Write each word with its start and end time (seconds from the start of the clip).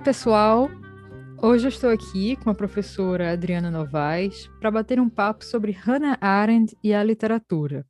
Oi, 0.00 0.04
pessoal! 0.04 0.70
Hoje 1.42 1.66
eu 1.66 1.68
estou 1.68 1.90
aqui 1.90 2.34
com 2.36 2.48
a 2.48 2.54
professora 2.54 3.32
Adriana 3.32 3.70
Novaes 3.70 4.48
para 4.58 4.70
bater 4.70 4.98
um 4.98 5.10
papo 5.10 5.44
sobre 5.44 5.72
Hannah 5.72 6.16
Arendt 6.22 6.74
e 6.82 6.94
a 6.94 7.04
literatura. 7.04 7.86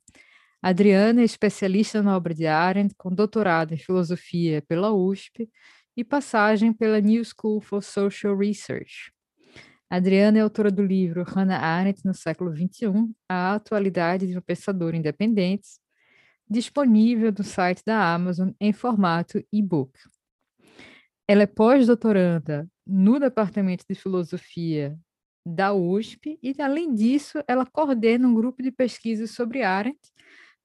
A 0.61 0.69
Adriana 0.71 1.21
é 1.21 1.23
especialista 1.23 2.03
na 2.03 2.13
obra 2.17 2.33
de 2.33 2.45
Arendt, 2.45 2.93
com 2.97 3.15
doutorado 3.15 3.73
em 3.73 3.77
filosofia 3.77 4.61
pela 4.61 4.91
USP 4.91 5.49
e 5.95 6.03
passagem 6.03 6.73
pela 6.73 6.99
New 6.99 7.23
School 7.23 7.61
for 7.61 7.81
Social 7.81 8.37
Research. 8.37 9.13
A 9.89 9.95
Adriana 9.95 10.37
é 10.37 10.41
autora 10.41 10.69
do 10.69 10.83
livro 10.83 11.23
Hannah 11.23 11.59
Arendt 11.59 12.01
no 12.03 12.13
século 12.13 12.53
XXI, 12.53 13.09
a 13.29 13.53
atualidade 13.53 14.27
de 14.27 14.37
um 14.37 14.41
pensador 14.41 14.93
independente, 14.95 15.69
disponível 16.49 17.31
no 17.31 17.43
site 17.45 17.81
da 17.85 18.13
Amazon 18.13 18.49
em 18.59 18.73
formato 18.73 19.41
e-book. 19.49 19.97
Ela 21.31 21.43
é 21.43 21.47
pós-doutoranda 21.47 22.69
no 22.85 23.17
Departamento 23.17 23.85
de 23.89 23.95
Filosofia 23.95 24.99
da 25.45 25.73
USP 25.73 26.37
e, 26.43 26.53
além 26.61 26.93
disso, 26.93 27.41
ela 27.47 27.65
coordena 27.65 28.27
um 28.27 28.33
grupo 28.35 28.61
de 28.61 28.69
pesquisa 28.69 29.25
sobre 29.25 29.63
Arendt 29.63 29.97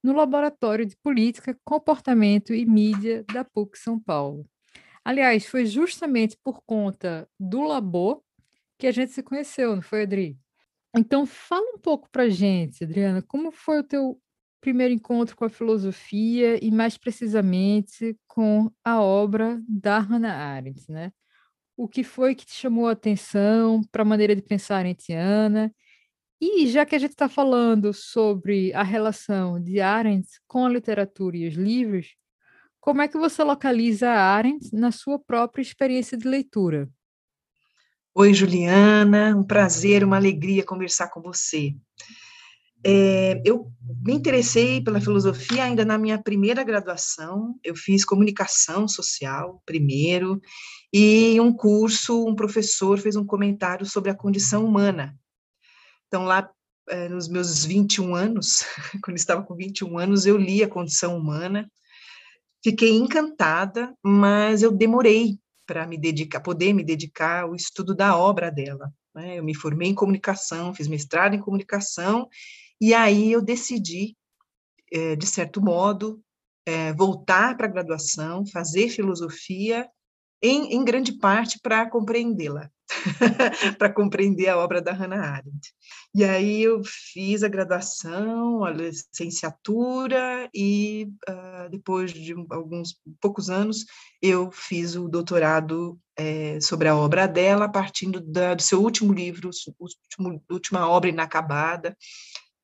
no 0.03 0.13
Laboratório 0.13 0.85
de 0.85 0.97
Política, 0.97 1.57
Comportamento 1.65 2.53
e 2.53 2.67
Mídia 2.67 3.25
da 3.33 3.45
PUC 3.45 3.79
São 3.79 4.01
Paulo. 4.01 4.45
Aliás, 5.05 5.47
foi 5.47 5.67
justamente 5.67 6.37
por 6.43 6.61
conta 6.67 7.29
do 7.39 7.63
Labor 7.63 8.21
que 8.77 8.89
a 8.89 8.93
gente 8.93 9.13
se 9.13 9.23
conheceu, 9.23 9.73
não 9.73 9.83
foi, 9.83 10.03
Adri? 10.03 10.37
Então, 10.97 11.25
fala 11.27 11.77
um 11.77 11.79
pouco 11.79 12.11
para 12.11 12.29
gente, 12.29 12.83
Adriana, 12.83 13.23
como 13.23 13.53
foi 13.53 13.79
o 13.79 13.85
teu 13.85 14.21
primeiro 14.67 14.93
encontro 14.93 15.37
com 15.37 15.45
a 15.45 15.49
filosofia 15.49 16.59
e, 16.61 16.73
mais 16.73 16.99
precisamente, 16.99 18.19
com 18.27 18.69
a 18.85 19.01
obra 19.01 19.63
da 19.69 20.01
Hannah 20.01 20.35
Arendt, 20.35 20.91
né? 20.91 21.13
O 21.77 21.87
que 21.87 22.03
foi 22.03 22.35
que 22.35 22.45
te 22.45 22.53
chamou 22.53 22.89
a 22.89 22.91
atenção 22.91 23.81
para 23.93 24.03
a 24.03 24.05
maneira 24.05 24.35
de 24.35 24.43
pensar 24.43 24.79
arendtiana? 24.79 25.73
E 26.41 26.67
já 26.67 26.85
que 26.85 26.97
a 26.97 26.99
gente 26.99 27.13
está 27.13 27.29
falando 27.29 27.95
sobre 27.95 28.75
a 28.75 28.83
relação 28.83 29.63
de 29.63 29.81
Arendt 29.81 30.27
com 30.49 30.67
a 30.67 30.69
literatura 30.69 31.37
e 31.37 31.47
os 31.47 31.55
livros, 31.55 32.17
como 32.81 33.03
é 33.03 33.07
que 33.07 33.17
você 33.17 33.45
localiza 33.45 34.11
a 34.11 34.21
Arendt 34.21 34.75
na 34.75 34.91
sua 34.91 35.17
própria 35.17 35.63
experiência 35.63 36.19
de 36.19 36.27
leitura? 36.27 36.91
Oi, 38.13 38.35
Juliana, 38.35 39.37
um 39.37 39.45
prazer, 39.45 40.03
uma 40.03 40.17
alegria 40.17 40.65
conversar 40.65 41.09
com 41.11 41.23
você. 41.23 41.77
É, 42.89 43.43
eu 43.45 43.73
me 44.05 44.15
interessei 44.15 44.81
pela 44.81 45.01
filosofia 45.01 45.65
ainda 45.65 45.85
na 45.85 45.99
minha 45.99 46.23
primeira 46.23 46.63
graduação. 46.63 47.59
Eu 47.65 47.75
fiz 47.75 48.05
comunicação 48.05 48.87
social 48.87 49.61
primeiro, 49.67 50.41
e 50.93 51.41
um 51.41 51.53
curso, 51.53 52.25
um 52.25 52.37
professor 52.37 52.97
fez 52.97 53.17
um 53.17 53.27
comentário 53.27 53.85
sobre 53.85 54.09
a 54.09 54.15
condição 54.15 54.65
humana. 54.65 55.19
Então, 56.07 56.25
lá 56.25 56.49
é, 56.89 57.09
nos 57.09 57.27
meus 57.27 57.65
21 57.65 58.15
anos, 58.15 58.65
quando 59.03 59.17
estava 59.17 59.43
com 59.43 59.57
21 59.57 59.99
anos, 59.99 60.25
eu 60.25 60.37
li 60.37 60.63
a 60.63 60.69
condição 60.69 61.19
humana, 61.19 61.69
fiquei 62.63 62.93
encantada, 62.93 63.93
mas 64.01 64.63
eu 64.63 64.71
demorei 64.71 65.41
para 65.67 65.89
me 65.89 65.99
dedicar, 65.99 66.39
poder 66.39 66.73
me 66.73 66.85
dedicar 66.85 67.43
ao 67.43 67.57
estudo 67.57 67.97
da 67.97 68.17
obra 68.17 68.49
dela. 68.49 68.93
Né? 69.13 69.41
Eu 69.41 69.43
me 69.43 69.57
formei 69.57 69.89
em 69.89 69.95
comunicação, 69.95 70.73
fiz 70.73 70.87
mestrado 70.87 71.35
em 71.35 71.41
comunicação 71.41 72.29
e 72.81 72.95
aí 72.95 73.33
eu 73.33 73.43
decidi, 73.43 74.17
é, 74.93 75.17
de 75.17 75.27
certo 75.27 75.61
modo, 75.61 76.23
é, 76.67 76.93
voltar 76.93 77.57
para 77.57 77.67
a 77.67 77.71
graduação, 77.71 78.45
fazer 78.47 78.89
filosofia, 78.89 79.89
em, 80.43 80.75
em 80.75 80.85
grande 80.85 81.13
parte 81.13 81.59
para 81.63 81.89
compreendê-la, 81.89 82.71
para 83.79 83.93
compreender 83.93 84.49
a 84.49 84.59
obra 84.59 84.83
da 84.83 84.93
Hannah 84.93 85.21
Arendt. 85.21 85.73
E 86.15 86.25
aí 86.25 86.63
eu 86.63 86.83
fiz 86.85 87.43
a 87.43 87.49
graduação, 87.49 88.65
a 88.65 88.71
licenciatura 88.71 90.49
e 90.55 91.09
uh, 91.29 91.71
depois 91.71 92.13
de 92.13 92.35
alguns 92.51 92.97
poucos 93.21 93.49
anos 93.49 93.85
eu 94.21 94.51
fiz 94.51 94.95
o 94.95 95.09
doutorado 95.09 95.99
é, 96.17 96.59
sobre 96.61 96.89
a 96.89 96.97
obra 96.97 97.27
dela, 97.27 97.69
partindo 97.69 98.21
da, 98.21 98.55
do 98.55 98.63
seu 98.63 98.83
último 98.83 99.13
livro, 99.13 99.51
último, 99.79 100.43
última 100.51 100.89
obra 100.89 101.11
inacabada, 101.11 101.97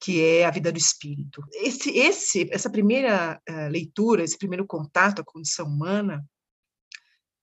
que 0.03 0.21
é 0.21 0.45
a 0.45 0.51
vida 0.51 0.73
do 0.73 0.79
espírito. 0.79 1.45
Esse, 1.55 1.91
esse, 1.97 2.49
essa 2.51 2.69
primeira 2.69 3.41
uh, 3.49 3.69
leitura, 3.71 4.25
esse 4.25 4.37
primeiro 4.37 4.67
contato 4.67 5.21
a 5.21 5.25
condição 5.25 5.67
humana, 5.67 6.25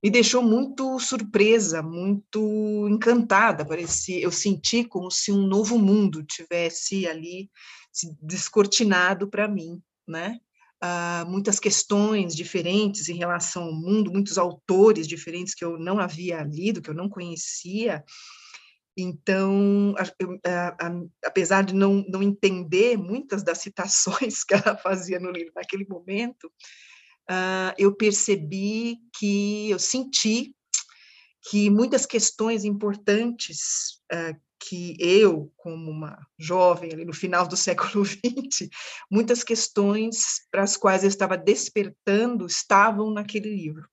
me 0.03 0.09
deixou 0.09 0.41
muito 0.43 0.99
surpresa, 0.99 1.81
muito 1.81 2.87
encantada. 2.89 3.65
Parecia, 3.65 4.19
eu 4.19 4.31
senti 4.31 4.83
como 4.83 5.09
se 5.09 5.31
um 5.31 5.47
novo 5.47 5.79
mundo 5.79 6.23
tivesse 6.23 7.07
ali 7.07 7.49
se 7.91 8.13
descortinado 8.21 9.29
para 9.29 9.47
mim, 9.47 9.81
né? 10.07 10.37
Uh, 10.81 11.29
muitas 11.29 11.59
questões 11.59 12.33
diferentes 12.33 13.09
em 13.09 13.17
relação 13.17 13.63
ao 13.63 13.73
mundo, 13.73 14.11
muitos 14.11 14.37
autores 14.37 15.07
diferentes 15.07 15.53
que 15.53 15.63
eu 15.63 15.77
não 15.77 15.99
havia 15.99 16.41
lido, 16.43 16.81
que 16.81 16.89
eu 16.89 16.93
não 16.93 17.09
conhecia, 17.09 18.03
então, 19.01 19.95
eu, 20.19 20.39
a, 20.45 20.87
a, 20.87 21.01
apesar 21.25 21.63
de 21.63 21.73
não, 21.73 22.05
não 22.07 22.21
entender 22.21 22.97
muitas 22.97 23.43
das 23.43 23.59
citações 23.59 24.43
que 24.45 24.53
ela 24.53 24.77
fazia 24.77 25.19
no 25.19 25.31
livro 25.31 25.53
naquele 25.55 25.85
momento, 25.87 26.45
uh, 27.29 27.73
eu 27.77 27.95
percebi 27.95 28.97
que, 29.17 29.69
eu 29.69 29.79
senti 29.79 30.55
que 31.49 31.69
muitas 31.69 32.05
questões 32.05 32.63
importantes 32.63 34.01
uh, 34.11 34.39
que 34.61 34.97
eu, 34.99 35.51
como 35.55 35.89
uma 35.89 36.19
jovem 36.37 36.91
ali 36.91 37.05
no 37.05 37.13
final 37.13 37.47
do 37.47 37.55
século 37.57 38.03
XX, 38.05 38.69
muitas 39.09 39.43
questões 39.43 40.45
para 40.51 40.63
as 40.63 40.75
quais 40.75 41.03
eu 41.03 41.09
estava 41.09 41.37
despertando 41.37 42.45
estavam 42.45 43.11
naquele 43.11 43.49
livro. 43.49 43.87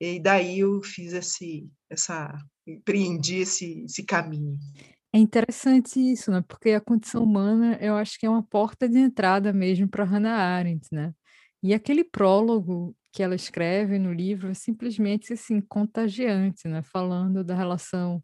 E 0.00 0.20
daí 0.20 0.60
eu 0.60 0.80
fiz 0.82 1.12
esse, 1.12 1.68
essa 1.90 2.32
empreendi 2.72 3.36
esse, 3.36 3.84
esse 3.84 4.04
caminho. 4.04 4.58
É 5.12 5.18
interessante 5.18 5.98
isso, 5.98 6.30
né? 6.30 6.44
Porque 6.46 6.70
a 6.70 6.80
condição 6.80 7.24
humana, 7.24 7.78
eu 7.80 7.96
acho 7.96 8.18
que 8.18 8.26
é 8.26 8.30
uma 8.30 8.42
porta 8.42 8.88
de 8.88 8.98
entrada 8.98 9.52
mesmo 9.52 9.88
para 9.88 10.04
Hannah 10.04 10.36
Arendt, 10.36 10.86
né? 10.92 11.12
E 11.62 11.72
aquele 11.74 12.04
prólogo 12.04 12.94
que 13.12 13.22
ela 13.22 13.34
escreve 13.34 13.98
no 13.98 14.12
livro 14.12 14.50
é 14.50 14.54
simplesmente 14.54 15.32
assim 15.32 15.60
contagiante, 15.60 16.68
né? 16.68 16.82
Falando 16.82 17.42
da 17.42 17.54
relação 17.54 18.22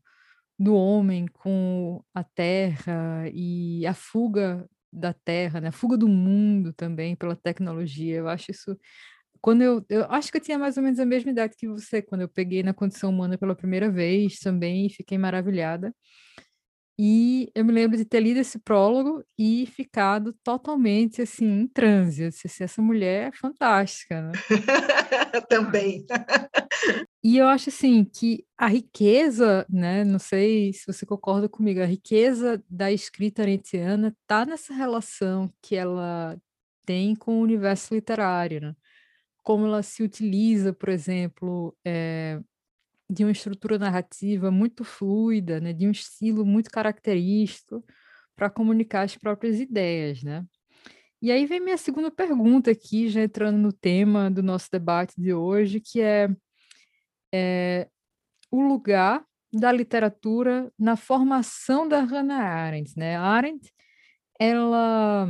do 0.58 0.74
homem 0.74 1.26
com 1.26 2.02
a 2.14 2.22
terra 2.22 3.28
e 3.32 3.86
a 3.86 3.94
fuga 3.94 4.68
da 4.92 5.12
terra, 5.12 5.60
né? 5.60 5.68
A 5.68 5.72
fuga 5.72 5.96
do 5.96 6.06
mundo 6.08 6.72
também 6.72 7.16
pela 7.16 7.34
tecnologia. 7.34 8.16
Eu 8.16 8.28
acho 8.28 8.50
isso 8.50 8.78
quando 9.44 9.60
eu, 9.60 9.84
eu 9.90 10.06
acho 10.08 10.32
que 10.32 10.38
eu 10.38 10.40
tinha 10.40 10.58
mais 10.58 10.78
ou 10.78 10.82
menos 10.82 10.98
a 10.98 11.04
mesma 11.04 11.30
idade 11.30 11.54
que 11.54 11.68
você, 11.68 12.00
quando 12.00 12.22
eu 12.22 12.28
peguei 12.30 12.62
na 12.62 12.72
condição 12.72 13.10
humana 13.10 13.36
pela 13.36 13.54
primeira 13.54 13.90
vez 13.90 14.38
também, 14.38 14.86
e 14.86 14.90
fiquei 14.90 15.18
maravilhada. 15.18 15.94
E 16.98 17.50
eu 17.54 17.62
me 17.62 17.70
lembro 17.70 17.94
de 17.94 18.06
ter 18.06 18.20
lido 18.20 18.40
esse 18.40 18.58
prólogo 18.58 19.22
e 19.38 19.66
ficado 19.66 20.32
totalmente 20.42 21.20
assim 21.20 21.44
em 21.44 21.66
transe. 21.66 22.30
Disse, 22.30 22.62
essa 22.62 22.80
mulher 22.80 23.28
é 23.28 23.36
fantástica, 23.36 24.22
né? 24.22 24.32
Também. 25.50 26.06
E 27.22 27.36
eu 27.36 27.46
acho 27.46 27.68
assim 27.68 28.02
que 28.02 28.46
a 28.56 28.66
riqueza, 28.66 29.66
né? 29.68 30.04
Não 30.04 30.18
sei 30.18 30.72
se 30.72 30.86
você 30.86 31.04
concorda 31.04 31.50
comigo, 31.50 31.82
a 31.82 31.86
riqueza 31.86 32.64
da 32.66 32.90
escrita 32.90 33.42
arentiana 33.42 34.16
está 34.22 34.46
nessa 34.46 34.72
relação 34.72 35.52
que 35.60 35.76
ela 35.76 36.34
tem 36.86 37.14
com 37.14 37.40
o 37.40 37.42
universo 37.42 37.94
literário, 37.94 38.62
né? 38.62 38.74
Como 39.44 39.66
ela 39.66 39.82
se 39.82 40.02
utiliza, 40.02 40.72
por 40.72 40.88
exemplo, 40.88 41.76
é, 41.84 42.40
de 43.08 43.24
uma 43.24 43.30
estrutura 43.30 43.78
narrativa 43.78 44.50
muito 44.50 44.82
fluida, 44.82 45.60
né, 45.60 45.72
de 45.72 45.86
um 45.86 45.90
estilo 45.90 46.44
muito 46.44 46.70
característico 46.70 47.84
para 48.34 48.50
comunicar 48.50 49.02
as 49.02 49.16
próprias 49.16 49.60
ideias, 49.60 50.22
né? 50.22 50.44
E 51.22 51.30
aí 51.30 51.46
vem 51.46 51.60
minha 51.60 51.76
segunda 51.78 52.10
pergunta 52.10 52.70
aqui, 52.70 53.08
já 53.08 53.22
entrando 53.22 53.58
no 53.58 53.72
tema 53.72 54.30
do 54.30 54.42
nosso 54.42 54.68
debate 54.70 55.14
de 55.16 55.32
hoje, 55.32 55.80
que 55.80 56.00
é, 56.00 56.28
é 57.32 57.88
o 58.50 58.60
lugar 58.60 59.24
da 59.52 59.70
literatura 59.72 60.72
na 60.78 60.96
formação 60.96 61.86
da 61.88 62.00
Hannah 62.00 62.42
Arendt, 62.42 62.98
né? 62.98 63.16
Arendt, 63.16 63.72
ela 64.38 65.28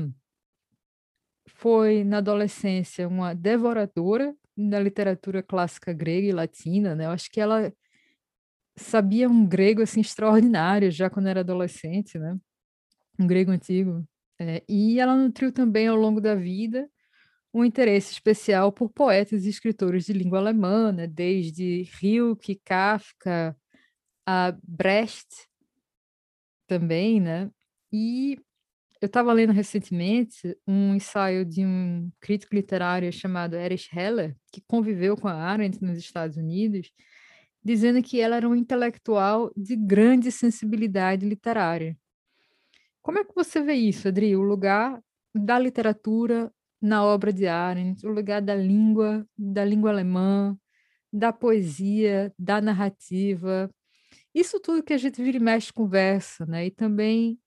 foi, 1.65 2.05
na 2.05 2.19
adolescência, 2.19 3.09
uma 3.09 3.35
devoradora 3.35 4.37
da 4.55 4.79
literatura 4.79 5.43
clássica 5.43 5.95
grega 5.95 6.27
e 6.27 6.31
latina, 6.31 6.95
né? 6.95 7.07
Eu 7.07 7.11
acho 7.11 7.31
que 7.31 7.41
ela 7.41 7.73
sabia 8.77 9.27
um 9.31 9.47
grego 9.47 9.81
assim 9.81 10.03
extraordinário 10.03 10.91
já 10.91 11.09
quando 11.09 11.29
era 11.29 11.41
adolescente, 11.41 12.19
né? 12.19 12.37
Um 13.19 13.27
grego 13.27 13.51
antigo. 13.51 14.07
É, 14.39 14.63
e 14.69 15.01
ela 15.01 15.17
nutriu 15.17 15.51
também 15.51 15.89
ao 15.89 15.97
longo 15.97 16.21
da 16.21 16.35
vida 16.35 16.87
um 17.53 17.65
interesse 17.65 18.13
especial 18.13 18.71
por 18.71 18.91
poetas 18.91 19.47
e 19.47 19.49
escritores 19.49 20.05
de 20.05 20.13
língua 20.13 20.41
alemã, 20.41 20.93
né? 20.93 21.07
desde 21.07 21.85
Rilke, 21.99 22.61
Kafka, 22.63 23.57
a 24.27 24.55
Brecht 24.63 25.49
também, 26.67 27.21
né? 27.23 27.51
E 27.91 28.39
eu 29.05 29.07
estava 29.07 29.35
lendo 29.35 29.53
recentemente 29.53 30.57
um 30.67 30.95
ensaio 30.95 31.45
de 31.45 31.63
um 31.63 32.11
crítico 32.19 32.55
literário 32.55 33.13
chamado 33.13 33.55
Erich 33.55 33.95
Heller, 33.95 34.35
que 34.51 34.63
conviveu 34.67 35.15
com 35.15 35.29
a 35.29 35.35
Arendt 35.35 35.85
nos 35.85 35.99
Estados 35.99 36.39
Unidos, 36.39 36.91
dizendo 37.63 38.03
que 38.03 38.19
ela 38.19 38.37
era 38.37 38.49
um 38.49 38.55
intelectual 38.55 39.53
de 39.55 39.77
grande 39.77 40.33
sensibilidade 40.33 41.29
literária. 41.29 41.95
Como 43.03 43.19
é 43.19 43.25
que 43.25 43.35
você 43.35 43.61
vê 43.61 43.75
isso, 43.75 44.09
Adri? 44.09 44.35
O 44.37 44.41
lugar 44.41 44.99
da 45.35 45.59
literatura 45.59 46.51
na 46.81 47.05
obra 47.05 47.31
de 47.31 47.47
Arendt, 47.47 48.07
o 48.07 48.11
lugar 48.11 48.41
da 48.41 48.55
língua, 48.55 49.27
da 49.37 49.67
língua 49.67 49.91
alemã, 49.91 50.57
da 51.13 51.31
poesia, 51.31 52.33
da 52.39 52.59
narrativa, 52.59 53.71
isso 54.35 54.59
tudo 54.59 54.83
que 54.83 54.95
a 54.95 54.99
gente 54.99 55.23
vira 55.23 55.37
e 55.37 55.41
mexe 55.41 55.71
conversa, 55.71 56.47
né? 56.47 56.65
E 56.65 56.71
também 56.71 57.39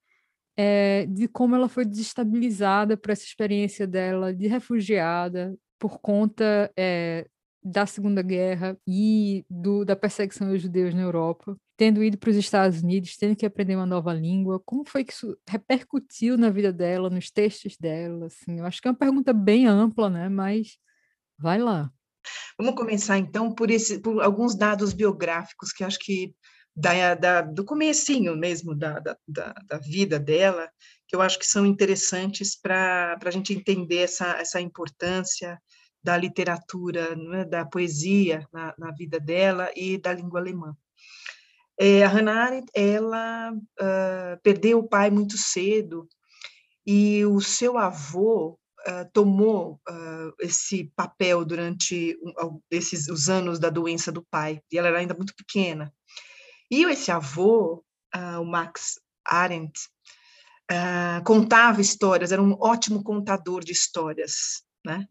é, 0.58 1.06
de 1.06 1.28
como 1.28 1.56
ela 1.56 1.70
foi 1.70 1.86
desestabilizada 1.86 2.98
por 2.98 3.12
essa 3.12 3.24
experiência 3.24 3.86
dela 3.86 4.34
de 4.34 4.48
refugiada 4.48 5.56
por 5.78 6.00
conta 6.00 6.72
é, 6.76 7.28
da 7.64 7.86
Segunda 7.86 8.24
Guerra 8.24 8.78
e 8.88 9.46
do, 9.50 9.86
da 9.86 9.96
perseguição 9.96 10.50
aos 10.50 10.62
judeus 10.62 10.96
na 10.96 11.02
Europa, 11.02 11.56
tendo 11.76 12.04
ido 12.04 12.18
para 12.18 12.32
os 12.32 12.36
Estados 12.36 12.82
Unidos, 12.82 13.16
tendo 13.18 13.36
que 13.36 13.46
aprender 13.46 13.76
uma 13.76 13.86
nova 13.86 14.12
língua, 14.14 14.60
como 14.66 14.84
foi 14.84 15.04
que 15.04 15.14
isso 15.14 15.38
repercutiu 15.48 16.38
na 16.38 16.50
vida 16.50 16.74
dela, 16.74 17.10
nos 17.10 17.30
textos 17.30 17.78
dela? 17.78 18.26
Assim, 18.26 18.60
eu 18.60 18.66
acho 18.66 18.82
que 18.82 18.88
é 18.88 18.92
uma 18.92 18.98
pergunta 18.98 19.32
bem 19.34 19.68
ampla, 19.68 20.10
né? 20.10 20.28
Mas 20.28 20.80
vai 21.38 21.60
lá. 21.60 21.92
Vamos 22.58 22.76
começar 22.76 23.18
então 23.20 23.54
por, 23.54 23.70
esse, 23.70 24.00
por 24.00 24.22
alguns 24.22 24.56
dados 24.56 24.92
biográficos 24.92 25.72
que 25.72 25.84
acho 25.84 26.00
que 26.00 26.34
da, 26.78 27.16
da, 27.16 27.42
do 27.42 27.66
comecinho 27.66 28.38
mesmo 28.38 28.76
da, 28.76 29.00
da, 29.00 29.18
da, 29.28 29.78
vida 29.80 30.20
dela, 30.20 30.70
que 31.08 31.16
eu 31.16 31.22
acho 31.24 31.40
que 31.40 31.48
são 31.48 31.66
interessantes 31.66 32.56
para 32.56 33.18
a 33.20 33.32
gente 33.32 33.52
entender 33.52 33.98
essa, 33.98 34.38
essa 34.38 34.62
importância 34.62 35.60
da 36.04 36.16
literatura, 36.16 37.16
né, 37.16 37.46
da 37.46 37.66
poesia 37.66 38.48
na, 38.54 38.76
na, 38.78 38.92
vida 38.92 39.20
dela 39.20 39.72
e 39.76 39.98
da 39.98 40.14
língua 40.14 40.40
alemã. 40.40 40.78
É, 41.80 42.04
a 42.04 42.08
Hannah 42.08 42.44
Arendt, 42.46 42.72
ela 42.76 43.52
uh, 43.52 44.42
perdeu 44.44 44.78
o 44.78 44.88
pai 44.88 45.10
muito 45.10 45.36
cedo 45.36 46.08
e 46.86 47.26
o 47.26 47.42
seu 47.42 47.78
avô 47.78 48.60
uh, 48.88 49.10
tomou 49.12 49.82
uh, 49.90 50.34
esse 50.40 50.92
papel 50.96 51.44
durante 51.44 52.18
esses 52.70 53.08
os 53.08 53.30
anos 53.30 53.60
da 53.60 53.70
doença 53.70 54.12
do 54.12 54.24
pai, 54.30 54.62
e 54.72 54.78
ela 54.78 54.88
era 54.90 55.00
ainda 55.00 55.16
muito 55.16 55.36
pequena. 55.36 55.92
E 56.70 56.84
esse 56.84 57.12
avô, 57.12 57.84
uh, 58.16 58.42
o 58.42 58.46
Max 58.46 59.00
Arendt, 59.26 59.80
uh, 60.72 61.24
contava 61.24 61.82
histórias, 61.82 62.32
era 62.32 62.42
um 62.42 62.58
ótimo 62.60 63.04
contador 63.04 63.64
de 63.64 63.72
histórias, 63.72 64.64
né? 64.86 65.06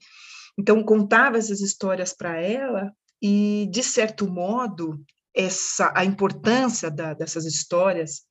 Então, 0.59 0.83
contava 0.83 1.37
essas 1.37 1.61
histórias 1.61 2.15
para 2.15 2.41
ela 2.41 2.93
e, 3.21 3.69
de 3.71 3.83
certo 3.83 4.27
modo, 4.27 5.05
essa 5.35 5.93
a 5.95 6.05
importância 6.05 6.91
da, 6.91 7.13
dessas 7.13 7.45
histórias, 7.45 8.23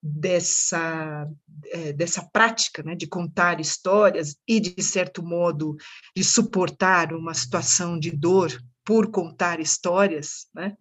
dessa, 0.00 1.28
é, 1.66 1.92
dessa 1.92 2.28
prática 2.32 2.82
né, 2.82 2.94
de 2.94 3.06
contar 3.06 3.60
histórias 3.60 4.36
e, 4.46 4.60
de 4.60 4.82
certo 4.82 5.22
modo, 5.22 5.76
de 6.16 6.24
suportar 6.24 7.12
uma 7.12 7.34
situação 7.34 7.98
de 7.98 8.10
dor 8.10 8.52
por 8.84 9.10
contar 9.10 9.60
histórias, 9.60 10.48
né? 10.54 10.76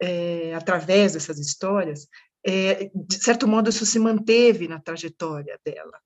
É, 0.00 0.54
através 0.54 1.12
dessas 1.12 1.38
histórias, 1.38 2.06
é, 2.46 2.90
de 2.94 3.22
certo 3.22 3.46
modo 3.46 3.68
isso 3.68 3.84
se 3.84 3.98
manteve 3.98 4.66
na 4.66 4.80
trajetória 4.80 5.58
dela. 5.64 5.98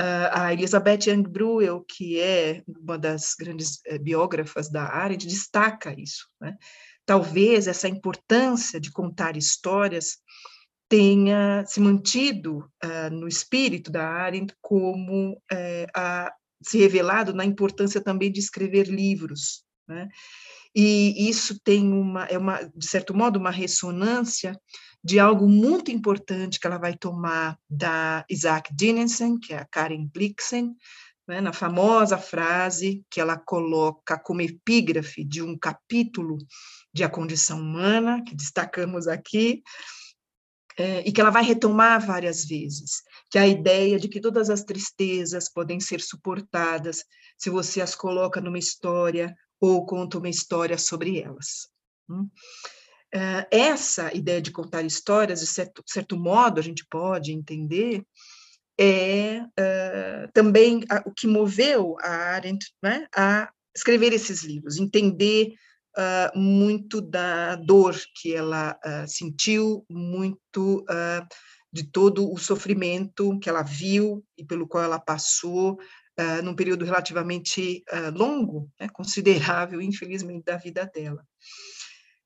Uh, 0.00 0.32
a 0.32 0.52
Elizabeth 0.54 1.00
Young 1.06 1.24
Bruel, 1.24 1.84
que 1.86 2.18
é 2.18 2.62
uma 2.66 2.96
das 2.96 3.34
grandes 3.38 3.78
é, 3.84 3.98
biógrafas 3.98 4.70
da 4.70 4.84
Arendt, 4.84 5.26
destaca 5.26 5.94
isso. 6.00 6.26
Né? 6.40 6.56
Talvez 7.04 7.66
essa 7.66 7.88
importância 7.88 8.80
de 8.80 8.90
contar 8.90 9.36
histórias 9.36 10.16
tenha 10.88 11.64
se 11.66 11.78
mantido 11.78 12.70
uh, 12.82 13.10
no 13.10 13.28
espírito 13.28 13.90
da 13.90 14.06
Arendt 14.06 14.54
como 14.62 15.32
uh, 15.32 15.86
a, 15.94 16.32
se 16.62 16.78
revelado 16.78 17.34
na 17.34 17.44
importância 17.44 18.00
também 18.00 18.32
de 18.32 18.40
escrever 18.40 18.88
livros. 18.88 19.62
Né? 19.86 20.08
E 20.74 21.28
isso 21.28 21.58
tem 21.62 21.92
uma, 21.92 22.24
é 22.24 22.38
uma, 22.38 22.62
de 22.74 22.86
certo 22.86 23.14
modo, 23.14 23.38
uma 23.38 23.50
ressonância 23.50 24.58
de 25.04 25.18
algo 25.18 25.48
muito 25.48 25.90
importante 25.90 26.60
que 26.60 26.66
ela 26.66 26.78
vai 26.78 26.96
tomar 26.96 27.58
da 27.68 28.24
Isaac 28.30 28.74
Dinesen, 28.74 29.38
que 29.38 29.52
é 29.52 29.58
a 29.58 29.64
Karen 29.64 30.06
Blixen, 30.06 30.74
né, 31.26 31.40
na 31.40 31.52
famosa 31.52 32.16
frase 32.16 33.04
que 33.10 33.20
ela 33.20 33.36
coloca 33.36 34.18
como 34.18 34.40
epígrafe 34.40 35.24
de 35.24 35.42
um 35.42 35.56
capítulo 35.58 36.38
de 36.92 37.04
A 37.04 37.08
Condição 37.08 37.60
Humana, 37.60 38.22
que 38.24 38.34
destacamos 38.34 39.08
aqui, 39.08 39.62
é, 40.78 41.06
e 41.06 41.12
que 41.12 41.20
ela 41.20 41.30
vai 41.30 41.44
retomar 41.44 42.04
várias 42.04 42.44
vezes, 42.44 43.02
que 43.30 43.38
é 43.38 43.42
a 43.42 43.48
ideia 43.48 43.98
de 43.98 44.08
que 44.08 44.20
todas 44.20 44.48
as 44.48 44.64
tristezas 44.64 45.50
podem 45.52 45.78
ser 45.80 46.00
suportadas 46.00 47.04
se 47.36 47.50
você 47.50 47.80
as 47.80 47.94
coloca 47.94 48.40
numa 48.40 48.58
história 48.58 49.34
ou 49.62 49.86
conta 49.86 50.18
uma 50.18 50.28
história 50.28 50.76
sobre 50.76 51.20
elas. 51.20 51.68
Hum? 52.10 52.28
Eh, 53.14 53.46
essa 53.50 54.12
ideia 54.12 54.42
de 54.42 54.50
contar 54.50 54.82
histórias, 54.82 55.38
de 55.38 55.46
certo, 55.46 55.84
certo 55.86 56.16
modo, 56.16 56.58
a 56.58 56.62
gente 56.62 56.84
pode 56.90 57.30
entender, 57.30 58.04
é 58.80 59.42
uh, 59.42 60.32
também 60.32 60.82
o 61.04 61.12
que 61.12 61.26
moveu 61.26 61.94
a 62.00 62.08
Arendt 62.08 62.72
né, 62.82 63.06
a 63.14 63.52
escrever 63.76 64.12
esses 64.14 64.42
livros, 64.42 64.78
entender 64.78 65.52
uh, 65.96 66.36
muito 66.36 67.00
da 67.00 67.54
dor 67.54 67.94
que 68.16 68.34
ela 68.34 68.76
uh, 68.84 69.06
sentiu, 69.06 69.84
muito 69.88 70.84
de 71.70 71.84
todo 71.84 72.30
o 72.32 72.38
sofrimento 72.38 73.38
que 73.38 73.48
ela 73.48 73.62
viu 73.62 74.24
e 74.36 74.44
pelo 74.44 74.66
qual 74.66 74.84
ela 74.84 74.98
passou, 74.98 75.78
uh, 76.18 76.42
num 76.42 76.54
período 76.54 76.84
relativamente 76.84 77.82
uh, 77.92 78.16
longo, 78.16 78.70
né, 78.80 78.88
considerável, 78.92 79.80
infelizmente, 79.80 80.44
da 80.44 80.56
vida 80.56 80.90
dela. 80.92 81.24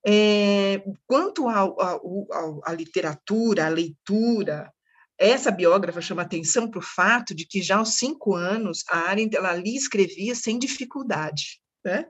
É, 0.09 0.85
quanto 1.05 1.49
à 1.49 2.73
literatura, 2.73 3.67
à 3.67 3.69
leitura, 3.69 4.73
essa 5.19 5.51
biógrafa 5.51 6.01
chama 6.01 6.23
atenção 6.23 6.71
para 6.71 6.79
o 6.79 6.83
fato 6.83 7.35
de 7.35 7.45
que 7.45 7.61
já 7.61 7.79
aos 7.79 7.95
cinco 7.95 8.35
anos 8.35 8.85
a 8.89 8.99
Arendt 8.99 9.35
ela 9.35 9.51
ali 9.51 9.75
escrevia 9.75 10.35
sem 10.35 10.59
dificuldade. 10.59 11.61
Né? 11.85 12.05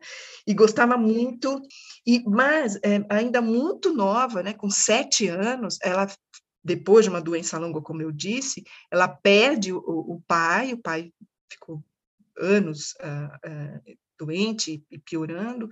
E 0.47 0.55
gostava 0.55 0.97
muito, 0.97 1.61
e 2.07 2.23
mas 2.27 2.77
é, 2.77 3.05
ainda 3.11 3.41
muito 3.41 3.95
nova, 3.95 4.43
né, 4.43 4.53
com 4.53 4.71
sete 4.71 5.29
anos, 5.29 5.79
ela 5.83 6.07
depois 6.65 7.05
de 7.05 7.11
uma 7.11 7.21
doença 7.21 7.59
longa, 7.59 7.81
como 7.81 8.03
eu 8.03 8.11
disse, 8.11 8.65
ela 8.91 9.07
perde 9.07 9.73
o, 9.73 9.79
o 9.79 10.21
pai, 10.27 10.73
o 10.73 10.79
pai 10.79 11.13
ficou 11.51 11.85
anos 12.39 12.95
uh, 13.01 13.49
uh, 13.49 13.99
doente 14.19 14.85
e 14.91 14.99
piorando. 14.99 15.69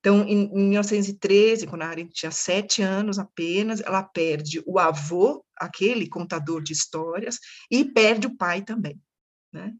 Então, 0.00 0.22
em, 0.22 0.44
em 0.44 0.68
1913, 0.68 1.66
quando 1.66 1.82
a 1.82 1.88
Arendt 1.88 2.14
tinha 2.14 2.30
sete 2.30 2.82
anos 2.82 3.18
apenas, 3.18 3.80
ela 3.80 4.02
perde 4.02 4.62
o 4.66 4.78
avô, 4.78 5.44
aquele 5.56 6.08
contador 6.08 6.62
de 6.62 6.72
histórias, 6.72 7.38
e 7.70 7.84
perde 7.84 8.26
o 8.26 8.36
pai 8.36 8.62
também. 8.62 9.00
Né? 9.52 9.74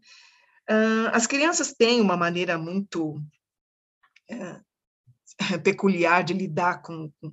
Uh, 0.69 1.09
as 1.12 1.26
crianças 1.26 1.73
têm 1.73 2.00
uma 2.00 2.17
maneira 2.17 2.59
muito 2.59 3.23
peculiar 5.62 6.25
de 6.25 6.33
lidar 6.33 6.83
com, 6.83 7.11
com 7.21 7.33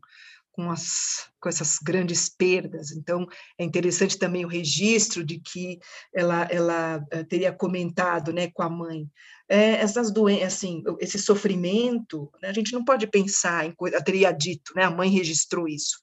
com, 0.53 0.69
as, 0.71 1.29
com 1.41 1.49
essas 1.49 1.77
grandes 1.79 2.29
perdas. 2.29 2.91
Então, 2.91 3.27
é 3.57 3.63
interessante 3.63 4.17
também 4.17 4.45
o 4.45 4.47
registro 4.47 5.23
de 5.25 5.39
que 5.39 5.79
ela, 6.15 6.47
ela 6.49 7.03
eh, 7.11 7.23
teria 7.23 7.51
comentado 7.51 8.31
né, 8.31 8.49
com 8.53 8.61
a 8.61 8.69
mãe. 8.69 9.09
É, 9.49 9.71
essas 9.71 10.11
doenças, 10.11 10.53
assim, 10.53 10.83
esse 10.99 11.19
sofrimento, 11.19 12.31
né, 12.41 12.49
a 12.49 12.53
gente 12.53 12.71
não 12.71 12.85
pode 12.85 13.07
pensar 13.07 13.65
em 13.65 13.73
coisa, 13.73 14.01
teria 14.01 14.31
dito, 14.31 14.73
né, 14.75 14.83
a 14.83 14.91
mãe 14.91 15.09
registrou 15.09 15.67
isso, 15.67 15.97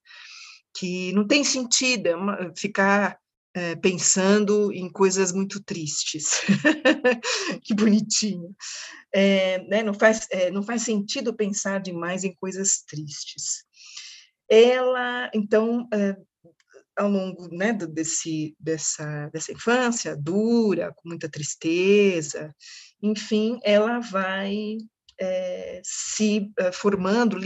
que 0.77 1.13
não 1.13 1.27
tem 1.27 1.43
sentido 1.43 2.09
é 2.09 2.15
ficar 2.57 3.19
é, 3.55 3.75
pensando 3.77 4.73
em 4.73 4.91
coisas 4.91 5.33
muito 5.33 5.63
tristes. 5.63 6.41
que 7.63 7.75
bonitinho. 7.75 8.55
É, 9.13 9.59
né, 9.67 9.83
não, 9.83 9.95
faz, 9.95 10.27
é, 10.31 10.51
não 10.51 10.63
faz 10.63 10.83
sentido 10.83 11.35
pensar 11.35 11.81
demais 11.81 12.23
em 12.25 12.35
coisas 12.35 12.83
tristes 12.87 13.65
ela, 14.51 15.31
então, 15.33 15.89
ao 16.97 17.09
longo 17.09 17.49
né, 17.49 17.73
desse, 17.73 18.55
dessa, 18.59 19.29
dessa 19.33 19.53
infância 19.53 20.17
dura, 20.17 20.93
com 20.97 21.09
muita 21.09 21.31
tristeza, 21.31 22.55
enfim, 23.03 23.59
ela 23.63 24.01
vai 24.01 24.77
é, 25.19 25.81
se 25.85 26.51
é, 26.59 26.73
formando, 26.73 27.39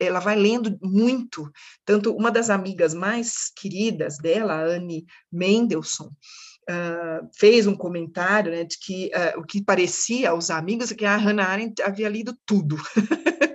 ela 0.00 0.18
vai 0.18 0.36
lendo 0.36 0.78
muito. 0.82 1.50
Tanto 1.84 2.14
uma 2.14 2.30
das 2.30 2.50
amigas 2.50 2.94
mais 2.94 3.50
queridas 3.54 4.16
dela, 4.18 4.62
Anne 4.62 5.04
Mendelssohn, 5.30 6.08
uh, 6.08 7.28
fez 7.38 7.66
um 7.66 7.76
comentário 7.76 8.50
né, 8.50 8.64
de 8.64 8.78
que 8.78 9.10
uh, 9.14 9.40
o 9.40 9.44
que 9.44 9.62
parecia 9.62 10.30
aos 10.30 10.50
amigos 10.50 10.90
é 10.90 10.94
que 10.94 11.04
a 11.04 11.16
Hannah 11.16 11.48
Arendt 11.48 11.82
havia 11.82 12.08
lido 12.08 12.36
tudo. 12.46 12.76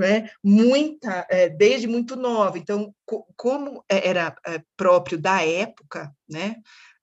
né? 0.00 0.30
muita, 0.42 1.26
é, 1.30 1.48
desde 1.48 1.86
muito 1.86 2.16
nova. 2.16 2.58
Então, 2.58 2.94
co 3.04 3.26
como 3.36 3.84
era 3.88 4.34
é, 4.46 4.62
próprio 4.76 5.18
da 5.18 5.42
época, 5.42 6.10
né? 6.28 6.56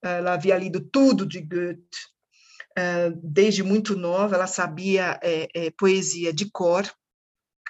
ela 0.04 0.34
havia 0.34 0.58
lido 0.58 0.80
tudo 0.80 1.26
de 1.26 1.42
Goethe, 1.42 1.82
desde 3.24 3.64
muito 3.64 3.96
nova, 3.96 4.36
ela 4.36 4.46
sabia 4.48 5.20
é, 5.24 5.48
é, 5.54 5.72
poesia 5.72 6.32
de 6.32 6.50
cor, 6.52 6.90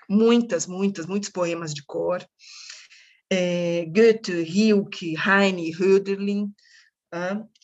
muitas, 0.10 0.68
muitas, 0.68 1.06
muitos 1.06 1.30
poemas 1.30 1.74
de 1.74 1.84
cor. 1.86 2.26
É, 3.30 3.86
Goethe, 3.86 4.44
Rilke, 4.44 5.16
Heine, 5.18 5.74
Hölderlin, 5.74 6.54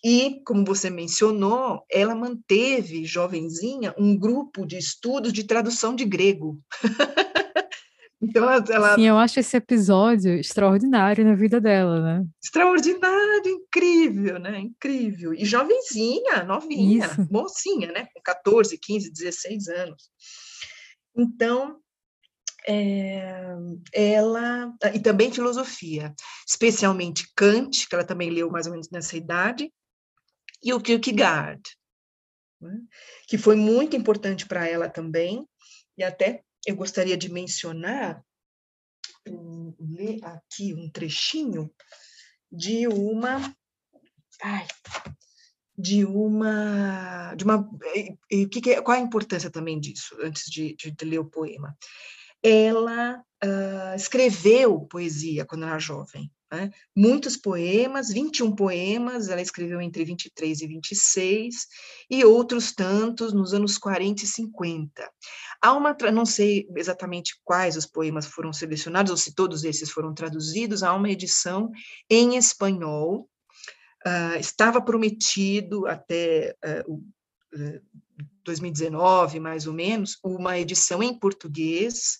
e, 0.03 0.41
como 0.45 0.65
você 0.65 0.89
mencionou, 0.89 1.85
ela 1.89 2.15
manteve, 2.15 3.05
jovenzinha, 3.05 3.93
um 3.97 4.17
grupo 4.17 4.65
de 4.65 4.77
estudos 4.77 5.31
de 5.31 5.43
tradução 5.43 5.95
de 5.95 6.05
grego. 6.05 6.59
Então, 8.23 8.49
ela... 8.49 8.95
Sim, 8.95 9.03
eu 9.03 9.17
acho 9.17 9.39
esse 9.41 9.57
episódio 9.57 10.35
extraordinário 10.35 11.25
na 11.25 11.35
vida 11.35 11.59
dela, 11.59 11.99
né? 11.99 12.25
Extraordinário, 12.41 13.47
incrível, 13.47 14.39
né? 14.39 14.59
Incrível. 14.59 15.33
E 15.33 15.43
jovenzinha, 15.43 16.41
novinha, 16.43 17.05
Isso. 17.05 17.27
mocinha, 17.29 17.91
né? 17.91 18.07
Com 18.13 18.21
14, 18.21 18.77
15, 18.77 19.11
16 19.11 19.67
anos. 19.67 20.09
Então, 21.13 21.79
é, 22.65 23.57
ela... 23.91 24.73
E 24.93 24.99
também 25.01 25.29
filosofia, 25.29 26.13
especialmente 26.47 27.29
Kant, 27.35 27.89
que 27.89 27.93
ela 27.93 28.05
também 28.05 28.29
leu 28.29 28.49
mais 28.49 28.67
ou 28.67 28.71
menos 28.71 28.89
nessa 28.89 29.17
idade, 29.17 29.69
e 30.63 30.73
o 30.73 30.79
Kierkegaard, 30.79 31.61
né? 32.61 32.79
que 33.27 33.37
foi 33.37 33.57
muito 33.57 33.97
importante 33.97 34.47
para 34.47 34.65
ela 34.65 34.87
também, 34.87 35.45
e 35.97 36.03
até 36.05 36.41
eu 36.65 36.75
gostaria 36.75 37.17
de 37.17 37.31
mencionar, 37.31 38.23
ler 39.79 40.19
aqui 40.23 40.73
um 40.73 40.89
trechinho 40.89 41.73
de 42.51 42.87
uma. 42.87 43.55
Ai, 44.41 44.67
de 45.77 46.05
uma. 46.05 47.33
De 47.35 47.43
uma 47.43 47.69
e, 48.29 48.47
que 48.47 48.61
que 48.61 48.71
é, 48.71 48.81
qual 48.81 48.97
a 48.97 49.01
importância 49.01 49.49
também 49.49 49.79
disso, 49.79 50.15
antes 50.21 50.43
de, 50.49 50.75
de, 50.75 50.91
de 50.91 51.05
ler 51.05 51.19
o 51.19 51.29
poema? 51.29 51.75
Ela 52.41 53.23
uh, 53.43 53.95
escreveu 53.95 54.81
poesia 54.81 55.45
quando 55.45 55.65
era 55.65 55.79
jovem. 55.79 56.31
Né? 56.53 56.69
Muitos 56.95 57.35
poemas, 57.35 58.13
21 58.13 58.55
poemas, 58.55 59.27
ela 59.27 59.41
escreveu 59.41 59.81
entre 59.81 60.05
23 60.05 60.61
e 60.61 60.67
26, 60.67 61.55
e 62.11 62.23
outros 62.23 62.71
tantos 62.71 63.33
nos 63.33 63.55
anos 63.55 63.79
40 63.79 64.23
e 64.23 64.27
50. 64.27 65.11
Há 65.59 65.73
uma, 65.73 65.97
não 66.13 66.27
sei 66.27 66.67
exatamente 66.75 67.33
quais 67.43 67.75
os 67.75 67.87
poemas 67.87 68.27
foram 68.27 68.53
selecionados, 68.53 69.09
ou 69.09 69.17
se 69.17 69.33
todos 69.33 69.63
esses 69.63 69.89
foram 69.89 70.13
traduzidos, 70.13 70.83
há 70.83 70.93
uma 70.93 71.09
edição 71.09 71.71
em 72.07 72.37
espanhol, 72.37 73.27
uh, 74.05 74.37
estava 74.39 74.79
prometido 74.79 75.87
até 75.87 76.55
uh, 76.87 76.93
uh, 76.93 77.81
2019, 78.43 79.39
mais 79.39 79.65
ou 79.65 79.73
menos, 79.73 80.19
uma 80.23 80.59
edição 80.59 81.01
em 81.01 81.17
português, 81.17 82.19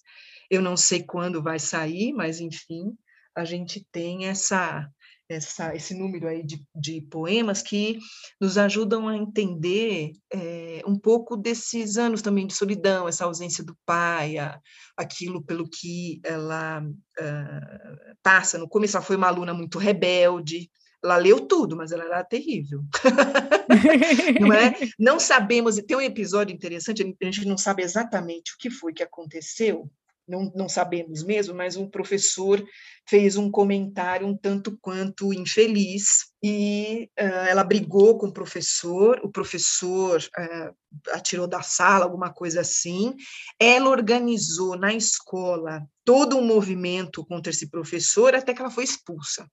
eu 0.50 0.60
não 0.60 0.76
sei 0.76 1.04
quando 1.04 1.44
vai 1.44 1.60
sair, 1.60 2.14
mas 2.14 2.40
enfim, 2.40 2.98
a 3.36 3.46
gente 3.46 3.86
tem 3.92 4.28
essa, 4.28 4.90
essa, 5.28 5.76
esse 5.76 5.94
número 5.94 6.28
aí 6.28 6.44
de, 6.44 6.64
de 6.76 7.02
poemas 7.02 7.62
que 7.62 8.00
nos 8.40 8.58
ajudam 8.58 9.08
a 9.08 9.18
entender 9.18 10.12
é, 10.32 10.82
um 10.86 10.98
pouco 10.98 11.36
desses 11.36 11.98
anos 11.98 12.22
também 12.22 12.48
de 12.48 12.54
solidão, 12.54 13.08
essa 13.08 13.26
ausência 13.26 13.64
do 13.64 13.76
pai, 13.86 14.38
a, 14.38 14.60
aquilo 14.98 15.44
pelo 15.44 15.70
que 15.70 16.22
ela 16.24 16.82
uh, 16.82 18.16
passa. 18.22 18.58
No 18.58 18.70
começo, 18.70 18.98
ela 18.98 19.06
foi 19.06 19.16
uma 19.16 19.28
aluna 19.28 19.54
muito 19.54 19.78
rebelde, 19.78 20.70
ela 21.04 21.18
leu 21.18 21.42
tudo, 21.42 21.76
mas 21.76 21.92
ela 21.92 22.06
era 22.06 22.24
terrível. 22.24 22.82
não 24.40 24.54
é? 24.54 24.74
Não 24.98 25.20
sabemos, 25.20 25.76
tem 25.76 25.98
um 25.98 26.02
episódio 26.02 26.56
interessante, 26.56 27.04
a 27.04 27.26
gente 27.26 27.46
não 27.46 27.58
sabe 27.58 27.84
exatamente 27.84 28.54
o 28.54 28.58
que 28.58 28.70
foi 28.70 28.94
que 28.94 29.04
aconteceu, 29.04 29.90
não, 30.28 30.52
não 30.56 30.70
sabemos 30.70 31.24
mesmo, 31.24 31.54
mas 31.54 31.76
um 31.76 31.90
professor 31.90 32.64
fez 33.08 33.36
um 33.36 33.52
comentário 33.52 34.26
um 34.26 34.38
tanto 34.38 34.78
quanto 34.82 35.34
infeliz 35.34 36.32
e 36.42 37.10
uh, 37.20 37.48
ela 37.48 37.64
brigou 37.64 38.18
com 38.18 38.28
o 38.28 38.34
professor, 38.34 39.20
o 39.24 39.30
professor 39.30 40.22
uh, 40.22 40.76
atirou 41.12 41.48
da 41.48 41.62
sala, 41.62 42.06
alguma 42.06 42.34
coisa 42.34 42.62
assim. 42.62 43.16
Ela 43.60 43.90
organizou 43.90 44.78
na 44.78 44.94
escola 44.94 45.86
todo 46.06 46.38
um 46.38 46.46
movimento 46.46 47.26
contra 47.26 47.52
esse 47.52 47.70
professor 47.70 48.36
até 48.36 48.54
que 48.54 48.62
ela 48.62 48.72
foi 48.72 48.84
expulsa. 48.84 49.48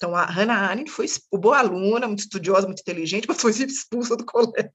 Então, 0.00 0.16
a 0.16 0.24
Hannah 0.24 0.70
Arendt 0.70 0.90
foi 0.90 1.04
boa 1.30 1.58
aluna, 1.58 2.06
muito 2.06 2.20
estudiosa, 2.20 2.66
muito 2.66 2.80
inteligente, 2.80 3.26
mas 3.28 3.38
foi 3.38 3.50
expulsa 3.50 4.16
do 4.16 4.24
colégio. 4.24 4.70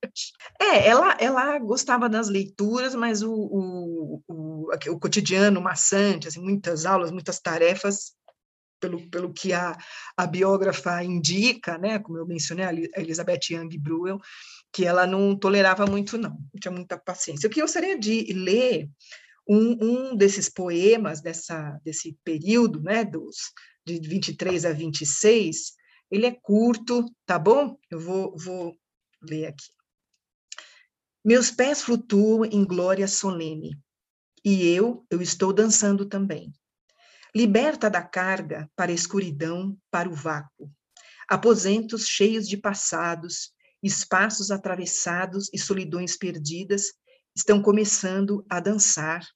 É, 0.61 0.87
ela, 0.87 1.17
ela 1.19 1.57
gostava 1.57 2.07
das 2.07 2.29
leituras, 2.29 2.93
mas 2.93 3.23
o, 3.23 3.33
o, 3.33 4.23
o, 4.27 4.69
o 4.71 4.99
cotidiano 4.99 5.59
maçante, 5.59 6.27
assim, 6.27 6.39
muitas 6.39 6.85
aulas, 6.85 7.09
muitas 7.09 7.39
tarefas, 7.39 8.11
pelo, 8.79 9.09
pelo 9.09 9.33
que 9.33 9.51
a, 9.51 9.75
a 10.15 10.27
biógrafa 10.27 11.03
indica, 11.03 11.75
né, 11.79 11.97
como 11.97 12.19
eu 12.19 12.27
mencionei, 12.27 12.91
a 12.95 13.01
Elizabeth 13.01 13.49
Young 13.49 13.79
Bruel, 13.79 14.19
que 14.71 14.85
ela 14.85 15.07
não 15.07 15.35
tolerava 15.35 15.87
muito, 15.87 16.19
não, 16.19 16.29
não 16.29 16.59
tinha 16.61 16.71
muita 16.71 16.99
paciência. 16.99 17.47
O 17.47 17.49
que 17.49 17.61
eu 17.61 17.65
gostaria 17.65 17.97
de 17.97 18.31
ler 18.31 18.87
um, 19.49 20.11
um 20.11 20.15
desses 20.15 20.49
poemas 20.49 21.19
dessa, 21.19 21.79
desse 21.83 22.15
período, 22.23 22.79
né, 22.83 23.03
dos 23.03 23.51
de 23.85 23.99
23 23.99 24.65
a 24.65 24.73
26, 24.73 25.73
ele 26.09 26.25
é 26.25 26.31
curto, 26.31 27.05
tá 27.25 27.37
bom? 27.37 27.77
Eu 27.89 27.99
vou, 27.99 28.37
vou 28.37 28.77
ler 29.21 29.47
aqui. 29.47 29.71
Meus 31.23 31.49
pés 31.51 31.81
flutuam 31.81 32.45
em 32.45 32.63
glória 32.63 33.07
solene, 33.07 33.77
e 34.43 34.67
eu, 34.67 35.05
eu 35.09 35.21
estou 35.21 35.51
dançando 35.51 36.05
também. 36.05 36.53
Liberta 37.35 37.89
da 37.89 38.01
carga 38.01 38.69
para 38.75 38.91
a 38.91 38.95
escuridão, 38.95 39.77
para 39.89 40.07
o 40.07 40.13
vácuo. 40.13 40.71
Aposentos 41.27 42.07
cheios 42.07 42.47
de 42.47 42.55
passados, 42.55 43.51
espaços 43.81 44.51
atravessados 44.51 45.49
e 45.51 45.57
solidões 45.57 46.15
perdidas 46.15 46.93
estão 47.35 47.61
começando 47.61 48.45
a 48.49 48.59
dançar, 48.59 49.27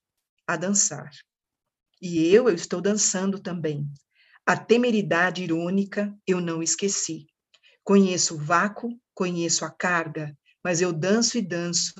a 0.46 0.56
dançar. 0.56 1.10
E 2.00 2.24
eu, 2.26 2.48
eu 2.48 2.54
estou 2.54 2.80
dançando 2.80 3.38
também, 3.40 3.86
a 4.46 4.56
temeridade 4.56 5.42
irônica 5.42 6.14
eu 6.26 6.40
não 6.40 6.62
esqueci. 6.62 7.26
Conheço 7.84 8.34
o 8.34 8.38
vácuo, 8.38 8.90
conheço 9.14 9.64
a 9.64 9.70
carga, 9.70 10.36
mas 10.64 10.80
eu 10.80 10.92
danço 10.92 11.38
e 11.38 11.42
danço 11.42 11.94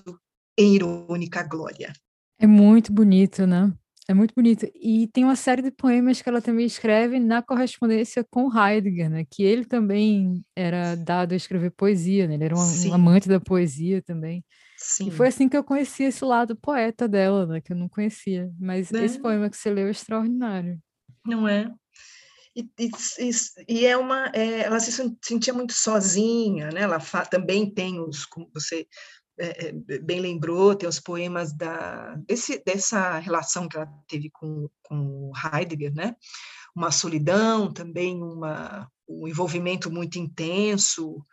em 0.59 0.75
irônica 0.75 1.43
glória. 1.43 1.93
É 2.39 2.47
muito 2.47 2.93
bonito, 2.93 3.47
né? 3.47 3.73
É 4.09 4.15
muito 4.15 4.35
bonito. 4.35 4.67
E 4.75 5.07
tem 5.09 5.23
uma 5.23 5.37
série 5.37 5.63
de 5.63 5.71
poemas 5.71 6.21
que 6.21 6.29
ela 6.29 6.43
também 6.43 6.67
escreve 6.67 7.21
na 7.21 7.43
correspondência 7.43 8.27
com 8.29 8.51
Heidegger, 8.53 9.09
né? 9.09 9.25
Que 9.31 9.45
ele 9.45 9.65
também 9.65 10.43
era 10.57 10.97
dado 10.97 11.33
a 11.33 11.37
escrever 11.37 11.71
poesia, 11.71 12.27
né? 12.27 12.35
Ele 12.35 12.45
era 12.45 12.57
um, 12.57 12.89
um 12.89 12.95
amante 12.95 13.29
da 13.29 13.39
poesia 13.39 14.03
também. 14.03 14.45
Sim. 14.77 15.09
E 15.09 15.11
foi 15.13 15.29
assim 15.29 15.49
que 15.49 15.57
eu 15.57 15.63
conheci 15.63 16.03
esse 16.03 16.25
lado 16.25 16.57
poeta 16.57 17.07
dela, 17.07 17.47
né? 17.47 17.61
Que 17.61 17.73
eu 17.73 17.77
não 17.77 17.89
conhecia. 17.89 18.51
Mas 18.59 18.91
esse 18.91 19.17
né? 19.17 19.23
poema 19.23 19.49
que 19.49 19.57
você 19.57 19.71
leu 19.71 19.87
é 19.87 19.91
extraordinário. 19.91 20.77
Não 21.25 21.47
é? 21.47 21.71
E, 22.55 22.69
e, 22.79 23.31
e, 23.69 23.87
é 23.87 23.97
uma, 23.97 24.27
é, 24.35 24.63
ela 24.63 24.81
se 24.81 24.91
sentia 25.23 25.55
muito 25.55 25.73
sozinha, 25.73 26.71
né? 26.71 26.83
Ela 26.83 26.99
também 27.31 27.73
tem 27.73 28.01
os, 28.01 28.25
como 28.27 28.51
você 28.53 28.89
é, 29.39 29.69
é, 29.69 29.99
bem 30.01 30.21
lembrou, 30.21 30.75
tem 30.75 30.89
os 30.89 31.01
poemas 31.01 31.53
da, 31.53 32.15
desse, 32.27 32.63
dessa 32.63 33.19
relação 33.19 33.69
que 33.69 33.77
ela 33.77 33.89
teve 34.07 34.31
com, 34.31 34.69
com 34.83 35.33
Heidegger, 35.55 35.95
né? 35.95 36.15
Uma 36.77 36.91
solidão, 36.91 37.73
também 37.73 38.23
uma, 38.23 38.87
um 39.09 39.27
envolvimento 39.27 39.91
muito 39.91 40.19
intenso, 40.19 41.25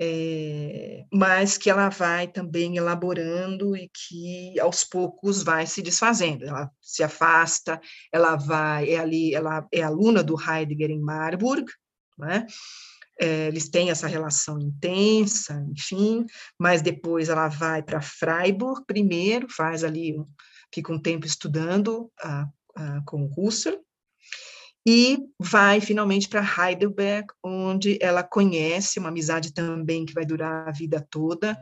é, 0.00 1.04
mas 1.12 1.56
que 1.56 1.70
ela 1.70 1.88
vai 1.88 2.26
também 2.26 2.76
elaborando 2.76 3.76
e 3.76 3.88
que 3.88 4.58
aos 4.58 4.84
poucos 4.84 5.42
vai 5.42 5.66
se 5.66 5.82
desfazendo. 5.82 6.44
Ela 6.44 6.70
se 6.80 7.02
afasta, 7.02 7.80
ela 8.10 8.36
vai, 8.36 8.90
é 8.90 8.98
ali, 8.98 9.34
ela 9.34 9.66
é 9.72 9.82
aluna 9.82 10.22
do 10.22 10.36
Heidegger 10.40 10.90
em 10.90 11.00
Marburg, 11.00 11.66
né? 12.18 12.46
É, 13.20 13.46
eles 13.46 13.68
têm 13.68 13.90
essa 13.90 14.08
relação 14.08 14.58
intensa, 14.58 15.64
enfim, 15.70 16.26
mas 16.58 16.82
depois 16.82 17.28
ela 17.28 17.46
vai 17.46 17.82
para 17.82 18.00
Freiburg 18.00 18.84
primeiro, 18.86 19.46
faz 19.48 19.84
ali, 19.84 20.16
fica 20.74 20.92
um 20.92 20.98
tempo 20.98 21.26
estudando 21.26 22.10
uh, 22.24 22.82
uh, 22.82 23.04
com 23.04 23.30
Husserl, 23.36 23.78
e 24.86 25.18
vai 25.38 25.80
finalmente 25.80 26.28
para 26.28 26.42
Heidelberg, 26.42 27.28
onde 27.42 27.98
ela 28.00 28.22
conhece 28.22 28.98
uma 28.98 29.10
amizade 29.10 29.52
também 29.52 30.04
que 30.04 30.12
vai 30.12 30.26
durar 30.26 30.68
a 30.68 30.72
vida 30.72 31.06
toda, 31.08 31.56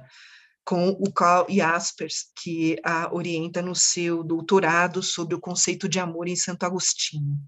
com 0.64 0.90
o 0.90 1.12
Karl 1.12 1.46
Jaspers, 1.48 2.30
que 2.42 2.78
a 2.84 3.12
orienta 3.14 3.60
no 3.60 3.74
seu 3.74 4.22
doutorado 4.22 5.02
sobre 5.02 5.34
o 5.34 5.40
conceito 5.40 5.88
de 5.88 5.98
amor 5.98 6.28
em 6.28 6.36
Santo 6.36 6.64
Agostinho. 6.64 7.38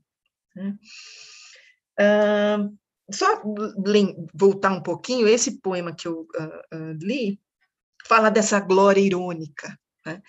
Uh, 1.98 2.76
só 3.10 3.42
voltar 4.34 4.72
um 4.72 4.82
pouquinho, 4.82 5.28
esse 5.28 5.60
poema 5.60 5.94
que 5.94 6.08
eu 6.08 6.22
uh, 6.22 6.76
uh, 6.76 6.92
li 7.00 7.40
fala 8.06 8.30
dessa 8.30 8.58
glória 8.58 9.00
irônica, 9.00 9.78
né? 10.04 10.20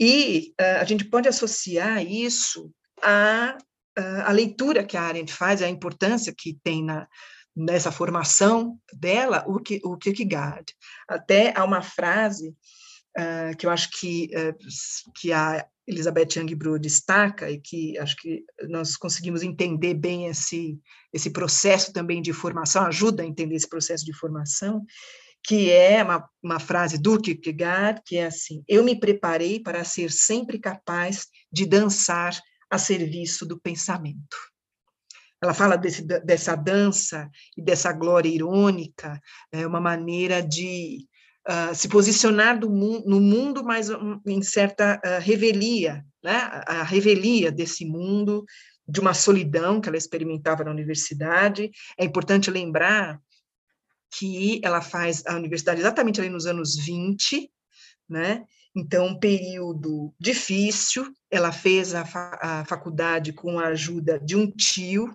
e 0.00 0.52
a 0.58 0.84
gente 0.84 1.04
pode 1.04 1.28
associar 1.28 2.04
isso 2.04 2.72
à, 3.00 3.56
à 4.24 4.32
leitura 4.32 4.84
que 4.84 4.96
a 4.96 5.02
Arendt 5.02 5.32
faz, 5.32 5.62
a 5.62 5.68
importância 5.68 6.34
que 6.36 6.58
tem 6.62 6.84
na, 6.84 7.06
nessa 7.54 7.92
formação 7.92 8.78
dela 8.92 9.44
o, 9.46 9.60
que, 9.60 9.80
o 9.84 9.96
Kierkegaard. 9.96 10.74
Até 11.08 11.52
há 11.56 11.64
uma 11.64 11.82
frase 11.82 12.54
uh, 13.18 13.56
que 13.56 13.66
eu 13.66 13.70
acho 13.70 13.90
que, 13.90 14.30
uh, 14.34 14.56
que 15.20 15.32
a 15.32 15.66
Elizabeth 15.86 16.28
Youngblood 16.36 16.80
destaca 16.80 17.50
e 17.50 17.58
que 17.58 17.98
acho 17.98 18.16
que 18.16 18.44
nós 18.68 18.96
conseguimos 18.96 19.42
entender 19.42 19.94
bem 19.94 20.26
esse, 20.26 20.78
esse 21.12 21.30
processo 21.30 21.92
também 21.92 22.22
de 22.22 22.32
formação, 22.32 22.84
ajuda 22.86 23.22
a 23.22 23.26
entender 23.26 23.56
esse 23.56 23.68
processo 23.68 24.04
de 24.04 24.16
formação, 24.16 24.84
que 25.44 25.70
é 25.70 26.02
uma, 26.04 26.28
uma 26.40 26.60
frase 26.60 26.96
do 26.98 27.20
Kierkegaard, 27.20 28.00
que 28.06 28.16
é 28.16 28.26
assim, 28.26 28.62
eu 28.68 28.84
me 28.84 28.98
preparei 28.98 29.60
para 29.60 29.82
ser 29.82 30.10
sempre 30.12 30.58
capaz 30.58 31.26
de 31.52 31.66
dançar 31.66 32.40
a 32.72 32.78
serviço 32.78 33.44
do 33.44 33.60
pensamento. 33.60 34.36
Ela 35.42 35.52
fala 35.52 35.76
desse, 35.76 36.02
dessa 36.02 36.56
dança 36.56 37.28
e 37.54 37.62
dessa 37.62 37.92
glória 37.92 38.28
irônica, 38.28 39.20
é 39.52 39.66
uma 39.66 39.80
maneira 39.80 40.40
de 40.42 41.06
uh, 41.46 41.74
se 41.74 41.88
posicionar 41.88 42.58
mu 42.60 43.04
no 43.04 43.20
mundo, 43.20 43.62
mas 43.62 43.88
em 44.26 44.40
certa 44.40 44.98
uh, 45.04 45.20
revelia, 45.20 46.02
né? 46.24 46.36
a 46.66 46.82
revelia 46.82 47.52
desse 47.52 47.84
mundo, 47.84 48.44
de 48.88 49.00
uma 49.00 49.12
solidão 49.12 49.80
que 49.80 49.88
ela 49.88 49.98
experimentava 49.98 50.64
na 50.64 50.70
universidade. 50.70 51.70
É 51.98 52.04
importante 52.04 52.50
lembrar 52.50 53.20
que 54.16 54.60
ela 54.64 54.80
faz 54.80 55.22
a 55.26 55.36
universidade 55.36 55.80
exatamente 55.80 56.20
ali 56.20 56.30
nos 56.30 56.46
anos 56.46 56.76
20, 56.76 57.50
né? 58.08 58.44
Então, 58.74 59.08
um 59.08 59.18
período 59.18 60.14
difícil. 60.18 61.12
Ela 61.30 61.52
fez 61.52 61.94
a, 61.94 62.04
fa 62.04 62.38
a 62.40 62.64
faculdade 62.64 63.32
com 63.32 63.58
a 63.58 63.66
ajuda 63.66 64.18
de 64.18 64.36
um 64.36 64.50
tio, 64.50 65.14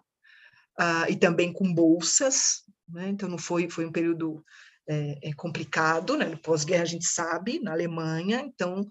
uh, 0.80 1.10
e 1.10 1.16
também 1.16 1.52
com 1.52 1.74
bolsas, 1.74 2.64
né? 2.88 3.10
então 3.10 3.28
não 3.28 3.38
foi, 3.38 3.70
foi 3.70 3.86
um 3.86 3.92
período 3.92 4.44
é, 4.88 5.30
é 5.30 5.34
complicado, 5.34 6.16
né? 6.16 6.36
pós-guerra 6.38 6.84
a 6.84 6.86
gente 6.86 7.06
sabe, 7.06 7.60
na 7.60 7.72
Alemanha, 7.72 8.42
então 8.42 8.88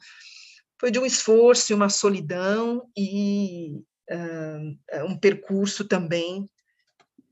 foi 0.78 0.90
de 0.90 0.98
um 0.98 1.06
esforço 1.06 1.72
e 1.72 1.74
uma 1.74 1.88
solidão 1.88 2.86
e 2.96 3.80
uh, 4.10 5.04
um 5.06 5.18
percurso 5.18 5.86
também, 5.86 6.48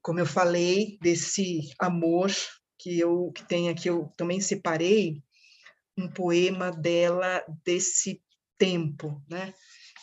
como 0.01 0.19
eu 0.19 0.27
falei, 0.27 0.99
desse 1.03 1.73
amor 1.79 2.31
que 2.79 2.99
eu 2.99 3.33
que 3.33 3.47
tem 3.47 3.69
aqui, 3.69 3.89
eu 3.89 4.13
também 4.17 4.41
separei 4.41 5.23
um 5.97 6.09
poema 6.09 6.71
dela 6.71 7.45
desse 7.65 8.21
tempo, 8.59 9.23
né? 9.29 9.55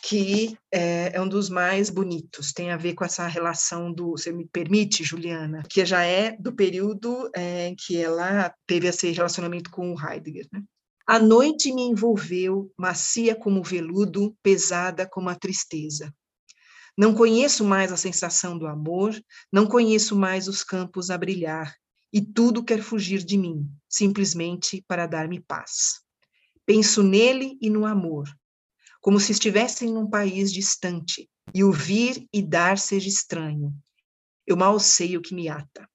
que 0.02 0.58
é, 0.72 1.12
é, 1.14 1.20
um 1.20 1.28
dos 1.28 1.48
mais 1.48 1.88
bonitos, 1.88 2.52
tem 2.52 2.72
a 2.72 2.76
ver 2.76 2.94
com 2.94 3.04
essa 3.04 3.26
relação 3.28 3.92
do, 3.92 4.10
você 4.10 4.32
me 4.32 4.44
permite, 4.44 5.04
Juliana, 5.04 5.62
que 5.70 5.84
já 5.86 6.02
é 6.02 6.32
do 6.32 6.52
período 6.52 7.30
é, 7.34 7.72
que 7.78 7.96
ela 7.96 8.52
teve 8.66 8.88
esse 8.88 9.08
relacionamento 9.12 9.70
com 9.70 9.94
o 9.94 9.96
Heidegger. 10.00 10.48
Né? 10.52 10.60
A 11.06 11.20
noite 11.20 11.72
me 11.72 11.82
envolveu, 11.82 12.72
macia 12.76 13.36
como 13.36 13.62
veludo, 13.62 14.36
pesada 14.42 15.06
como 15.06 15.28
a 15.28 15.36
tristeza. 15.36 16.12
Não 16.98 17.14
conheço 17.14 17.64
mais 17.64 17.92
a 17.92 17.96
sensação 17.96 18.58
do 18.58 18.66
amor, 18.66 19.14
não 19.52 19.66
conheço 19.66 20.16
mais 20.16 20.48
os 20.48 20.64
campos 20.64 21.10
a 21.10 21.16
brilhar, 21.16 21.74
e 22.12 22.20
tudo 22.20 22.64
quer 22.64 22.82
fugir 22.82 23.24
de 23.24 23.38
mim, 23.38 23.66
simplesmente 23.88 24.84
para 24.86 25.06
dar-me 25.06 25.40
paz. 25.40 26.00
Penso 26.66 27.02
nele 27.02 27.56
e 27.60 27.70
no 27.70 27.86
amor, 27.86 28.28
como 29.00 29.18
se 29.18 29.32
estivessem 29.32 29.92
num 29.92 30.08
país 30.08 30.52
distante, 30.52 31.28
e 31.54 31.64
o 31.64 31.72
vir 31.72 32.28
e 32.32 32.42
dar 32.42 32.78
seja 32.78 33.08
estranho. 33.08 33.74
Eu 34.46 34.56
mal 34.56 34.78
sei 34.78 35.16
o 35.16 35.22
que 35.22 35.34
me 35.34 35.48
ata. 35.48 35.88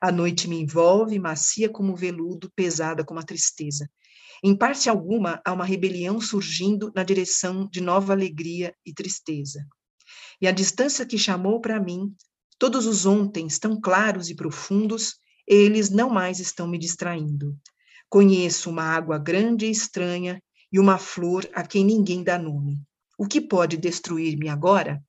A 0.00 0.12
noite 0.12 0.46
me 0.46 0.60
envolve, 0.60 1.18
macia 1.18 1.68
como 1.68 1.96
veludo, 1.96 2.50
pesada 2.54 3.04
como 3.04 3.18
a 3.18 3.22
tristeza. 3.22 3.88
Em 4.44 4.56
parte 4.56 4.88
alguma, 4.88 5.40
há 5.44 5.52
uma 5.52 5.64
rebelião 5.64 6.20
surgindo 6.20 6.92
na 6.94 7.02
direção 7.02 7.68
de 7.68 7.80
nova 7.80 8.12
alegria 8.12 8.74
e 8.84 8.92
tristeza. 8.92 9.66
E 10.40 10.46
a 10.46 10.52
distância 10.52 11.06
que 11.06 11.18
chamou 11.18 11.60
para 11.60 11.80
mim, 11.80 12.14
todos 12.58 12.86
os 12.86 13.06
ontens 13.06 13.58
tão 13.58 13.80
claros 13.80 14.28
e 14.28 14.34
profundos, 14.34 15.16
eles 15.46 15.90
não 15.90 16.10
mais 16.10 16.40
estão 16.40 16.66
me 16.66 16.78
distraindo. 16.78 17.56
Conheço 18.08 18.70
uma 18.70 18.84
água 18.84 19.18
grande 19.18 19.66
e 19.66 19.70
estranha 19.70 20.42
e 20.72 20.78
uma 20.78 20.98
flor 20.98 21.48
a 21.52 21.66
quem 21.66 21.84
ninguém 21.84 22.22
dá 22.22 22.38
nome. 22.38 22.80
O 23.18 23.26
que 23.26 23.40
pode 23.40 23.76
destruir-me 23.76 24.48
agora? 24.48 25.02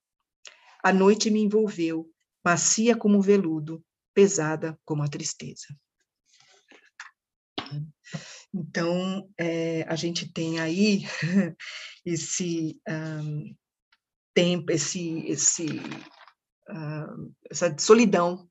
A 0.82 0.92
noite 0.92 1.30
me 1.30 1.40
envolveu, 1.40 2.08
macia 2.44 2.96
como 2.96 3.20
veludo, 3.20 3.84
pesada 4.14 4.78
como 4.84 5.02
a 5.02 5.08
tristeza. 5.08 5.66
Então, 8.54 9.28
é, 9.36 9.82
a 9.82 9.94
gente 9.94 10.32
tem 10.32 10.58
aí 10.58 11.02
esse 12.04 12.80
um, 12.88 13.54
tempo, 14.32 14.72
esse, 14.72 15.18
esse, 15.26 15.66
essa 17.50 17.76
solidão 17.78 18.47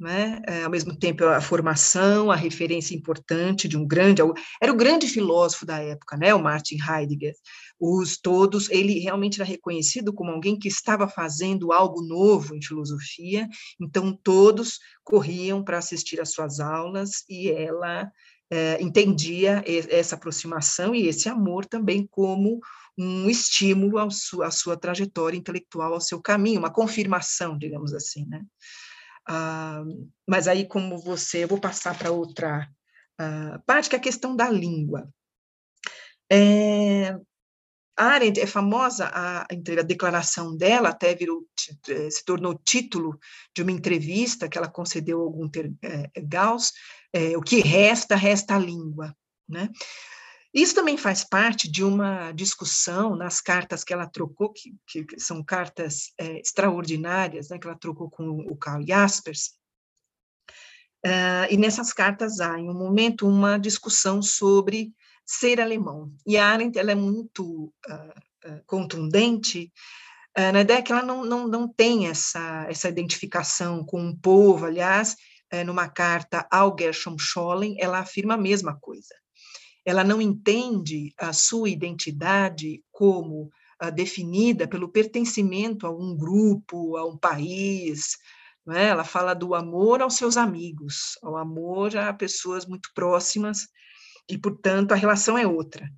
né? 0.00 0.40
É, 0.46 0.64
ao 0.64 0.70
mesmo 0.70 0.96
tempo 0.96 1.24
a 1.24 1.40
formação, 1.40 2.30
a 2.30 2.36
referência 2.36 2.94
importante 2.94 3.68
de 3.68 3.76
um 3.76 3.86
grande, 3.86 4.22
era 4.60 4.72
o 4.72 4.76
grande 4.76 5.06
filósofo 5.06 5.66
da 5.66 5.78
época, 5.78 6.16
né? 6.16 6.34
O 6.34 6.42
Martin 6.42 6.78
Heidegger. 6.80 7.34
Os 7.78 8.16
todos, 8.16 8.70
ele 8.70 8.98
realmente 8.98 9.40
era 9.40 9.48
reconhecido 9.48 10.12
como 10.12 10.30
alguém 10.30 10.58
que 10.58 10.68
estava 10.68 11.06
fazendo 11.06 11.72
algo 11.72 12.02
novo 12.02 12.54
em 12.54 12.62
filosofia, 12.62 13.46
então 13.80 14.18
todos 14.22 14.78
corriam 15.04 15.62
para 15.62 15.78
assistir 15.78 16.20
às 16.20 16.32
suas 16.32 16.60
aulas 16.60 17.24
e 17.28 17.50
ela 17.50 18.10
é, 18.50 18.82
entendia 18.82 19.62
essa 19.66 20.16
aproximação 20.16 20.94
e 20.94 21.06
esse 21.06 21.28
amor 21.28 21.64
também 21.66 22.06
como 22.10 22.60
um 22.98 23.30
estímulo 23.30 23.98
à 23.98 24.10
sua, 24.10 24.48
à 24.48 24.50
sua 24.50 24.76
trajetória 24.76 25.36
intelectual, 25.36 25.94
ao 25.94 26.00
seu 26.00 26.20
caminho, 26.20 26.58
uma 26.58 26.72
confirmação, 26.72 27.56
digamos 27.56 27.94
assim, 27.94 28.26
né? 28.26 28.42
Ah, 29.26 29.82
mas 30.26 30.48
aí, 30.48 30.66
como 30.66 30.98
você, 30.98 31.44
eu 31.44 31.48
vou 31.48 31.60
passar 31.60 31.96
para 31.98 32.10
outra 32.10 32.68
ah, 33.18 33.60
parte, 33.66 33.88
que 33.88 33.96
é 33.96 33.98
a 33.98 34.02
questão 34.02 34.34
da 34.34 34.48
língua. 34.48 35.08
É, 36.32 37.18
Arendt 38.00 38.40
é 38.40 38.46
famosa, 38.46 39.10
a, 39.12 39.42
a 39.42 39.82
declaração 39.82 40.56
dela 40.56 40.88
até 40.88 41.14
virou, 41.14 41.46
eh, 41.88 42.10
se 42.10 42.24
tornou 42.24 42.58
título 42.64 43.18
de 43.54 43.62
uma 43.62 43.72
entrevista 43.72 44.48
que 44.48 44.56
ela 44.56 44.70
concedeu 44.70 45.20
a 45.20 45.24
algum 45.24 45.48
ter, 45.48 45.70
é, 45.82 46.10
Gauss, 46.22 46.72
é, 47.12 47.36
o 47.36 47.42
que 47.42 47.60
resta, 47.60 48.16
resta 48.16 48.54
a 48.54 48.58
língua. 48.58 49.14
Né? 49.46 49.68
Isso 50.52 50.74
também 50.74 50.96
faz 50.96 51.22
parte 51.22 51.70
de 51.70 51.84
uma 51.84 52.32
discussão 52.32 53.14
nas 53.14 53.40
cartas 53.40 53.84
que 53.84 53.92
ela 53.92 54.06
trocou, 54.06 54.52
que, 54.52 54.74
que 54.86 55.20
são 55.20 55.44
cartas 55.44 56.12
é, 56.18 56.40
extraordinárias, 56.40 57.48
né, 57.48 57.58
que 57.58 57.68
ela 57.68 57.78
trocou 57.78 58.10
com 58.10 58.40
o 58.40 58.56
Karl 58.56 58.84
Jaspers. 58.86 59.52
Uh, 61.06 61.46
e 61.48 61.56
nessas 61.56 61.92
cartas 61.92 62.40
há, 62.40 62.58
em 62.58 62.68
um 62.68 62.74
momento, 62.74 63.28
uma 63.28 63.58
discussão 63.58 64.20
sobre 64.20 64.92
ser 65.24 65.60
alemão. 65.60 66.12
E 66.26 66.36
a 66.36 66.48
Arendt 66.48 66.76
ela 66.76 66.90
é 66.90 66.96
muito 66.96 67.72
uh, 67.88 68.50
uh, 68.50 68.62
contundente 68.66 69.72
na 70.36 70.60
ideia 70.60 70.80
que 70.80 70.92
ela 70.92 71.02
não, 71.02 71.24
não, 71.24 71.48
não 71.48 71.68
tem 71.68 72.06
essa, 72.06 72.64
essa 72.68 72.88
identificação 72.88 73.84
com 73.84 74.00
um 74.00 74.16
povo. 74.16 74.64
Aliás, 74.64 75.16
numa 75.66 75.88
carta 75.88 76.46
ao 76.50 76.74
Gershom 76.78 77.18
Scholem, 77.18 77.76
ela 77.80 77.98
afirma 77.98 78.34
a 78.34 78.38
mesma 78.38 78.78
coisa 78.80 79.12
ela 79.84 80.04
não 80.04 80.20
entende 80.20 81.12
a 81.18 81.32
sua 81.32 81.68
identidade 81.68 82.82
como 82.90 83.50
uh, 83.82 83.90
definida 83.92 84.68
pelo 84.68 84.88
pertencimento 84.88 85.86
a 85.86 85.90
um 85.90 86.16
grupo, 86.16 86.96
a 86.96 87.06
um 87.06 87.16
país, 87.16 88.16
é? 88.68 88.88
ela 88.88 89.04
fala 89.04 89.34
do 89.34 89.54
amor 89.54 90.02
aos 90.02 90.14
seus 90.14 90.36
amigos, 90.36 91.18
ao 91.22 91.36
amor 91.36 91.96
a 91.96 92.12
pessoas 92.12 92.66
muito 92.66 92.90
próximas, 92.94 93.68
e, 94.28 94.38
portanto, 94.38 94.92
a 94.92 94.96
relação 94.96 95.36
é 95.36 95.46
outra. 95.46 95.88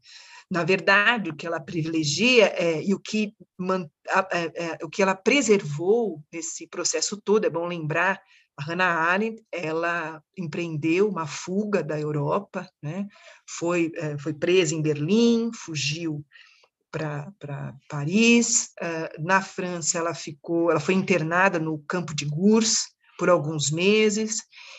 Na 0.51 0.65
verdade, 0.65 1.31
o 1.31 1.35
que 1.35 1.47
ela 1.47 1.61
privilegia 1.61 2.47
é, 2.47 2.83
e 2.83 2.95
o 2.95 3.01
que, 3.01 3.35
man, 3.59 3.89
é, 4.31 4.65
é, 4.65 4.79
o 4.83 4.89
que 4.89 5.03
ela 5.03 5.15
preservou 5.15 6.23
nesse 6.33 6.67
processo 6.67 7.21
todo, 7.21 7.45
é 7.45 7.51
bom 7.51 7.67
lembrar, 7.67 8.21
a 8.57 8.65
Hannah 8.65 8.95
Arendt, 9.11 9.43
ela 9.51 10.23
empreendeu 10.37 11.09
uma 11.09 11.27
fuga 11.27 11.83
da 11.83 11.99
Europa, 11.99 12.69
né? 12.83 13.07
foi, 13.49 13.93
é, 13.97 14.19
foi 14.19 14.35
presa 14.35 14.75
em 14.75 14.83
Berlim, 14.83 15.51
fugiu 15.55 16.25
para 16.91 17.75
Paris, 17.89 18.71
uh, 18.83 19.23
na 19.23 19.41
França 19.41 19.97
ela 19.97 20.13
ficou, 20.13 20.71
ela 20.71 20.79
foi 20.79 20.93
internada 20.93 21.59
no 21.59 21.79
campo 21.89 22.15
de 22.15 22.27
Gurs 22.27 22.85
por 23.19 23.31
alguns 23.31 23.71
meses, 23.71 24.37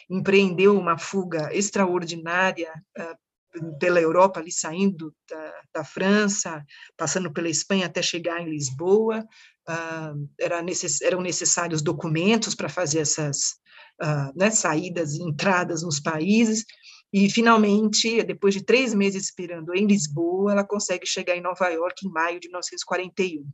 empreendeu 0.07 0.77
uma 0.77 0.95
fuga 0.97 1.49
extraordinária 1.51 2.71
uh, 2.99 3.79
pela 3.79 3.99
Europa, 3.99 4.39
ali 4.39 4.51
saindo 4.51 5.13
da, 5.29 5.61
da, 5.75 5.83
França, 5.83 6.63
passando 6.95 7.31
pela 7.31 7.49
Espanha 7.49 7.87
até 7.87 8.01
chegar 8.01 8.41
em 8.41 8.49
Lisboa. 8.49 9.25
Uh, 9.67 10.29
era 10.39 10.61
necess, 10.61 11.01
eram 11.01 11.21
necessários 11.21 11.81
documentos 11.81 12.53
para 12.53 12.69
fazer 12.69 12.99
essas 12.99 13.55
uh, 14.01 14.31
né, 14.35 14.49
saídas 14.51 15.13
e 15.13 15.23
entradas 15.23 15.83
nos 15.83 15.99
países. 15.99 16.65
E, 17.11 17.29
finalmente, 17.29 18.23
depois 18.23 18.53
de 18.53 18.63
três 18.63 18.93
meses 18.93 19.25
esperando 19.25 19.73
em 19.75 19.85
Lisboa, 19.85 20.51
ela 20.51 20.63
consegue 20.65 21.05
chegar 21.05 21.35
em 21.35 21.41
Nova 21.41 21.67
York 21.69 22.05
em 22.05 22.09
maio 22.09 22.39
de 22.39 22.47
1941. 22.47 23.45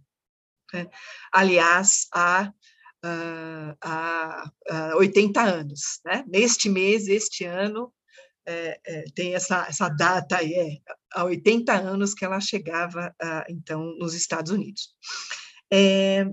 Né? 0.73 0.87
Aliás, 1.33 2.07
há, 2.13 2.51
uh, 3.05 3.77
há, 3.81 4.51
há 4.69 4.95
80 4.95 5.41
anos. 5.41 5.99
Né? 6.05 6.23
Neste 6.27 6.69
mês, 6.69 7.07
este 7.07 7.43
ano, 7.43 7.91
é, 8.47 8.79
é, 8.87 9.03
tem 9.13 9.35
essa, 9.35 9.67
essa 9.67 9.89
data 9.89 10.37
aí, 10.37 10.53
é, 10.53 10.77
há 11.13 11.25
80 11.25 11.73
anos 11.73 12.13
que 12.13 12.25
ela 12.25 12.39
chegava, 12.39 13.13
então, 13.47 13.93
nos 13.99 14.13
Estados 14.13 14.51
Unidos. 14.51 14.89
É, 15.71 16.25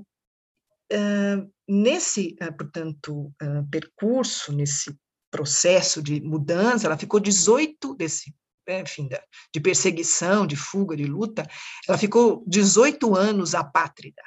uh, 0.92 1.53
nesse, 1.68 2.37
uh, 2.42 2.57
portanto, 2.57 3.33
percurso, 3.70 4.53
nesse 4.53 4.96
processo 5.31 6.03
de 6.03 6.20
mudança, 6.20 6.87
ela 6.87 6.96
ficou 6.96 7.20
18 7.20 7.94
desse, 7.94 8.35
né, 8.66 8.81
enfim, 8.81 9.09
de 9.53 9.61
perseguição, 9.61 10.46
de 10.46 10.57
fuga, 10.57 10.96
de 10.96 11.05
luta, 11.05 11.46
ela 11.87 11.99
ficou 11.99 12.44
18 12.46 13.14
anos 13.14 13.55
apátrida. 13.55 14.22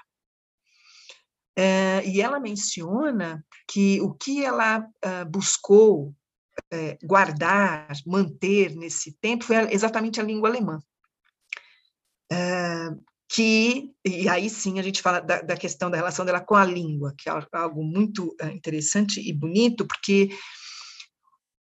É, 1.57 2.05
e 2.05 2.21
ela 2.21 2.39
menciona 2.39 3.43
que 3.67 3.99
o 4.01 4.13
que 4.13 4.45
ela 4.45 4.87
buscou 5.29 6.15
é, 6.71 6.97
guardar, 7.03 7.89
manter 8.05 8.75
nesse 8.75 9.13
tempo 9.13 9.43
foi 9.43 9.57
exatamente 9.73 10.19
a 10.19 10.23
língua 10.23 10.47
alemã. 10.47 10.79
Que, 13.31 13.91
e 14.03 14.27
aí 14.27 14.49
sim 14.49 14.79
a 14.79 14.81
gente 14.81 15.03
fala 15.03 15.19
da, 15.19 15.41
da, 15.41 15.55
questão 15.55 15.91
da 15.91 15.97
relação 15.97 16.25
dela 16.25 16.41
com 16.41 16.55
a 16.55 16.65
língua, 16.65 17.13
que 17.15 17.29
é 17.29 17.33
algo 17.53 17.83
muito 17.83 18.35
é, 18.41 18.47
interessante 18.47 19.19
e 19.19 19.31
bonito, 19.31 19.85
porque 19.85 20.29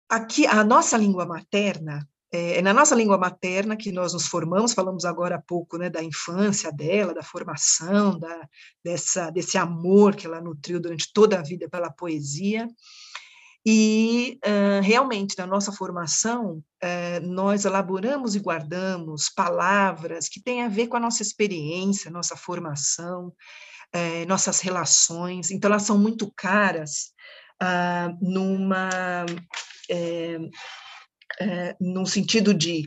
aqui 0.09 0.47
a 0.47 0.63
nossa 0.63 0.99
língua 0.99 1.25
materna, 1.25 2.07
é, 2.31 2.59
é 2.59 2.63
na 2.63 2.75
nossa 2.75 2.95
língua 2.95 3.17
materna 3.17 3.75
que 3.75 3.91
nós 3.91 4.13
nos 4.13 4.27
formamos, 4.27 4.75
falamos 4.75 5.07
agora 5.07 5.37
há 5.37 5.43
pouco 5.43 5.79
né, 5.79 5.89
da 5.89 6.03
infância 6.03 6.71
dela, 6.71 7.15
da 7.15 7.23
formação, 7.23 8.19
da, 8.19 8.49
dessa, 8.85 9.31
desse 9.31 9.57
amor 9.57 10.15
que 10.15 10.27
ela 10.27 10.43
nutriu 10.43 10.79
durante 10.79 11.11
toda 11.13 11.39
a 11.39 11.43
vida 11.43 11.69
pela 11.71 11.91
poesia, 11.91 12.69
e 13.69 14.39
uh, 14.47 14.81
realmente, 14.81 15.37
na 15.37 15.45
nossa 15.45 15.73
formação, 15.73 16.63
uh, 16.85 17.27
nós 17.27 17.65
elaboramos 17.65 18.37
e 18.37 18.39
guardamos 18.39 19.29
palavras 19.29 20.29
que 20.29 20.41
têm 20.41 20.63
a 20.63 20.69
ver 20.69 20.87
com 20.87 20.97
a 20.97 21.01
nossa 21.01 21.21
experiência, 21.21 22.09
nossa 22.09 22.37
formação, 22.37 23.33
uh, 23.93 24.29
nossas 24.29 24.61
relações. 24.61 25.51
Então, 25.51 25.69
elas 25.69 25.83
são 25.83 25.99
muito 25.99 26.33
caras 26.37 27.13
numa, 28.21 29.25
num 31.81 32.05
sentido 32.05 32.53
de 32.53 32.87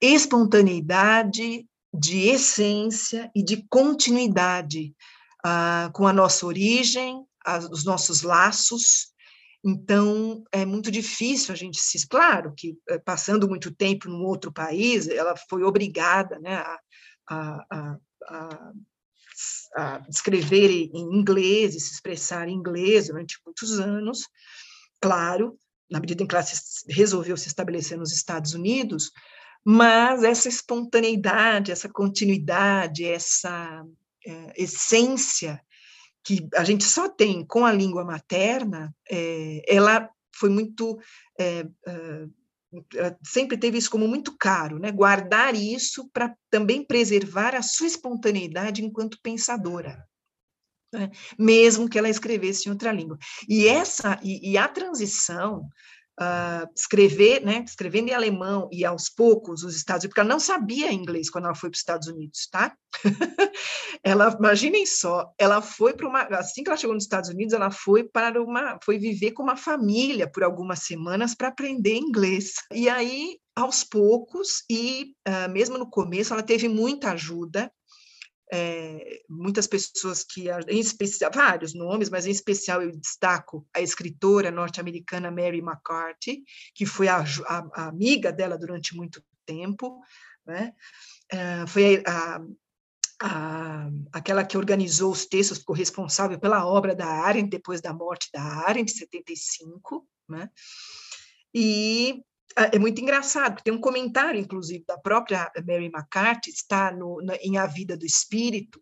espontaneidade, 0.00 1.64
de 1.94 2.28
essência 2.28 3.30
e 3.32 3.44
de 3.44 3.64
continuidade 3.70 4.92
com 5.92 6.04
a 6.04 6.12
nossa 6.12 6.44
origem, 6.46 7.24
as, 7.46 7.64
os 7.66 7.84
nossos 7.84 8.22
laços, 8.22 9.12
então, 9.64 10.44
é 10.52 10.64
muito 10.64 10.90
difícil 10.90 11.52
a 11.52 11.56
gente 11.56 11.80
se. 11.80 12.06
Claro 12.06 12.54
que, 12.56 12.76
eh, 12.88 12.98
passando 12.98 13.48
muito 13.48 13.74
tempo 13.74 14.08
num 14.08 14.24
outro 14.24 14.52
país, 14.52 15.08
ela 15.08 15.34
foi 15.48 15.64
obrigada 15.64 16.38
né, 16.38 16.54
a, 16.56 16.78
a, 17.28 17.98
a, 18.28 18.72
a 19.76 20.02
escrever 20.08 20.70
em 20.70 21.18
inglês 21.18 21.74
e 21.74 21.80
se 21.80 21.92
expressar 21.92 22.48
em 22.48 22.54
inglês 22.54 23.08
durante 23.08 23.38
muitos 23.44 23.80
anos. 23.80 24.20
Claro, 25.00 25.58
na 25.90 25.98
medida 26.00 26.22
em 26.22 26.26
que 26.26 26.34
ela 26.34 26.44
se, 26.44 26.84
resolveu 26.88 27.36
se 27.36 27.48
estabelecer 27.48 27.98
nos 27.98 28.12
Estados 28.12 28.54
Unidos, 28.54 29.10
mas 29.64 30.22
essa 30.22 30.48
espontaneidade, 30.48 31.72
essa 31.72 31.88
continuidade, 31.88 33.04
essa 33.04 33.84
é, 34.24 34.62
essência 34.62 35.60
que 36.28 36.46
a 36.54 36.62
gente 36.62 36.84
só 36.84 37.08
tem 37.08 37.42
com 37.42 37.64
a 37.64 37.72
língua 37.72 38.04
materna, 38.04 38.94
é, 39.10 39.62
ela 39.66 40.10
foi 40.36 40.50
muito. 40.50 41.00
É, 41.40 41.66
é, 41.86 43.16
sempre 43.24 43.56
teve 43.56 43.78
isso 43.78 43.88
como 43.88 44.06
muito 44.06 44.36
caro, 44.36 44.78
né? 44.78 44.92
guardar 44.92 45.54
isso 45.54 46.06
para 46.12 46.36
também 46.50 46.84
preservar 46.84 47.54
a 47.54 47.62
sua 47.62 47.86
espontaneidade 47.86 48.84
enquanto 48.84 49.18
pensadora. 49.22 50.06
Né? 50.92 51.10
Mesmo 51.38 51.88
que 51.88 51.98
ela 51.98 52.10
escrevesse 52.10 52.68
em 52.68 52.72
outra 52.72 52.92
língua. 52.92 53.16
E 53.48 53.66
essa 53.66 54.20
e, 54.22 54.50
e 54.50 54.58
a 54.58 54.68
transição 54.68 55.66
uh, 56.20 56.68
escrever, 56.76 57.44
né, 57.44 57.64
escrevendo 57.66 58.08
em 58.08 58.14
alemão 58.14 58.68
e 58.72 58.84
aos 58.84 59.08
poucos 59.08 59.62
os 59.62 59.76
Estados 59.76 60.04
Unidos, 60.04 60.10
porque 60.10 60.20
ela 60.20 60.28
não 60.28 60.40
sabia 60.40 60.92
inglês 60.92 61.30
quando 61.30 61.44
ela 61.46 61.54
foi 61.54 61.70
para 61.70 61.76
os 61.76 61.80
Estados 61.80 62.08
Unidos, 62.08 62.48
tá? 62.50 62.74
ela, 64.02 64.34
imaginem 64.38 64.84
só, 64.84 65.32
ela 65.38 65.62
foi 65.62 65.94
para 65.94 66.08
uma, 66.08 66.22
assim 66.38 66.62
que 66.62 66.70
ela 66.70 66.76
chegou 66.76 66.94
nos 66.94 67.04
Estados 67.04 67.30
Unidos, 67.30 67.54
ela 67.54 67.70
foi 67.70 68.04
para 68.04 68.42
uma, 68.42 68.78
foi 68.84 68.98
viver 68.98 69.32
com 69.32 69.42
uma 69.42 69.56
família 69.56 70.30
por 70.30 70.42
algumas 70.42 70.80
semanas 70.80 71.34
para 71.34 71.48
aprender 71.48 71.94
inglês. 71.94 72.54
E 72.72 72.88
aí, 72.88 73.38
aos 73.54 73.84
poucos, 73.84 74.64
e 74.70 75.14
uh, 75.26 75.50
mesmo 75.50 75.78
no 75.78 75.88
começo, 75.88 76.32
ela 76.32 76.42
teve 76.42 76.68
muita 76.68 77.12
ajuda 77.12 77.70
é, 78.52 79.22
muitas 79.28 79.66
pessoas 79.66 80.24
que, 80.24 80.48
em 80.68 80.80
especial, 80.80 81.30
vários 81.34 81.74
nomes, 81.74 82.08
mas 82.08 82.26
em 82.26 82.30
especial 82.30 82.82
eu 82.82 82.90
destaco 82.96 83.66
a 83.74 83.80
escritora 83.80 84.50
norte-americana 84.50 85.30
Mary 85.30 85.58
McCarthy, 85.58 86.42
que 86.74 86.86
foi 86.86 87.08
a, 87.08 87.18
a, 87.46 87.68
a, 87.74 87.88
amiga 87.88 88.32
dela 88.32 88.56
durante 88.56 88.96
muito 88.96 89.22
tempo, 89.44 90.00
né? 90.46 90.72
É, 91.30 91.66
foi 91.66 92.02
a, 92.06 92.40
a, 93.20 93.90
aquela 94.12 94.44
que 94.44 94.56
organizou 94.56 95.12
os 95.12 95.26
textos, 95.26 95.58
ficou 95.58 95.74
responsável 95.74 96.38
pela 96.38 96.66
obra 96.66 96.94
da 96.94 97.06
Arendt 97.06 97.50
depois 97.50 97.80
da 97.80 97.92
morte 97.92 98.30
da 98.32 98.42
Arendt, 98.42 98.92
em 98.92 98.96
75, 98.96 100.08
né? 100.28 100.50
E 101.54 102.22
é 102.56 102.78
muito 102.78 103.00
engraçado, 103.00 103.62
tem 103.62 103.72
um 103.72 103.80
comentário, 103.80 104.40
inclusive, 104.40 104.84
da 104.86 104.98
própria 104.98 105.50
Mary 105.66 105.86
McCarthy, 105.86 106.50
está 106.50 106.90
no, 106.90 107.22
na, 107.22 107.36
em 107.36 107.56
A 107.56 107.66
Vida 107.66 107.96
do 107.96 108.04
Espírito, 108.04 108.80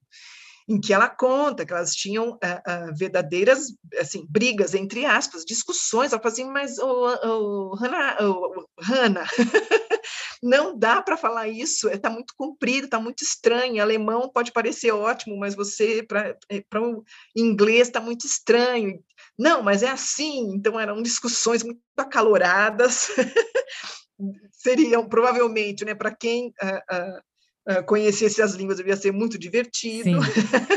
em 0.69 0.81
que 0.81 0.93
ela 0.93 1.09
conta 1.09 1.65
que 1.65 1.73
elas 1.73 1.95
tinham 1.95 2.31
uh, 2.31 2.33
uh, 2.33 2.95
verdadeiras 2.97 3.73
assim 4.01 4.27
brigas 4.29 4.75
entre 4.75 5.05
aspas, 5.05 5.45
discussões. 5.45 6.13
Ela 6.13 6.21
fala 6.21 6.33
assim, 6.33 6.51
mas 6.51 6.79
oh, 6.79 7.19
oh, 7.23 7.77
Hannah, 7.77 8.17
oh, 8.21 8.67
Hannah 8.81 9.27
não 10.43 10.77
dá 10.77 11.01
para 11.01 11.17
falar 11.17 11.47
isso, 11.49 11.89
está 11.89 12.11
muito 12.11 12.35
comprido, 12.37 12.87
está 12.87 12.99
muito 12.99 13.23
estranho. 13.23 13.77
Em 13.77 13.81
alemão 13.81 14.29
pode 14.29 14.53
parecer 14.53 14.91
ótimo, 14.91 15.37
mas 15.37 15.55
você 15.55 16.03
para 16.03 16.37
eh, 16.51 16.65
o 16.75 17.05
inglês 17.37 17.87
está 17.87 18.01
muito 18.01 18.27
estranho. 18.27 19.01
Não, 19.39 19.63
mas 19.63 19.83
é 19.83 19.89
assim. 19.89 20.55
Então 20.55 20.79
eram 20.79 21.03
discussões 21.03 21.63
muito 21.63 21.81
acaloradas. 21.97 23.11
Seriam 24.51 25.09
provavelmente, 25.09 25.85
né, 25.85 25.95
para 25.95 26.15
quem 26.15 26.49
uh, 26.63 27.79
uh, 27.79 27.85
conhecesse 27.85 28.41
as 28.41 28.55
línguas, 28.55 28.79
devia 28.79 28.97
ser 28.97 29.13
muito 29.13 29.39
divertido. 29.39 30.05
Sim. 30.05 30.17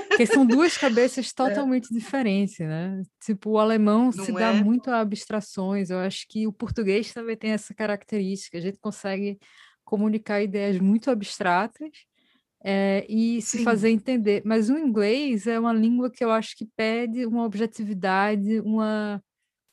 Porque 0.10 0.26
são 0.26 0.46
duas 0.46 0.78
cabeças 0.78 1.28
é. 1.28 1.34
totalmente 1.34 1.88
é. 1.92 1.98
diferentes, 1.98 2.60
né? 2.60 3.02
Tipo, 3.24 3.52
o 3.52 3.60
alemão 3.60 4.12
Não 4.14 4.26
se 4.26 4.32
dá 4.34 4.54
é? 4.54 4.64
muito 4.64 4.90
a 4.90 5.00
abstrações. 5.00 5.90
Eu 5.90 6.00
acho 6.00 6.26
que 6.28 6.46
o 6.46 6.52
português 6.52 7.14
também 7.14 7.38
tem 7.38 7.52
essa 7.52 7.74
característica. 7.74 8.58
A 8.58 8.62
gente 8.62 8.78
consegue 8.82 9.40
comunicar 9.86 10.42
ideias 10.42 10.78
muito 10.80 11.10
abstratas, 11.10 11.90
é, 12.64 13.06
e 13.10 13.42
se 13.42 13.60
Sim. 13.60 13.64
fazer 13.64 13.90
entender. 13.90 14.42
Mas 14.46 14.70
o 14.70 14.78
inglês 14.78 15.48
é 15.48 15.60
uma 15.60 15.74
língua 15.74 16.10
que 16.10 16.24
eu 16.24 16.32
acho 16.32 16.56
que 16.56 16.66
pede 16.76 17.26
uma 17.26 17.46
objetividade, 17.46 18.60
uma, 18.60 19.24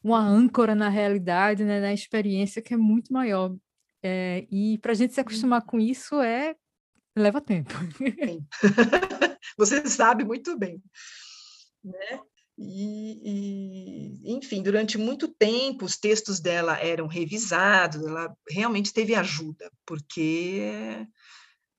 uma 0.03 0.21
âncora 0.21 0.75
na 0.75 0.89
realidade, 0.89 1.65
né, 1.65 1.81
na 1.81 1.93
experiência 1.93 2.63
que 2.63 2.75
é 2.75 2.77
muito 2.77 3.13
maior. 3.13 3.55
É, 4.03 4.47
e 4.51 4.79
para 4.79 4.93
a 4.93 4.95
gente 4.95 5.15
se 5.15 5.21
acostumar 5.21 5.63
com 5.63 5.81
isso 5.81 6.21
é 6.21 6.55
leva 7.17 7.41
tempo. 7.41 7.73
Você 9.59 9.87
sabe 9.89 10.25
muito 10.25 10.57
bem, 10.57 10.81
né? 11.83 12.21
E, 12.59 13.21
e, 14.25 14.35
enfim, 14.35 14.63
durante 14.63 14.97
muito 14.97 15.29
tempo 15.29 15.85
os 15.85 15.99
textos 15.99 16.41
dela 16.41 16.79
eram 16.79 17.07
revisados, 17.07 18.03
ela 18.03 18.35
realmente 18.49 18.95
teve 18.95 19.15
ajuda, 19.15 19.71
porque 19.85 21.07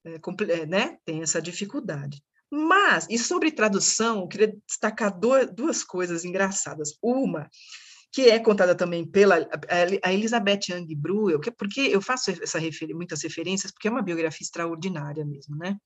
é, 0.08 0.62
é, 0.62 0.66
né, 0.66 0.98
tem 1.06 1.22
essa 1.22 1.42
dificuldade. 1.42 2.24
Mas, 2.50 3.08
e 3.10 3.18
sobre 3.18 3.52
tradução, 3.52 4.22
eu 4.22 4.28
queria 4.28 4.56
destacar 4.66 5.18
duas, 5.18 5.52
duas 5.54 5.84
coisas 5.84 6.24
engraçadas. 6.24 6.98
Uma, 7.02 7.50
que 8.12 8.30
é 8.30 8.40
contada 8.40 8.74
também 8.74 9.06
pela 9.06 9.48
a 10.02 10.14
Elizabeth 10.14 10.70
Young 10.70 10.96
Bruel, 10.96 11.40
que, 11.40 11.52
porque 11.52 11.82
eu 11.82 12.02
faço 12.02 12.32
essa 12.32 12.58
refer, 12.58 12.94
muitas 12.94 13.22
referências, 13.22 13.72
porque 13.72 13.88
é 13.88 13.92
uma 13.92 14.02
biografia 14.02 14.44
extraordinária 14.44 15.26
mesmo, 15.26 15.58
né? 15.58 15.78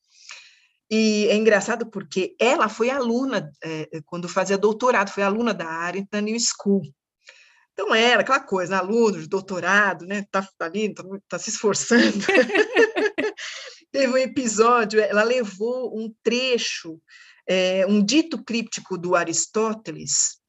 E 0.89 1.27
é 1.29 1.35
engraçado 1.35 1.89
porque 1.89 2.35
ela 2.39 2.67
foi 2.67 2.89
aluna, 2.89 3.49
é, 3.63 3.87
quando 4.05 4.27
fazia 4.27 4.57
doutorado, 4.57 5.09
foi 5.09 5.23
aluna 5.23 5.53
da 5.53 5.91
na 6.11 6.21
New 6.21 6.37
School. 6.39 6.83
Então, 7.73 7.95
era 7.95 8.21
aquela 8.21 8.41
coisa, 8.41 8.77
aluno 8.77 9.19
de 9.19 9.27
doutorado, 9.27 10.05
né? 10.05 10.25
Tá, 10.29 10.47
tá 10.57 10.65
ali, 10.65 10.93
tá, 10.93 11.03
tá 11.27 11.39
se 11.39 11.49
esforçando. 11.49 12.03
Teve 14.01 14.13
um 14.13 14.17
episódio, 14.17 14.99
ela 14.99 15.21
levou 15.21 15.95
um 15.95 16.11
trecho, 16.23 16.99
é, 17.47 17.85
um 17.85 18.03
dito 18.03 18.43
críptico 18.43 18.97
do 18.97 19.15
Aristóteles, 19.15 20.39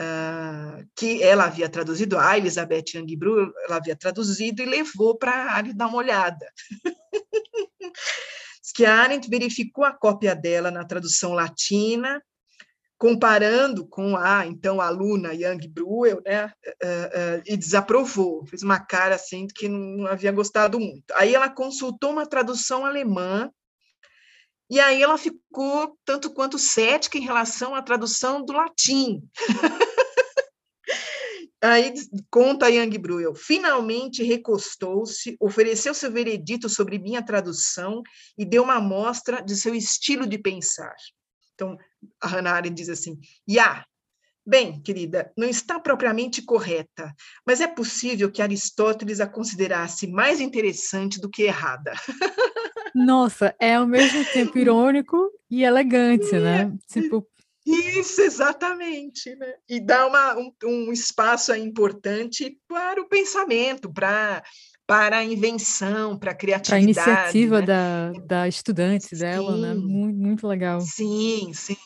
uh, 0.00 0.84
que 0.96 1.22
ela 1.22 1.44
havia 1.44 1.68
traduzido, 1.68 2.18
a 2.18 2.36
Elizabeth 2.36 2.86
Young 2.94 3.16
Bru, 3.16 3.52
ela 3.66 3.76
havia 3.76 3.94
traduzido 3.94 4.62
e 4.62 4.66
levou 4.66 5.16
para 5.16 5.30
a 5.30 5.52
Arendt 5.52 5.76
dar 5.76 5.86
uma 5.86 5.98
olhada. 5.98 6.44
que 8.74 8.84
a 8.84 8.96
Arendt 8.96 9.30
verificou 9.30 9.84
a 9.84 9.92
cópia 9.92 10.34
dela 10.34 10.68
na 10.68 10.84
tradução 10.84 11.34
latina, 11.34 12.20
comparando 12.98 13.86
com 13.86 14.16
a 14.16 14.44
então 14.44 14.80
aluna 14.80 15.32
Young 15.32 15.68
Bruel, 15.68 16.20
né, 16.26 16.46
uh, 16.46 16.48
uh, 16.48 17.42
e 17.46 17.56
desaprovou, 17.56 18.44
fez 18.46 18.62
uma 18.64 18.80
cara 18.80 19.14
assim 19.14 19.46
que 19.46 19.68
não 19.68 20.06
havia 20.06 20.32
gostado 20.32 20.80
muito. 20.80 21.04
Aí 21.14 21.34
ela 21.34 21.48
consultou 21.48 22.10
uma 22.10 22.26
tradução 22.26 22.84
alemã 22.84 23.50
e 24.68 24.80
aí 24.80 25.00
ela 25.00 25.16
ficou 25.16 25.96
tanto 26.04 26.34
quanto 26.34 26.58
cética 26.58 27.16
em 27.16 27.22
relação 27.22 27.74
à 27.74 27.80
tradução 27.80 28.44
do 28.44 28.52
latim. 28.52 29.22
Aí 31.60 31.92
conta 32.30 32.70
Yang 32.70 32.98
Bruel, 32.98 33.34
finalmente 33.34 34.22
recostou-se, 34.22 35.36
ofereceu 35.40 35.92
seu 35.92 36.10
veredito 36.10 36.68
sobre 36.68 37.00
minha 37.00 37.20
tradução 37.20 38.00
e 38.36 38.44
deu 38.44 38.62
uma 38.62 38.76
amostra 38.76 39.42
de 39.42 39.56
seu 39.56 39.74
estilo 39.74 40.24
de 40.24 40.38
pensar. 40.38 40.94
Então, 41.54 41.76
a 42.20 42.26
Hannah 42.26 42.52
Arendt 42.52 42.74
diz 42.74 42.88
assim, 42.88 43.18
Ya, 43.48 43.84
bem, 44.46 44.80
querida, 44.80 45.30
não 45.36 45.46
está 45.46 45.78
propriamente 45.78 46.42
correta, 46.42 47.14
mas 47.46 47.60
é 47.60 47.66
possível 47.66 48.30
que 48.30 48.40
Aristóteles 48.40 49.20
a 49.20 49.26
considerasse 49.26 50.06
mais 50.06 50.40
interessante 50.40 51.20
do 51.20 51.28
que 51.28 51.42
errada. 51.42 51.92
Nossa, 52.94 53.54
é 53.60 53.74
ao 53.74 53.86
mesmo 53.86 54.24
tempo 54.32 54.56
irônico 54.58 55.30
e 55.50 55.62
elegante, 55.62 56.32
né? 56.32 56.72
Tipo, 56.90 57.26
isso, 57.66 58.22
exatamente. 58.22 59.36
Né? 59.36 59.54
E 59.68 59.78
dá 59.78 60.06
uma, 60.06 60.38
um, 60.38 60.52
um 60.64 60.92
espaço 60.92 61.54
importante 61.54 62.58
para 62.66 63.00
o 63.00 63.08
pensamento, 63.08 63.92
para 63.92 64.42
para 64.86 65.18
a 65.18 65.24
invenção, 65.24 66.18
para 66.18 66.30
a 66.30 66.34
criatividade. 66.34 66.94
Para 66.94 67.04
a 67.04 67.14
iniciativa 67.14 67.60
né? 67.60 67.66
da, 67.66 68.12
da 68.24 68.48
estudante 68.48 69.08
sim, 69.08 69.18
dela, 69.18 69.54
né? 69.54 69.74
Muito, 69.74 70.16
muito 70.16 70.48
legal. 70.48 70.80
Sim, 70.80 71.52
sim. 71.52 71.76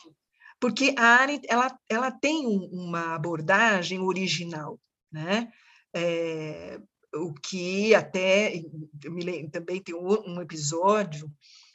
Porque 0.63 0.95
a 0.97 1.17
Arendt, 1.17 1.45
ela, 1.49 1.77
ela 1.89 2.09
tem 2.09 2.47
uma 2.71 3.15
abordagem 3.15 3.99
original, 3.99 4.79
né? 5.11 5.51
É, 5.93 6.79
o 7.13 7.33
que 7.33 7.93
até, 7.93 8.63
me 9.03 9.25
lembro, 9.25 9.51
também 9.51 9.81
tem 9.81 9.93
um, 9.93 10.39
episódio, 10.39 11.29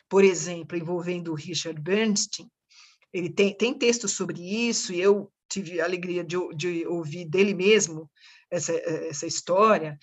por 0.09 0.24
exemplo, 0.24 0.74
envolvendo 0.74 1.33
o 1.33 1.35
Richard 1.35 1.79
Bernstein, 1.79 2.51
ele 3.12 3.29
tem, 3.29 3.55
tem 3.55 3.74
textos 3.74 4.12
sobre 4.12 4.40
isso, 4.40 4.90
e 4.90 4.98
eu 5.03 5.31
tive 5.51 5.83
a 5.83 5.85
alegria 5.85 6.24
de, 6.24 6.38
de 6.57 6.87
ouvir 6.87 7.27
dele 7.27 7.53
mesmo 7.53 8.11
essa, 8.51 8.72
essa 8.72 9.27
história, 9.27 9.98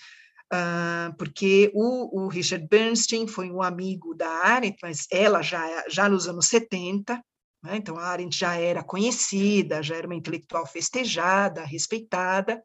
uh, 0.53 1.11
porque 1.17 1.71
o, 1.73 2.25
o, 2.25 2.27
Richard 2.27 2.67
Bernstein 2.67 3.25
foi 3.25 3.49
um 3.49 3.63
amigo 3.63 4.13
da 4.13 4.29
Arendt, 4.29 4.77
mas 4.83 5.07
ela 5.11 5.41
já, 5.41 5.85
já 5.89 6.07
nos 6.07 6.27
anos 6.27 6.45
70, 6.45 7.19
né, 7.65 7.77
então 7.77 7.97
a 7.97 8.05
Arendt 8.05 8.37
já 8.37 8.55
era 8.55 8.83
conhecida, 8.83 9.81
já 9.81 9.95
era 9.95 10.05
uma 10.05 10.15
intelectual 10.15 10.65
festejada, 10.67 11.65
respeitada, 11.65 12.61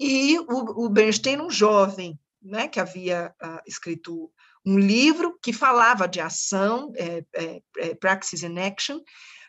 e 0.00 0.38
o, 0.38 0.86
o 0.86 0.88
Bernstein, 0.88 1.40
um 1.40 1.50
jovem, 1.50 2.18
né, 2.42 2.66
que 2.66 2.80
havia 2.80 3.34
uh, 3.42 3.60
escrito 3.66 4.32
um 4.66 4.78
livro 4.78 5.38
que 5.42 5.52
falava 5.52 6.08
de 6.08 6.20
ação, 6.20 6.90
é, 6.96 7.24
é, 7.34 7.62
é, 7.76 7.94
Praxis 7.94 8.42
in 8.42 8.58
Action, 8.58 8.98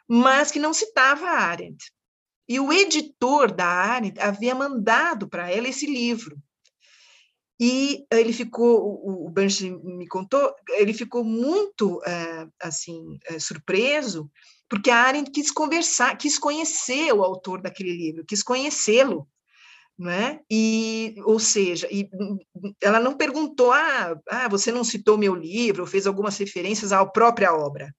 mas 0.08 0.52
que 0.52 0.60
não 0.60 0.74
citava 0.74 1.26
a 1.26 1.40
Arendt. 1.40 1.92
E 2.48 2.60
o 2.60 2.72
editor 2.72 3.52
da 3.52 3.66
Arendt 3.66 4.20
havia 4.20 4.54
mandado 4.54 5.28
para 5.28 5.50
ela 5.50 5.70
esse 5.70 5.86
livro. 5.86 6.38
E 7.60 8.06
ele 8.12 8.34
ficou, 8.34 9.26
o 9.26 9.30
Bernstein 9.30 9.80
me 9.82 10.06
contou, 10.08 10.54
ele 10.72 10.94
ficou 10.94 11.24
muito 11.24 12.02
é, 12.06 12.48
assim 12.62 13.18
é, 13.28 13.40
surpreso, 13.40 14.30
porque 14.70 14.90
a 14.90 14.98
Arendt 14.98 15.32
quis 15.32 15.52
conversar, 15.52 16.18
quis 16.18 16.38
conhecer 16.40 17.14
o 17.14 17.24
autor 17.24 17.62
daquele 17.62 17.96
livro, 17.96 18.26
quis 18.26 18.42
conhecê-lo, 18.42 19.28
não 19.98 20.12
é? 20.12 20.40
E, 20.50 21.16
ou 21.24 21.40
seja, 21.40 21.88
e, 21.92 22.10
ela 22.82 23.00
não 23.00 23.16
perguntou, 23.16 23.72
ah, 23.72 24.20
ah, 24.30 24.48
você 24.50 24.72
não 24.72 24.84
citou 24.84 25.18
meu 25.18 25.36
livro, 25.36 25.86
fez 25.86 26.08
algumas 26.08 26.38
referências 26.38 26.92
à 26.92 27.06
própria 27.06 27.54
obra 27.54 27.94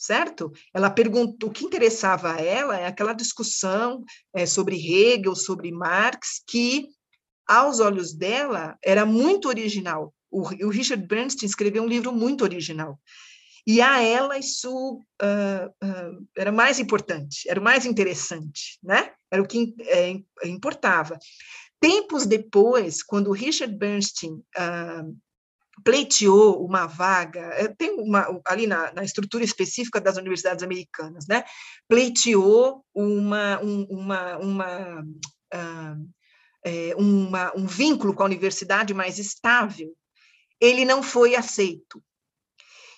certo? 0.00 0.50
Ela 0.72 0.88
perguntou, 0.88 1.50
o 1.50 1.52
que 1.52 1.66
interessava 1.66 2.32
a 2.32 2.40
ela 2.40 2.78
é 2.78 2.86
aquela 2.86 3.12
discussão 3.12 4.02
é, 4.32 4.46
sobre 4.46 4.76
Hegel, 4.76 5.36
sobre 5.36 5.70
Marx, 5.70 6.42
que, 6.48 6.88
aos 7.46 7.80
olhos 7.80 8.14
dela, 8.14 8.78
era 8.82 9.04
muito 9.04 9.46
original. 9.48 10.14
O, 10.30 10.40
o 10.40 10.70
Richard 10.70 11.06
Bernstein 11.06 11.46
escreveu 11.46 11.82
um 11.82 11.86
livro 11.86 12.12
muito 12.12 12.42
original. 12.42 12.98
E 13.66 13.80
a 13.80 14.02
ela 14.02 14.38
isso 14.38 15.00
uh, 15.22 15.86
uh, 15.86 16.28
era 16.36 16.50
mais 16.50 16.78
importante, 16.78 17.48
era 17.48 17.60
o 17.60 17.62
mais 17.62 17.84
interessante, 17.84 18.78
né? 18.82 19.12
Era 19.30 19.42
o 19.42 19.46
que 19.46 19.74
é, 19.80 20.14
importava. 20.44 21.18
Tempos 21.80 22.26
depois, 22.26 23.02
quando 23.02 23.32
Richard 23.32 23.74
Bernstein 23.76 24.32
uh, 24.34 25.16
pleiteou 25.82 26.64
uma 26.64 26.86
vaga, 26.86 27.40
eh, 27.54 27.68
tem 27.68 27.92
uma, 27.92 28.40
ali 28.46 28.66
na, 28.66 28.92
na, 28.92 29.02
estrutura 29.02 29.42
específica 29.42 30.00
das 30.00 30.16
universidades 30.16 30.62
americanas, 30.62 31.26
né? 31.26 31.42
pleiteou 31.88 32.84
uma, 32.94 33.58
um, 33.62 33.84
uma, 33.84 34.36
uma, 34.38 35.04
é, 36.64 36.94
uma, 36.96 37.56
um 37.56 37.66
vínculo 37.66 38.14
com 38.14 38.22
a 38.22 38.26
universidade 38.26 38.92
mais 38.92 39.18
estável, 39.18 39.94
ele 40.60 40.84
não 40.84 41.02
foi 41.02 41.34
aceito. 41.34 42.02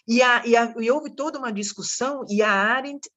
E, 0.07 0.23
a, 0.23 0.47
e, 0.47 0.57
a, 0.57 0.75
e 0.79 0.91
houve 0.91 1.15
toda 1.15 1.39
uma 1.39 1.53
discussão, 1.53 2.25
e 2.29 2.43
a 2.43 2.51
Arendt 2.51 3.09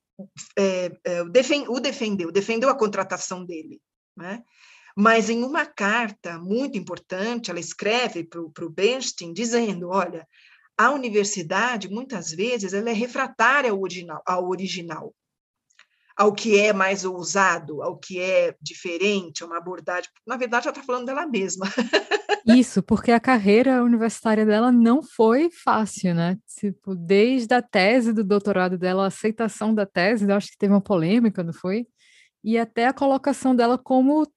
é, 0.58 0.92
é, 1.04 1.22
o 1.68 1.80
defendeu, 1.80 2.32
defendeu 2.32 2.70
a 2.70 2.78
contratação 2.78 3.44
dele. 3.44 3.82
Né? 4.16 4.44
Mas 4.96 5.30
em 5.30 5.44
uma 5.44 5.66
carta 5.66 6.40
muito 6.40 6.78
importante, 6.78 7.52
ela 7.52 7.60
escreve 7.60 8.24
para 8.24 8.40
o 8.40 8.70
Bernstein 8.70 9.34
dizendo: 9.34 9.90
olha, 9.90 10.26
a 10.78 10.92
universidade, 10.92 11.90
muitas 11.90 12.32
vezes, 12.32 12.74
ela 12.74 12.90
é 12.90 12.94
refratária 12.94 13.72
ao 13.72 13.82
original, 13.82 14.22
ao 14.26 14.48
original, 14.48 15.14
ao 16.16 16.34
que 16.34 16.60
é 16.60 16.72
mais 16.72 17.04
ousado, 17.04 17.82
ao 17.82 17.98
que 17.98 18.20
é 18.20 18.56
diferente, 18.62 19.44
uma 19.44 19.58
abordagem. 19.58 20.10
Na 20.26 20.38
verdade, 20.38 20.68
ela 20.68 20.76
está 20.76 20.86
falando 20.86 21.06
dela 21.06 21.26
mesma. 21.28 21.66
Isso, 22.46 22.82
porque 22.84 23.12
a 23.12 23.20
carreira 23.20 23.84
universitária 23.84 24.46
dela 24.46 24.72
não 24.72 25.02
foi 25.02 25.50
fácil, 25.52 26.14
né? 26.14 26.38
Tipo, 26.60 26.96
desde 26.96 27.54
a 27.54 27.62
tese 27.62 28.14
do 28.14 28.24
doutorado 28.24 28.78
dela, 28.78 29.04
a 29.04 29.08
aceitação 29.08 29.74
da 29.74 29.86
tese, 29.86 30.32
acho 30.32 30.52
que 30.52 30.58
teve 30.58 30.74
uma 30.74 30.82
polêmica, 30.82 31.44
não 31.44 31.54
foi? 31.54 31.88
E 32.44 32.58
até 32.58 32.88
a 32.88 32.94
colocação 32.94 33.56
dela 33.56 33.78
como 33.78 34.28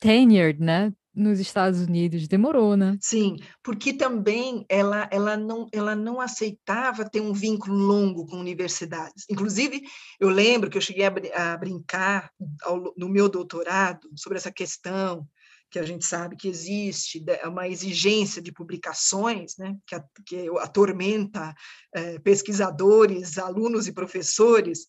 tenured, 0.00 0.60
né? 0.60 0.92
Nos 1.18 1.40
Estados 1.40 1.80
Unidos 1.80 2.28
demorou, 2.28 2.76
né? 2.76 2.96
Sim, 3.00 3.36
porque 3.62 3.92
também 3.92 4.64
ela, 4.68 5.08
ela, 5.10 5.36
não, 5.36 5.66
ela 5.72 5.94
não 5.94 6.20
aceitava 6.20 7.08
ter 7.08 7.20
um 7.20 7.32
vínculo 7.32 7.76
longo 7.76 8.26
com 8.26 8.36
universidades. 8.36 9.24
Inclusive, 9.28 9.82
eu 10.20 10.28
lembro 10.28 10.70
que 10.70 10.78
eu 10.78 10.82
cheguei 10.82 11.04
a, 11.04 11.52
a 11.52 11.56
brincar 11.56 12.30
ao, 12.62 12.94
no 12.96 13.08
meu 13.08 13.28
doutorado 13.28 14.08
sobre 14.16 14.38
essa 14.38 14.52
questão 14.52 15.26
que 15.70 15.78
a 15.78 15.84
gente 15.84 16.06
sabe 16.06 16.36
que 16.36 16.48
existe 16.48 17.22
uma 17.44 17.68
exigência 17.68 18.40
de 18.40 18.52
publicações, 18.52 19.56
né, 19.58 19.76
que, 19.86 19.94
a, 19.94 20.04
que 20.24 20.48
atormenta 20.60 21.54
é, 21.94 22.18
pesquisadores, 22.20 23.36
alunos 23.38 23.86
e 23.86 23.92
professores, 23.92 24.86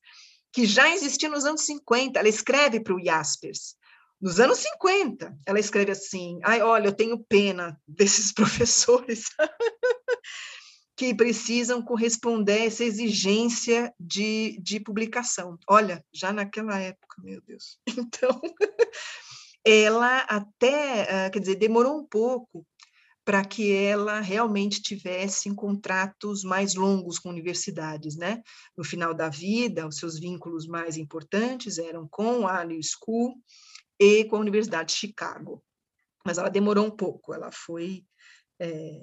que 0.51 0.65
já 0.65 0.89
existia 0.93 1.29
nos 1.29 1.45
anos 1.45 1.61
50. 1.61 2.17
Ela 2.17 2.29
escreve 2.29 2.79
para 2.79 2.95
o 2.95 3.03
Jaspers, 3.03 3.75
nos 4.21 4.39
anos 4.39 4.59
50, 4.59 5.37
ela 5.45 5.59
escreve 5.59 5.91
assim: 5.91 6.39
ai, 6.43 6.61
olha, 6.61 6.87
eu 6.87 6.95
tenho 6.95 7.23
pena 7.23 7.79
desses 7.87 8.33
professores 8.33 9.29
que 10.95 11.15
precisam 11.15 11.81
corresponder 11.81 12.61
a 12.61 12.65
essa 12.65 12.83
exigência 12.83 13.93
de, 13.97 14.59
de 14.61 14.79
publicação. 14.79 15.57
Olha, 15.67 16.03
já 16.13 16.33
naquela 16.33 16.77
época, 16.77 17.21
meu 17.21 17.41
Deus. 17.41 17.79
Então, 17.97 18.41
ela 19.65 20.19
até, 20.21 21.25
ah, 21.25 21.29
quer 21.29 21.39
dizer, 21.39 21.55
demorou 21.55 21.99
um 21.99 22.05
pouco 22.05 22.65
para 23.23 23.45
que 23.45 23.71
ela 23.71 24.19
realmente 24.21 24.81
tivesse 24.81 25.53
contratos 25.53 26.43
mais 26.43 26.73
longos 26.73 27.19
com 27.19 27.29
universidades, 27.29 28.15
né? 28.15 28.41
No 28.75 28.83
final 28.83 29.13
da 29.13 29.29
vida, 29.29 29.87
os 29.87 29.97
seus 29.97 30.17
vínculos 30.17 30.65
mais 30.65 30.97
importantes 30.97 31.77
eram 31.77 32.07
com 32.09 32.47
a 32.47 32.63
New 32.65 32.79
School 32.81 33.35
e 33.99 34.25
com 34.25 34.37
a 34.37 34.39
Universidade 34.39 34.93
de 34.93 34.99
Chicago. 34.99 35.63
Mas 36.25 36.37
ela 36.37 36.49
demorou 36.49 36.85
um 36.85 36.91
pouco, 36.91 37.33
ela 37.33 37.51
foi. 37.51 38.05
É, 38.59 39.01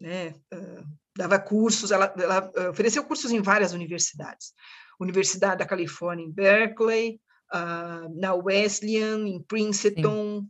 né, 0.00 0.34
uh, 0.52 0.86
dava 1.16 1.38
cursos, 1.38 1.90
ela, 1.90 2.12
ela 2.18 2.50
uh, 2.54 2.70
ofereceu 2.70 3.04
cursos 3.04 3.30
em 3.32 3.40
várias 3.40 3.72
universidades. 3.72 4.52
Universidade 5.00 5.58
da 5.58 5.66
Califórnia 5.66 6.24
em 6.24 6.30
Berkeley, 6.30 7.20
uh, 7.52 8.20
na 8.20 8.34
Wesleyan, 8.34 9.26
em 9.26 9.42
Princeton, 9.42 10.46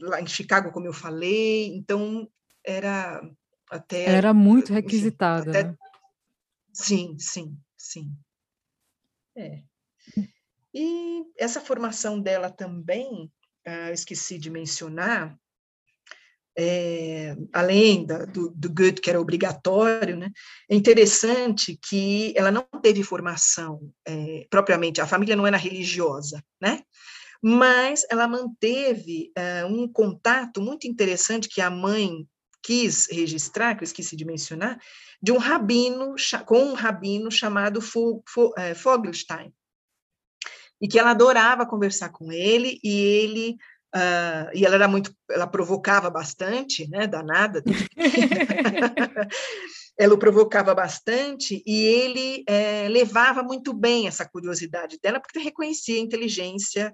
lá 0.00 0.20
em 0.20 0.26
Chicago, 0.26 0.70
como 0.70 0.86
eu 0.86 0.92
falei. 0.92 1.74
Então, 1.74 2.28
era 2.64 3.20
até. 3.70 4.04
Ela 4.04 4.16
era 4.16 4.34
muito 4.34 4.72
requisitada. 4.72 5.50
Enfim, 5.50 5.58
até, 5.58 5.68
né? 5.68 5.76
Sim, 6.72 7.18
sim, 7.18 7.58
sim. 7.76 8.16
É. 9.36 9.62
E 10.74 11.24
essa 11.38 11.60
formação 11.60 12.20
dela 12.20 12.50
também, 12.50 13.30
uh, 13.66 13.92
esqueci 13.92 14.38
de 14.38 14.50
mencionar, 14.50 15.36
é, 16.56 17.34
além 17.52 18.04
da, 18.04 18.26
do, 18.26 18.50
do 18.50 18.68
Goethe, 18.68 19.00
que 19.00 19.08
era 19.08 19.20
obrigatório, 19.20 20.16
né, 20.16 20.30
é 20.70 20.74
interessante 20.74 21.78
que 21.82 22.34
ela 22.36 22.50
não 22.50 22.66
teve 22.82 23.02
formação 23.02 23.90
é, 24.06 24.46
propriamente, 24.50 25.00
a 25.00 25.06
família 25.06 25.34
não 25.34 25.46
era 25.46 25.56
religiosa, 25.56 26.44
né? 26.60 26.82
mas 27.42 28.06
ela 28.08 28.28
manteve 28.28 29.32
uh, 29.36 29.66
um 29.66 29.88
contato 29.88 30.62
muito 30.62 30.86
interessante 30.86 31.48
que 31.48 31.60
a 31.60 31.68
mãe 31.68 32.24
quis 32.62 33.08
registrar, 33.10 33.74
que 33.74 33.82
eu 33.82 33.86
esqueci 33.86 34.14
de 34.14 34.24
mencionar, 34.24 34.78
de 35.20 35.32
um 35.32 35.38
rabino, 35.38 36.14
com 36.46 36.62
um 36.62 36.74
rabino 36.74 37.30
chamado 37.32 37.80
Fogelstein, 37.80 39.52
e 40.82 40.88
que 40.88 40.98
ela 40.98 41.12
adorava 41.12 41.64
conversar 41.64 42.08
com 42.08 42.32
ele 42.32 42.80
e 42.82 43.00
ele 43.00 43.56
uh, 43.94 44.50
e 44.52 44.66
ela 44.66 44.74
era 44.74 44.88
muito 44.88 45.14
ela 45.30 45.46
provocava 45.46 46.10
bastante 46.10 46.90
né 46.90 47.06
danada 47.06 47.62
ela 49.96 50.14
o 50.14 50.18
provocava 50.18 50.74
bastante 50.74 51.62
e 51.64 51.84
ele 51.84 52.42
é, 52.48 52.88
levava 52.88 53.42
muito 53.42 53.72
bem 53.72 54.08
essa 54.08 54.28
curiosidade 54.28 54.98
dela 55.00 55.20
porque 55.20 55.38
reconhecia 55.38 55.96
a 55.96 56.00
inteligência 56.00 56.92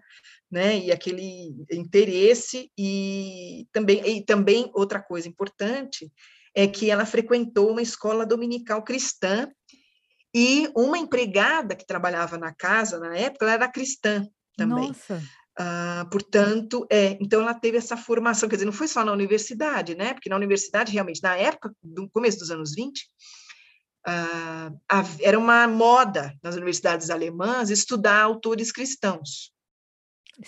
né 0.50 0.78
e 0.78 0.92
aquele 0.92 1.54
interesse 1.72 2.70
e 2.76 3.66
também 3.72 4.18
e 4.18 4.24
também 4.24 4.70
outra 4.74 5.00
coisa 5.00 5.26
importante 5.26 6.12
é 6.54 6.66
que 6.66 6.90
ela 6.90 7.06
frequentou 7.06 7.70
uma 7.70 7.80
escola 7.80 8.26
dominical 8.26 8.82
cristã 8.82 9.48
e 10.34 10.70
uma 10.76 10.98
empregada 10.98 11.74
que 11.74 11.86
trabalhava 11.86 12.36
na 12.36 12.52
casa 12.52 12.98
na 12.98 13.16
época, 13.16 13.44
ela 13.44 13.54
era 13.54 13.68
cristã 13.68 14.26
também. 14.56 14.88
Nossa. 14.88 15.22
Ah, 15.58 16.06
portanto, 16.10 16.86
é, 16.90 17.18
então 17.20 17.40
ela 17.40 17.54
teve 17.54 17.78
essa 17.78 17.96
formação, 17.96 18.48
quer 18.48 18.56
dizer, 18.56 18.66
não 18.66 18.72
foi 18.72 18.86
só 18.86 19.04
na 19.04 19.12
universidade, 19.12 19.96
né? 19.96 20.14
Porque 20.14 20.28
na 20.28 20.36
universidade, 20.36 20.92
realmente, 20.92 21.22
na 21.22 21.36
época, 21.36 21.72
do 21.82 22.08
começo 22.10 22.38
dos 22.38 22.50
anos 22.50 22.74
20, 22.74 23.08
ah, 24.06 24.70
era 25.20 25.38
uma 25.38 25.66
moda 25.66 26.32
nas 26.42 26.54
universidades 26.54 27.10
alemãs 27.10 27.70
estudar 27.70 28.22
autores 28.22 28.70
cristãos, 28.70 29.52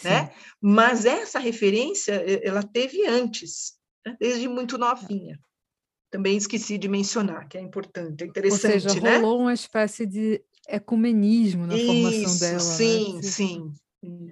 né? 0.05 0.33
Mas 0.61 1.05
essa 1.05 1.39
referência 1.41 2.13
ela 2.45 2.63
teve 2.63 3.05
antes, 3.07 3.75
né? 4.07 4.17
desde 4.21 4.47
muito 4.47 4.79
novinha 4.79 5.39
também 6.11 6.37
esqueci 6.37 6.77
de 6.77 6.89
mencionar, 6.89 7.49
que 7.49 7.57
é 7.57 7.61
importante, 7.61 8.25
é 8.25 8.27
interessante, 8.27 8.65
Ou 8.65 8.91
seja, 8.91 9.01
né? 9.01 9.17
rolou 9.17 9.41
uma 9.41 9.55
espécie 9.55 10.05
de 10.07 10.43
ecumenismo 10.69 11.67
na 11.67 11.75
isso, 11.77 11.87
formação 11.87 12.39
dela. 12.39 12.61
Sim, 12.61 13.17
né? 13.17 13.23
sim. 13.23 13.73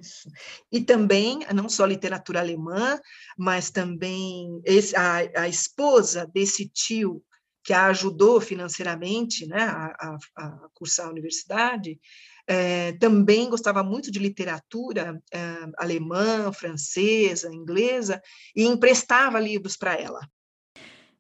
Isso. 0.00 0.30
E 0.72 0.80
também, 0.80 1.40
não 1.54 1.68
só 1.68 1.84
literatura 1.84 2.40
alemã, 2.40 2.98
mas 3.36 3.70
também 3.70 4.62
esse, 4.64 4.96
a, 4.96 5.42
a 5.42 5.48
esposa 5.48 6.26
desse 6.26 6.66
tio 6.68 7.22
que 7.62 7.72
a 7.74 7.86
ajudou 7.88 8.40
financeiramente 8.40 9.46
né, 9.46 9.62
a, 9.62 9.94
a, 10.00 10.18
a 10.36 10.68
cursar 10.72 11.06
a 11.06 11.10
universidade, 11.10 12.00
é, 12.46 12.92
também 12.92 13.50
gostava 13.50 13.82
muito 13.82 14.10
de 14.10 14.18
literatura 14.18 15.22
é, 15.30 15.38
alemã, 15.76 16.50
francesa, 16.50 17.54
inglesa, 17.54 18.22
e 18.56 18.64
emprestava 18.64 19.38
livros 19.38 19.76
para 19.76 19.94
ela. 19.94 20.20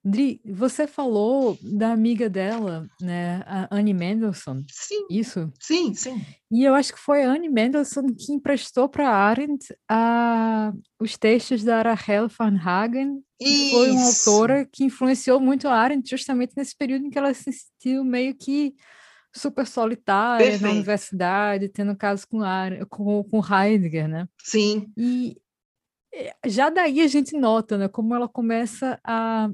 Dri, 0.08 0.40
você 0.44 0.86
falou 0.86 1.58
da 1.62 1.92
amiga 1.92 2.30
dela, 2.30 2.88
né, 3.00 3.42
a 3.46 3.68
Annie 3.70 3.92
Mendelssohn. 3.92 4.64
Sim. 4.70 5.06
Isso? 5.10 5.52
Sim, 5.60 5.92
sim. 5.92 6.24
E 6.50 6.64
eu 6.64 6.74
acho 6.74 6.94
que 6.94 6.98
foi 6.98 7.24
a 7.24 7.30
Annie 7.30 7.50
Mendelssohn 7.50 8.14
que 8.14 8.32
emprestou 8.32 8.88
para 8.88 9.10
Arendt 9.10 9.74
a, 9.88 10.72
os 10.98 11.16
textos 11.18 11.62
da 11.62 11.82
Rachel 11.82 12.28
van 12.28 12.58
Hagen, 12.58 13.22
que 13.38 13.48
Isso. 13.48 13.70
foi 13.70 13.90
uma 13.90 14.06
autora 14.06 14.68
que 14.72 14.84
influenciou 14.84 15.38
muito 15.38 15.68
a 15.68 15.74
Arendt 15.74 16.08
justamente 16.08 16.54
nesse 16.56 16.74
período 16.74 17.06
em 17.06 17.10
que 17.10 17.18
ela 17.18 17.34
se 17.34 17.52
sentiu 17.52 18.02
meio 18.02 18.34
que 18.34 18.74
super 19.34 19.66
solitária 19.66 20.44
Perfeito. 20.46 20.64
na 20.64 20.70
universidade, 20.70 21.68
tendo 21.68 21.94
caso 21.94 22.26
com, 22.26 22.40
com, 22.88 23.24
com 23.24 23.54
Heidegger, 23.54 24.08
né? 24.08 24.26
Sim. 24.42 24.90
E 24.96 25.36
eh, 26.14 26.34
já 26.46 26.70
daí 26.70 27.00
a 27.02 27.06
gente 27.06 27.36
nota, 27.36 27.76
né, 27.76 27.88
como 27.88 28.14
ela 28.14 28.28
começa 28.28 28.98
a 29.04 29.50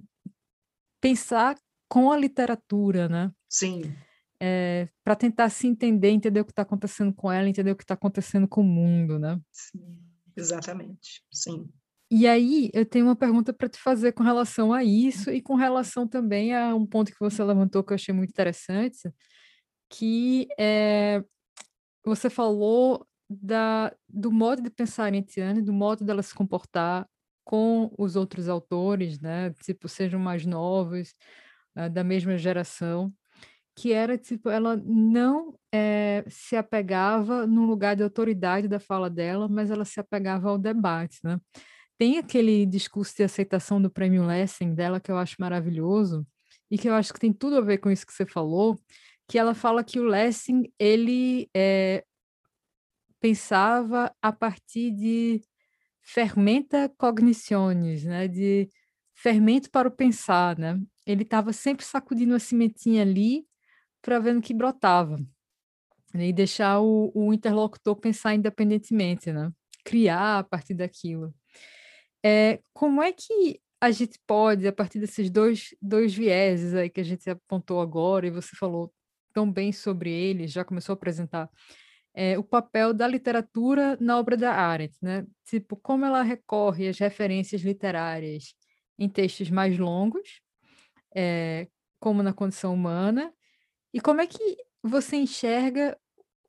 pensar 1.04 1.54
com 1.86 2.10
a 2.10 2.16
literatura, 2.16 3.10
né? 3.10 3.30
Sim. 3.46 3.94
É, 4.40 4.88
para 5.04 5.14
tentar 5.14 5.50
se 5.50 5.66
entender, 5.66 6.08
entender 6.08 6.40
o 6.40 6.46
que 6.46 6.52
está 6.52 6.62
acontecendo 6.62 7.12
com 7.12 7.30
ela, 7.30 7.46
entender 7.46 7.72
o 7.72 7.76
que 7.76 7.84
está 7.84 7.92
acontecendo 7.92 8.48
com 8.48 8.62
o 8.62 8.64
mundo, 8.64 9.18
né? 9.18 9.38
Sim, 9.52 9.98
exatamente, 10.34 11.22
sim. 11.30 11.68
E 12.10 12.26
aí, 12.26 12.70
eu 12.72 12.86
tenho 12.86 13.04
uma 13.04 13.16
pergunta 13.16 13.52
para 13.52 13.68
te 13.68 13.78
fazer 13.78 14.12
com 14.12 14.22
relação 14.22 14.72
a 14.72 14.82
isso 14.82 15.30
e 15.30 15.42
com 15.42 15.56
relação 15.56 16.08
também 16.08 16.54
a 16.54 16.74
um 16.74 16.86
ponto 16.86 17.12
que 17.12 17.20
você 17.20 17.44
levantou 17.44 17.84
que 17.84 17.92
eu 17.92 17.96
achei 17.96 18.14
muito 18.14 18.30
interessante, 18.30 19.12
que 19.90 20.48
é, 20.58 21.22
você 22.02 22.31
falou 22.31 23.06
da, 23.29 23.94
do 24.08 24.33
modo 24.33 24.62
de 24.62 24.70
pensar 24.70 25.12
em 25.12 25.22
Tiane, 25.22 25.60
do 25.60 25.72
modo 25.72 26.02
dela 26.02 26.22
se 26.22 26.35
comportar 26.35 27.06
com 27.44 27.92
os 27.98 28.16
outros 28.16 28.48
autores, 28.48 29.20
né, 29.20 29.50
tipo, 29.62 29.88
sejam 29.88 30.18
mais 30.18 30.46
novos, 30.46 31.14
uh, 31.76 31.90
da 31.90 32.02
mesma 32.02 32.36
geração, 32.38 33.12
que 33.76 33.92
era, 33.92 34.16
tipo, 34.16 34.48
ela 34.48 34.76
não 34.84 35.58
é, 35.72 36.24
se 36.28 36.56
apegava 36.56 37.46
no 37.46 37.64
lugar 37.64 37.96
de 37.96 38.02
autoridade 38.02 38.68
da 38.68 38.78
fala 38.78 39.10
dela, 39.10 39.48
mas 39.48 39.70
ela 39.70 39.84
se 39.84 39.98
apegava 39.98 40.48
ao 40.48 40.58
debate, 40.58 41.18
né? 41.24 41.40
Tem 41.98 42.18
aquele 42.18 42.66
discurso 42.66 43.16
de 43.16 43.24
aceitação 43.24 43.80
do 43.80 43.90
prêmio 43.90 44.24
Lessing 44.26 44.74
dela 44.74 45.00
que 45.00 45.10
eu 45.10 45.18
acho 45.18 45.36
maravilhoso 45.38 46.26
e 46.70 46.78
que 46.78 46.88
eu 46.88 46.94
acho 46.94 47.12
que 47.12 47.20
tem 47.20 47.32
tudo 47.32 47.56
a 47.56 47.60
ver 47.60 47.78
com 47.78 47.90
isso 47.90 48.06
que 48.06 48.12
você 48.12 48.26
falou, 48.26 48.78
que 49.28 49.38
ela 49.38 49.54
fala 49.54 49.84
que 49.84 49.98
o 49.98 50.04
Lessing, 50.04 50.72
ele 50.78 51.48
é, 51.54 52.04
pensava 53.20 54.14
a 54.20 54.32
partir 54.32 54.90
de 54.90 55.40
fermenta 56.05 56.88
cognitiones, 56.96 58.05
né? 58.05 58.29
De 58.29 58.69
fermento 59.15 59.71
para 59.71 59.88
o 59.88 59.90
pensar, 59.90 60.59
né? 60.59 60.79
Ele 61.07 61.23
estava 61.23 61.52
sempre 61.52 61.85
sacudindo 61.85 62.35
a 62.35 62.38
cimentinha 62.38 63.02
ali 63.02 63.46
para 64.02 64.19
ver 64.19 64.40
que 64.40 64.55
brotava. 64.55 65.17
Né? 66.13 66.29
E 66.29 66.33
deixar 66.33 66.81
o, 66.81 67.11
o 67.15 67.33
interlocutor 67.33 67.96
pensar 67.96 68.35
independentemente, 68.35 69.33
né? 69.33 69.50
Criar 69.85 70.38
a 70.40 70.44
partir 70.44 70.75
daquilo. 70.75 71.35
É, 72.25 72.61
como 72.73 73.02
é 73.02 73.13
que 73.13 73.61
a 73.81 73.90
gente 73.90 74.19
pode, 74.27 74.67
a 74.67 74.73
partir 74.73 74.98
desses 74.98 75.31
dois, 75.31 75.75
dois 75.81 76.15
vieses 76.15 76.75
aí 76.75 76.88
que 76.88 77.00
a 77.00 77.05
gente 77.05 77.29
apontou 77.29 77.81
agora, 77.81 78.27
e 78.27 78.31
você 78.31 78.57
falou 78.57 78.92
tão 79.35 79.50
bem 79.50 79.73
sobre 79.73 80.11
eles, 80.11 80.52
já 80.52 80.65
começou 80.65 80.94
a 80.94 80.96
apresentar, 80.96 81.50
é, 82.15 82.38
o 82.38 82.44
papel 82.44 82.94
da 82.94 83.08
literatura 83.08 83.96
na 84.00 84.19
obra 84.19 84.37
da 84.37 84.52
Arendt, 84.52 84.96
né? 85.02 85.27
Tipo, 85.44 85.77
como 85.77 86.04
ela 86.04 86.23
recorre 86.23 86.88
às 86.88 86.98
referências 86.98 87.62
literárias 87.62 88.54
em 88.98 89.08
textos 89.08 89.50
mais 89.50 89.77
longos, 89.79 90.40
é, 91.15 91.69
como 92.00 92.23
na 92.23 92.33
condição 92.33 92.73
humana, 92.73 93.33
e 93.92 94.00
como 94.00 94.21
é 94.21 94.27
que 94.27 94.56
você 94.83 95.17
enxerga 95.17 95.98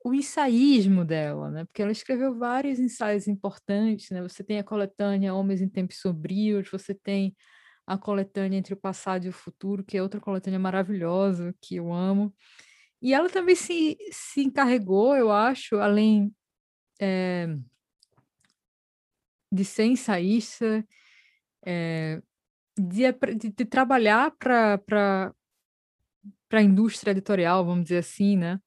o 0.03 0.13
ensaísmo 0.13 1.03
dela, 1.03 1.49
né? 1.49 1.65
Porque 1.65 1.81
ela 1.81 1.91
escreveu 1.91 2.37
vários 2.37 2.79
ensaios 2.79 3.27
importantes, 3.27 4.11
né? 4.11 4.21
Você 4.21 4.43
tem 4.43 4.59
a 4.59 4.63
coletânea 4.63 5.33
Homens 5.33 5.61
em 5.61 5.69
Tempos 5.69 5.99
Sombrios, 5.99 6.69
você 6.69 6.93
tem 6.93 7.35
a 7.87 7.97
coletânea 7.97 8.57
Entre 8.57 8.73
o 8.73 8.77
Passado 8.77 9.25
e 9.25 9.29
o 9.29 9.33
Futuro, 9.33 9.83
que 9.83 9.97
é 9.97 10.03
outra 10.03 10.19
coletânea 10.21 10.59
maravilhosa, 10.59 11.55
que 11.59 11.77
eu 11.77 11.91
amo. 11.91 12.33
E 13.05 13.13
ela 13.13 13.29
também 13.29 13.55
se, 13.55 13.95
se 14.11 14.41
encarregou, 14.41 15.15
eu 15.15 15.31
acho, 15.31 15.75
além 15.75 16.33
é, 16.99 17.55
de 19.51 19.63
ser 19.63 19.83
ensaísta, 19.85 20.83
é, 21.63 22.19
de, 22.75 23.03
de, 23.35 23.51
de 23.51 23.65
trabalhar 23.65 24.31
para 24.35 25.31
a 26.51 26.61
indústria 26.63 27.11
editorial, 27.11 27.63
vamos 27.63 27.83
dizer 27.83 27.99
assim, 27.99 28.37
né? 28.37 28.59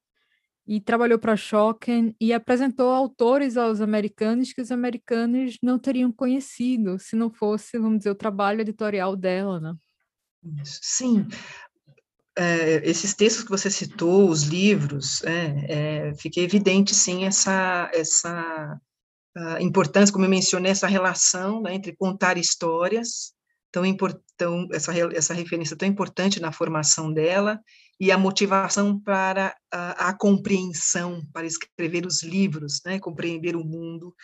e 0.69 0.81
trabalhou 0.81 1.19
para 1.19 1.37
Schocken 1.37 2.15
e 2.21 2.33
apresentou 2.33 2.91
autores 2.91 3.57
aos 3.57 3.81
americanos 3.81 4.53
que 4.53 4.61
os 4.61 4.71
americanos 4.71 5.57
não 5.61 5.81
teriam 5.81 6.13
conhecido 6.13 6.97
se 6.97 7.17
não 7.17 7.29
fosse, 7.29 7.77
vamos 7.77 7.99
dizer, 7.99 8.11
o 8.11 8.15
trabalho 8.15 8.61
editorial 8.61 9.17
dela, 9.17 9.59
né? 9.59 9.75
Sim. 10.63 11.27
É, 12.41 12.89
esses 12.89 13.15
textos 13.15 13.43
que 13.43 13.51
você 13.51 13.69
citou, 13.69 14.29
os 14.29 14.45
livros, 14.45 15.25
é, 15.25 16.09
é, 16.09 16.15
fica 16.15 16.41
evidente, 16.41 16.95
sim, 16.95 17.25
essa, 17.25 17.91
essa 17.93 18.81
importância, 19.61 20.13
como 20.13 20.25
eu 20.25 20.31
mencionei, 20.31 20.71
essa 20.71 20.87
relação 20.87 21.63
né, 21.63 21.75
entre 21.75 21.97
contar 21.97 22.39
histórias, 22.39 23.33
tão, 24.37 24.69
essa, 24.73 24.93
essa 25.15 25.35
referência 25.35 25.77
tão 25.77 25.89
importante 25.89 26.41
na 26.41 26.53
formação 26.53 27.13
dela, 27.13 27.61
e 28.01 28.13
a 28.13 28.19
motivação 28.19 28.99
para 29.01 29.57
a, 29.73 30.09
a 30.09 30.17
compreensão, 30.17 31.21
para 31.33 31.47
escrever 31.47 32.07
os 32.07 32.23
livros, 32.23 32.81
né, 32.87 33.01
compreender 33.01 33.57
o 33.57 33.65
mundo 33.65 34.15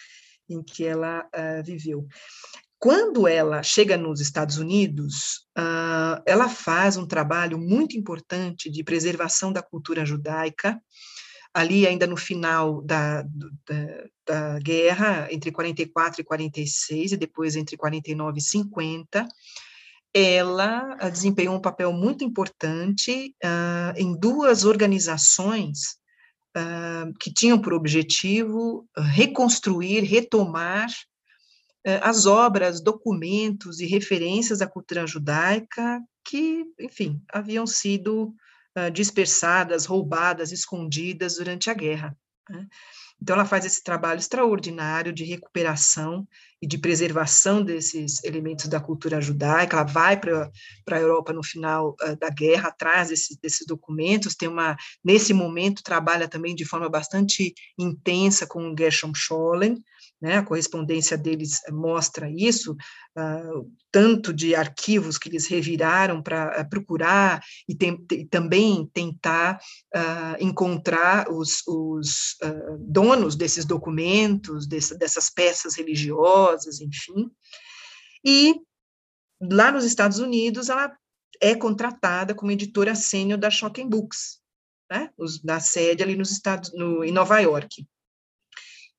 em 0.49 0.63
que 0.63 0.85
ela 0.85 1.27
uh, 1.35 1.65
viveu. 1.65 2.07
Quando 2.85 3.27
ela 3.27 3.63
chega 3.63 3.97
nos 3.97 4.21
Estados 4.21 4.59
Unidos, 4.59 5.47
uh, 5.57 6.21
ela 6.27 6.51
faz 6.51 6.99
um 6.99 7.07
trabalho 7.07 7.59
muito 7.59 7.97
importante 7.97 8.71
de 8.71 8.85
preservação 8.85 9.51
da 9.51 9.63
cultura 9.63 10.05
judaica, 10.05 10.79
ali 11.55 11.87
ainda 11.87 12.07
no 12.07 12.15
final 12.15 12.83
da, 12.83 13.23
da, 13.23 14.05
da, 14.27 14.59
guerra, 14.59 15.29
entre 15.31 15.51
44 15.51 16.21
e 16.21 16.25
46, 16.25 17.13
e 17.13 17.17
depois 17.17 17.57
entre 17.57 17.75
49 17.75 18.39
e 18.39 18.43
50, 18.43 19.29
ela 20.13 20.95
ah, 21.01 21.09
desempenhou 21.09 21.57
um 21.57 21.63
papel 21.63 21.91
muito 21.91 22.23
importante 22.23 23.35
uh, 23.43 23.97
em 23.97 24.15
duas 24.15 24.67
organizações 24.67 25.97
uh, 26.55 27.11
que 27.19 27.33
tinham 27.33 27.59
por 27.59 27.73
objetivo 27.73 28.87
reconstruir, 28.95 30.01
retomar 30.01 30.91
as 32.03 32.27
obras, 32.27 32.81
documentos 32.81 33.81
e 33.81 33.87
referências 33.87 34.61
da 34.61 34.67
cultura 34.67 35.07
judaica 35.07 36.01
que, 36.25 36.65
enfim, 36.81 37.23
haviam 37.33 37.67
sido 37.67 38.35
dispersadas, 38.93 39.85
roubadas, 39.85 40.51
escondidas 40.51 41.37
durante 41.37 41.71
a 41.71 41.75
guerra. 41.75 42.17
Né? 42.49 42.67
Então, 43.21 43.37
ela 43.37 43.45
faz 43.47 43.65
esse 43.65 43.83
trabalho 43.83 44.19
extraordinário 44.19 45.13
de 45.13 45.25
recuperação 45.25 46.27
e 46.61 46.67
de 46.67 46.77
preservação 46.77 47.63
desses 47.65 48.23
elementos 48.25 48.67
da 48.67 48.81
cultura 48.81 49.21
judaica. 49.21 49.77
Ela 49.77 49.87
vai 49.87 50.21
para 50.21 50.51
a 50.91 51.01
Europa 51.01 51.33
no 51.33 51.43
final 51.43 51.97
uh, 52.03 52.17
da 52.17 52.29
guerra, 52.29 52.69
atrás 52.69 53.09
desse, 53.09 53.39
desses 53.41 53.67
documentos. 53.67 54.35
Tem 54.35 54.49
uma, 54.49 54.77
nesse 55.03 55.33
momento, 55.33 55.83
trabalha 55.83 56.29
também 56.29 56.55
de 56.55 56.65
forma 56.65 56.89
bastante 56.89 57.55
intensa 57.79 58.47
com 58.47 58.75
Gershom 58.77 59.15
Scholem, 59.15 59.83
né, 60.21 60.39
a 60.39 60.43
correspondência 60.43 61.19
deles 61.19 61.61
mostra 61.71 62.31
isso, 62.31 62.73
uh, 62.73 63.71
tanto 63.91 64.33
de 64.33 64.55
arquivos 64.55 65.19
que 65.19 65.29
eles 65.29 65.47
reviraram 65.47 66.23
para 66.23 66.61
uh, 66.61 66.69
procurar 66.69 67.43
e, 67.69 67.75
tem, 67.75 68.03
e, 68.13 68.25
também 68.25 68.89
tentar 68.93 69.61
uh, 69.95 70.37
encontrar 70.43 71.31
os, 71.31 71.63
os 71.67 72.37
donos 72.81 73.37
desses 73.37 73.65
documentos, 73.65 74.67
desse, 74.67 74.97
dessas 74.97 75.29
peças 75.31 75.77
religiosas, 75.77 76.81
enfim. 76.81 77.31
E 78.25 78.55
lá 79.41 79.71
nos 79.71 79.85
Estados 79.85 80.19
Unidos, 80.19 80.69
ela 80.69 80.97
é 81.41 81.55
contratada 81.55 82.35
como 82.35 82.51
editora 82.51 82.95
sênior 82.95 83.39
da 83.39 83.51
Shocking 83.51 83.89
Books, 83.89 84.41
né, 84.91 85.11
na 85.43 85.61
sede 85.61 86.03
ali 86.03 86.17
nos 86.17 86.31
Estados, 86.31 86.73
no, 86.73 87.05
em 87.05 87.13
Nova 87.13 87.39
York. 87.41 87.87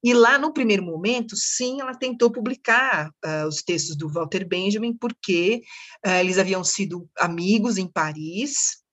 E 0.04 0.14
lá, 0.14 0.38
no 0.38 0.54
primeiro 0.54 0.84
momento, 0.84 1.36
sim, 1.36 1.82
ela 1.82 1.96
tentou 1.96 2.32
publicar 2.32 3.10
uh, 3.26 3.48
os 3.48 3.64
textos 3.64 3.96
do 3.96 4.08
Walter 4.08 4.48
Benjamin, 4.48 4.96
porque 4.96 5.62
uh, 6.06 6.20
eles 6.20 6.38
haviam 6.38 6.64
sido 6.64 7.10
amigos 7.18 7.78
em 7.78 7.88
Paris. 7.88 8.84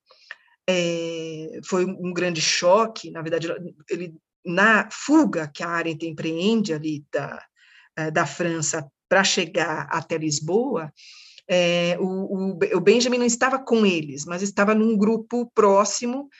É, 0.68 1.60
foi 1.66 1.84
um 1.84 2.12
grande 2.12 2.40
choque, 2.40 3.10
na 3.10 3.20
verdade, 3.20 3.48
ele, 3.90 4.14
na 4.44 4.88
fuga 4.90 5.50
que 5.52 5.62
a 5.62 5.68
Arendt 5.68 6.06
empreende 6.06 6.72
ali 6.72 7.04
da, 7.12 7.44
uh, 7.98 8.10
da 8.10 8.24
França 8.24 8.88
para 9.08 9.24
chegar 9.24 9.88
até 9.90 10.16
Lisboa, 10.16 10.90
é, 11.48 11.98
o, 12.00 12.06
o, 12.06 12.58
o 12.76 12.80
Benjamin 12.80 13.18
não 13.18 13.26
estava 13.26 13.58
com 13.58 13.84
eles, 13.84 14.24
mas 14.24 14.40
estava 14.40 14.74
num 14.74 14.96
grupo 14.96 15.50
próximo, 15.54 16.30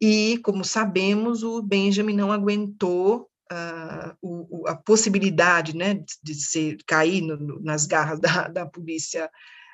e, 0.00 0.38
como 0.44 0.64
sabemos, 0.64 1.42
o 1.42 1.62
Benjamin 1.62 2.14
não 2.14 2.30
aguentou 2.30 3.28
uh, 3.52 4.16
o, 4.22 4.66
a 4.68 4.76
possibilidade 4.76 5.76
né, 5.76 5.94
de, 5.94 6.14
de 6.22 6.34
ser, 6.34 6.76
cair 6.86 7.22
no, 7.22 7.60
nas 7.60 7.86
garras 7.86 8.20
da, 8.20 8.48
da 8.48 8.66
polícia 8.66 9.30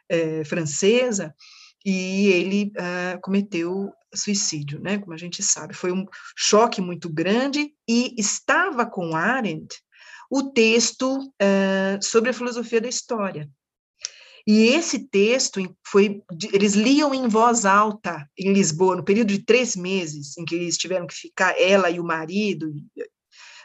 eh, 0.09 0.45
francesa, 0.45 1.35
e 1.85 2.29
ele 2.29 2.73
uh, 2.77 3.21
cometeu 3.21 3.93
suicídio, 4.15 4.81
né, 4.81 4.99
como 4.99 5.13
a 5.13 5.19
gente 5.19 5.43
sabe. 5.43 5.75
Foi 5.75 5.93
um 5.93 6.07
choque 6.37 6.81
muito 6.81 7.11
grande, 7.11 7.75
e 7.87 8.15
estava 8.19 8.87
com 8.87 9.15
Arendt 9.15 9.77
o 10.31 10.51
texto 10.51 11.19
uh, 11.19 12.03
sobre 12.03 12.31
a 12.31 12.35
filosofia 12.35 12.81
da 12.81 12.89
história. 12.89 13.49
E 14.47 14.67
esse 14.67 15.09
texto 15.09 15.61
foi, 15.87 16.23
eles 16.53 16.75
liam 16.75 17.15
em 17.15 17.29
voz 17.29 17.65
alta 17.65 18.29
em 18.39 18.53
Lisboa, 18.53 18.97
no 18.97 19.05
período 19.05 19.29
de 19.29 19.45
três 19.45 19.75
meses, 19.75 20.37
em 20.37 20.45
que 20.45 20.55
eles 20.55 20.77
tiveram 20.77 21.07
que 21.07 21.15
ficar, 21.15 21.59
ela 21.59 21.89
e 21.89 21.99
o 21.99 22.05
marido, 22.05 22.75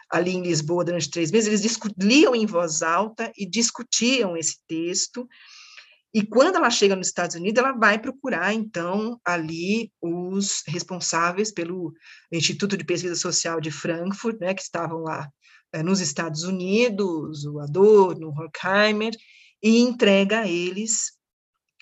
ali 0.09 0.31
em 0.31 0.41
Lisboa 0.41 0.83
durante 0.83 1.09
três 1.09 1.31
meses, 1.31 1.47
eles 1.47 1.77
liam 1.97 2.35
em 2.35 2.45
voz 2.45 2.81
alta 2.81 3.31
e 3.37 3.47
discutiam 3.47 4.35
esse 4.35 4.57
texto. 4.67 5.27
E 6.13 6.25
quando 6.25 6.55
ela 6.55 6.71
chega 6.71 6.95
nos 6.95 7.07
Estados 7.07 7.35
Unidos, 7.35 7.63
ela 7.63 7.73
vai 7.73 7.99
procurar, 7.99 8.51
então, 8.53 9.19
ali 9.23 9.91
os 10.01 10.63
responsáveis 10.67 11.51
pelo 11.51 11.93
Instituto 12.31 12.75
de 12.75 12.83
Pesquisa 12.83 13.15
Social 13.15 13.61
de 13.61 13.69
Frankfurt, 13.69 14.39
né, 14.39 14.55
que 14.55 14.61
estavam 14.61 15.03
lá 15.03 15.29
é, 15.71 15.83
nos 15.83 15.99
Estados 15.99 16.43
Unidos, 16.43 17.45
o 17.45 17.59
Adorno, 17.59 18.29
o 18.29 18.33
Horkheimer, 18.33 19.13
e 19.61 19.79
entrega 19.79 20.39
a 20.39 20.47
eles 20.47 21.11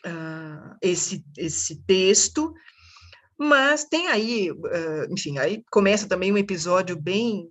uh, 0.06 0.76
esse, 0.82 1.24
esse 1.38 1.82
texto, 1.84 2.54
mas 3.38 3.86
tem 3.86 4.08
aí, 4.08 4.52
uh, 4.52 5.14
enfim, 5.14 5.38
aí 5.38 5.64
começa 5.72 6.08
também 6.08 6.34
um 6.34 6.38
episódio 6.38 7.00
bem 7.00 7.50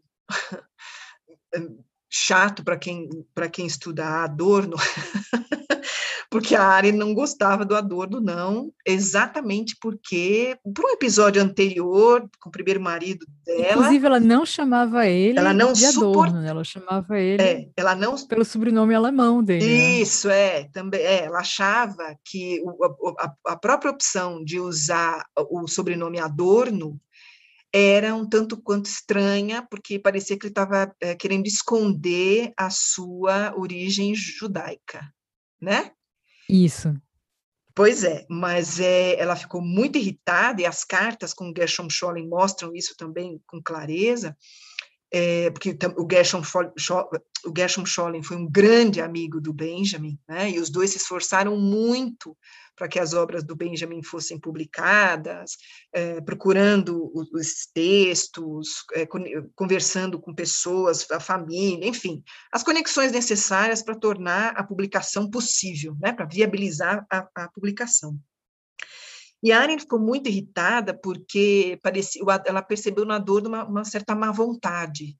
chato 2.11 2.64
para 2.64 2.77
quem, 2.77 3.09
quem 3.53 3.66
estuda 3.66 4.24
Adorno, 4.24 4.77
porque 6.31 6.55
a 6.55 6.62
Ari 6.62 6.93
não 6.93 7.14
gostava 7.14 7.64
do 7.64 7.74
Adorno, 7.74 8.20
não, 8.20 8.72
exatamente 8.87 9.77
porque, 9.81 10.57
por 10.74 10.85
um 10.85 10.91
episódio 10.91 11.43
anterior, 11.43 12.29
com 12.41 12.49
o 12.49 12.53
primeiro 12.53 12.81
marido 12.81 13.27
dela... 13.45 13.72
Inclusive, 13.72 14.07
ela 14.07 14.20
não 14.20 14.47
chamava 14.47 15.07
ele 15.07 15.39
ela 15.39 15.53
não 15.53 15.72
de 15.72 15.85
Adorno, 15.85 16.41
né? 16.41 16.49
ela 16.49 16.64
chamava 16.64 17.18
ele 17.18 17.43
é, 17.43 17.68
ela 17.77 17.95
não, 17.95 18.16
pelo 18.27 18.45
sobrenome 18.45 18.95
alemão 18.95 19.43
dele. 19.43 19.64
Né? 19.64 20.01
Isso, 20.01 20.29
né? 20.29 20.61
é, 20.61 20.64
também, 20.72 21.01
é, 21.01 21.24
ela 21.24 21.41
achava 21.41 22.16
que 22.24 22.61
o, 22.64 23.14
a, 23.18 23.35
a 23.47 23.57
própria 23.57 23.91
opção 23.91 24.43
de 24.43 24.59
usar 24.59 25.24
o 25.51 25.68
sobrenome 25.68 26.18
Adorno 26.18 26.99
era 27.77 28.14
um 28.14 28.29
tanto 28.29 28.57
quanto 28.61 28.87
estranha, 28.87 29.66
porque 29.70 29.99
parecia 29.99 30.39
que 30.39 30.47
ele 30.47 30.51
estava 30.51 30.95
é, 31.01 31.14
querendo 31.14 31.47
esconder 31.47 32.53
a 32.57 32.70
sua 32.70 33.55
origem 33.57 34.14
judaica. 34.14 35.12
né? 35.61 35.91
Isso. 36.49 36.95
Pois 37.74 38.05
é, 38.05 38.24
mas 38.31 38.81
é, 38.81 39.20
ela 39.20 39.37
ficou 39.37 39.61
muito 39.61 39.99
irritada, 39.99 40.62
e 40.62 40.66
as 40.66 40.83
cartas 40.83 41.35
com 41.35 41.53
Gershom 41.55 41.91
Scholem 41.91 42.27
mostram 42.27 42.74
isso 42.74 42.95
também 42.97 43.39
com 43.47 43.62
clareza, 43.62 44.35
é, 45.12 45.50
porque 45.50 45.76
o 45.96 46.07
Gershom, 46.11 46.42
o 47.44 47.52
Gershom 47.57 47.86
Scholem 47.86 48.22
foi 48.22 48.36
um 48.36 48.50
grande 48.50 49.00
amigo 49.00 49.40
do 49.40 49.52
Benjamin, 49.52 50.18
né, 50.28 50.50
e 50.50 50.59
os 50.59 50.70
dois 50.70 50.90
se 50.90 50.96
esforçaram 50.96 51.57
muito 51.57 52.36
para 52.76 52.88
que 52.88 52.98
as 52.98 53.14
obras 53.14 53.42
do 53.42 53.57
Benjamin 53.57 54.02
fossem 54.02 54.38
publicadas, 54.38 55.57
é, 55.92 56.20
procurando 56.20 57.11
os 57.32 57.66
textos, 57.72 58.84
é, 58.92 59.07
conversando 59.54 60.20
com 60.20 60.34
pessoas, 60.34 61.11
a 61.11 61.18
família, 61.18 61.88
enfim, 61.88 62.22
as 62.52 62.62
conexões 62.62 63.12
necessárias 63.12 63.82
para 63.82 63.98
tornar 63.98 64.50
a 64.50 64.62
publicação 64.62 65.30
possível, 65.30 65.96
né, 65.98 66.12
para 66.12 66.26
viabilizar 66.26 67.07
a, 67.11 67.26
a 67.34 67.48
publicação. 67.48 68.18
E 69.43 69.53
a 69.53 69.61
Aren 69.61 69.78
ficou 69.78 69.99
muito 69.99 70.28
irritada 70.28 70.95
porque 70.95 71.78
parecia, 71.82 72.22
ela 72.47 72.62
percebeu 72.62 73.05
na 73.05 73.18
dor 73.18 73.47
uma, 73.47 73.64
uma 73.64 73.84
certa 73.84 74.14
má 74.14 74.32
vontade. 74.32 75.16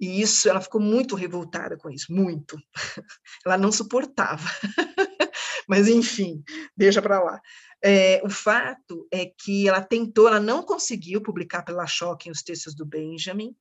E 0.00 0.20
isso, 0.20 0.48
ela 0.48 0.60
ficou 0.60 0.80
muito 0.80 1.14
revoltada 1.14 1.76
com 1.76 1.88
isso, 1.90 2.12
muito. 2.12 2.58
Ela 3.46 3.56
não 3.56 3.72
suportava. 3.72 4.46
Mas, 5.66 5.88
enfim, 5.88 6.42
deixa 6.76 7.00
para 7.00 7.22
lá. 7.22 7.40
É, 7.82 8.20
o 8.24 8.28
fato 8.28 9.06
é 9.10 9.26
que 9.26 9.68
ela 9.68 9.80
tentou, 9.80 10.28
ela 10.28 10.40
não 10.40 10.62
conseguiu 10.62 11.22
publicar 11.22 11.62
pela 11.62 11.86
Shocking 11.86 12.30
os 12.30 12.42
textos 12.42 12.74
do 12.74 12.84
Benjamin, 12.84 13.54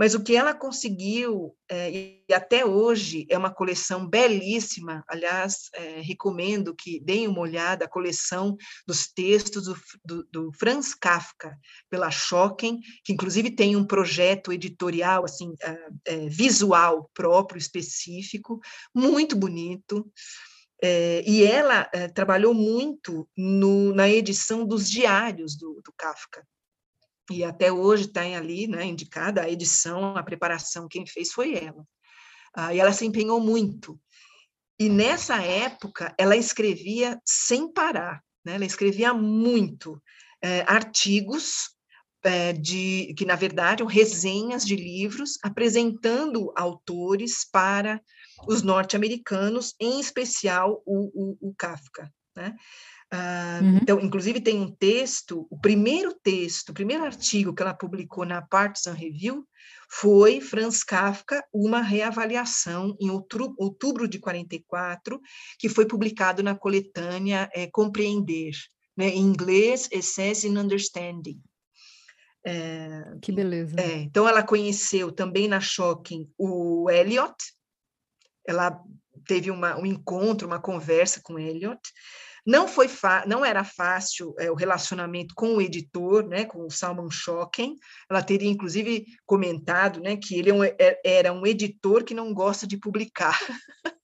mas 0.00 0.14
o 0.14 0.22
que 0.22 0.34
ela 0.34 0.54
conseguiu, 0.54 1.54
é, 1.70 1.90
e 1.90 2.32
até 2.32 2.64
hoje, 2.64 3.26
é 3.28 3.36
uma 3.36 3.52
coleção 3.52 4.08
belíssima. 4.08 5.04
Aliás, 5.06 5.68
é, 5.74 6.00
recomendo 6.00 6.74
que 6.74 6.98
deem 7.00 7.28
uma 7.28 7.40
olhada 7.42 7.84
a 7.84 7.88
coleção 7.88 8.56
dos 8.86 9.12
textos 9.12 9.64
do, 9.64 9.76
do, 10.02 10.28
do 10.32 10.52
Franz 10.54 10.94
Kafka, 10.94 11.54
pela 11.90 12.10
Schocken, 12.10 12.80
que 13.04 13.12
inclusive 13.12 13.50
tem 13.50 13.76
um 13.76 13.84
projeto 13.84 14.54
editorial, 14.54 15.26
assim, 15.26 15.52
é, 15.60 15.88
é 16.06 16.28
visual 16.30 17.10
próprio, 17.12 17.58
específico, 17.58 18.58
muito 18.94 19.36
bonito. 19.36 20.10
É, 20.82 21.22
e 21.26 21.44
ela 21.44 21.90
é, 21.92 22.08
trabalhou 22.08 22.54
muito 22.54 23.28
no, 23.36 23.94
na 23.94 24.08
edição 24.08 24.64
dos 24.64 24.88
diários 24.88 25.58
do, 25.58 25.74
do 25.84 25.92
Kafka. 25.94 26.42
E 27.30 27.44
até 27.44 27.70
hoje 27.72 28.06
está 28.06 28.22
ali, 28.22 28.66
né, 28.66 28.84
indicada 28.84 29.42
a 29.42 29.50
edição, 29.50 30.16
a 30.16 30.22
preparação, 30.22 30.88
quem 30.88 31.06
fez 31.06 31.32
foi 31.32 31.54
ela. 31.54 31.86
Ah, 32.54 32.74
e 32.74 32.80
ela 32.80 32.92
se 32.92 33.06
empenhou 33.06 33.40
muito. 33.40 33.98
E 34.78 34.88
nessa 34.88 35.40
época, 35.40 36.14
ela 36.18 36.36
escrevia 36.36 37.20
sem 37.24 37.72
parar, 37.72 38.20
né? 38.44 38.54
ela 38.54 38.64
escrevia 38.64 39.14
muito 39.14 40.02
é, 40.42 40.62
artigos 40.62 41.70
é, 42.22 42.52
de 42.52 43.14
que 43.16 43.24
na 43.24 43.36
verdade 43.36 43.82
eram 43.82 43.86
resenhas 43.86 44.64
de 44.64 44.76
livros 44.76 45.38
apresentando 45.42 46.52
autores 46.56 47.48
para 47.50 48.00
os 48.46 48.62
norte-americanos, 48.62 49.74
em 49.78 50.00
especial 50.00 50.82
o, 50.84 51.10
o, 51.14 51.50
o 51.50 51.54
Kafka. 51.56 52.10
Né? 52.34 52.54
Ah, 53.12 53.58
uhum. 53.60 53.78
Então, 53.82 54.00
inclusive, 54.00 54.40
tem 54.40 54.60
um 54.60 54.70
texto, 54.70 55.46
o 55.50 55.58
primeiro 55.58 56.14
texto, 56.14 56.70
o 56.70 56.74
primeiro 56.74 57.04
artigo 57.04 57.52
que 57.52 57.60
ela 57.60 57.74
publicou 57.74 58.24
na 58.24 58.40
Partisan 58.40 58.92
Review 58.92 59.44
foi 59.90 60.40
Franz 60.40 60.84
Kafka, 60.84 61.44
uma 61.52 61.80
reavaliação, 61.80 62.96
em 63.00 63.10
outubro, 63.10 63.54
outubro 63.58 64.06
de 64.06 64.20
44, 64.20 65.20
que 65.58 65.68
foi 65.68 65.86
publicado 65.86 66.42
na 66.42 66.54
coletânea 66.54 67.50
é, 67.52 67.66
Compreender, 67.66 68.52
né, 68.96 69.08
em 69.08 69.22
inglês, 69.22 69.88
Essence 69.90 70.46
in 70.46 70.56
Understanding. 70.56 71.40
É, 72.46 73.16
que 73.20 73.32
beleza. 73.32 73.74
É, 73.80 73.96
então, 73.96 74.28
ela 74.28 74.44
conheceu 74.44 75.10
também 75.10 75.48
na 75.48 75.60
Shocking 75.60 76.30
o 76.38 76.88
Eliot, 76.88 77.34
ela 78.46 78.80
teve 79.26 79.50
uma, 79.50 79.76
um 79.78 79.84
encontro, 79.84 80.46
uma 80.46 80.60
conversa 80.60 81.20
com 81.22 81.38
Eliot. 81.38 81.80
Não 82.46 82.66
foi 82.66 82.88
não 83.26 83.44
era 83.44 83.64
fácil 83.64 84.34
é, 84.38 84.50
o 84.50 84.54
relacionamento 84.54 85.34
com 85.34 85.56
o 85.56 85.60
editor, 85.60 86.26
né, 86.26 86.44
com 86.44 86.66
o 86.66 86.70
Salman 86.70 87.10
Shoken. 87.10 87.76
Ela 88.10 88.22
teria 88.22 88.50
inclusive 88.50 89.06
comentado, 89.26 90.00
né, 90.00 90.16
que 90.16 90.38
ele 90.38 90.50
é 90.50 90.54
um, 90.54 90.64
é, 90.64 91.00
era 91.04 91.32
um 91.32 91.46
editor 91.46 92.04
que 92.04 92.14
não 92.14 92.32
gosta 92.32 92.66
de 92.66 92.76
publicar. 92.76 93.38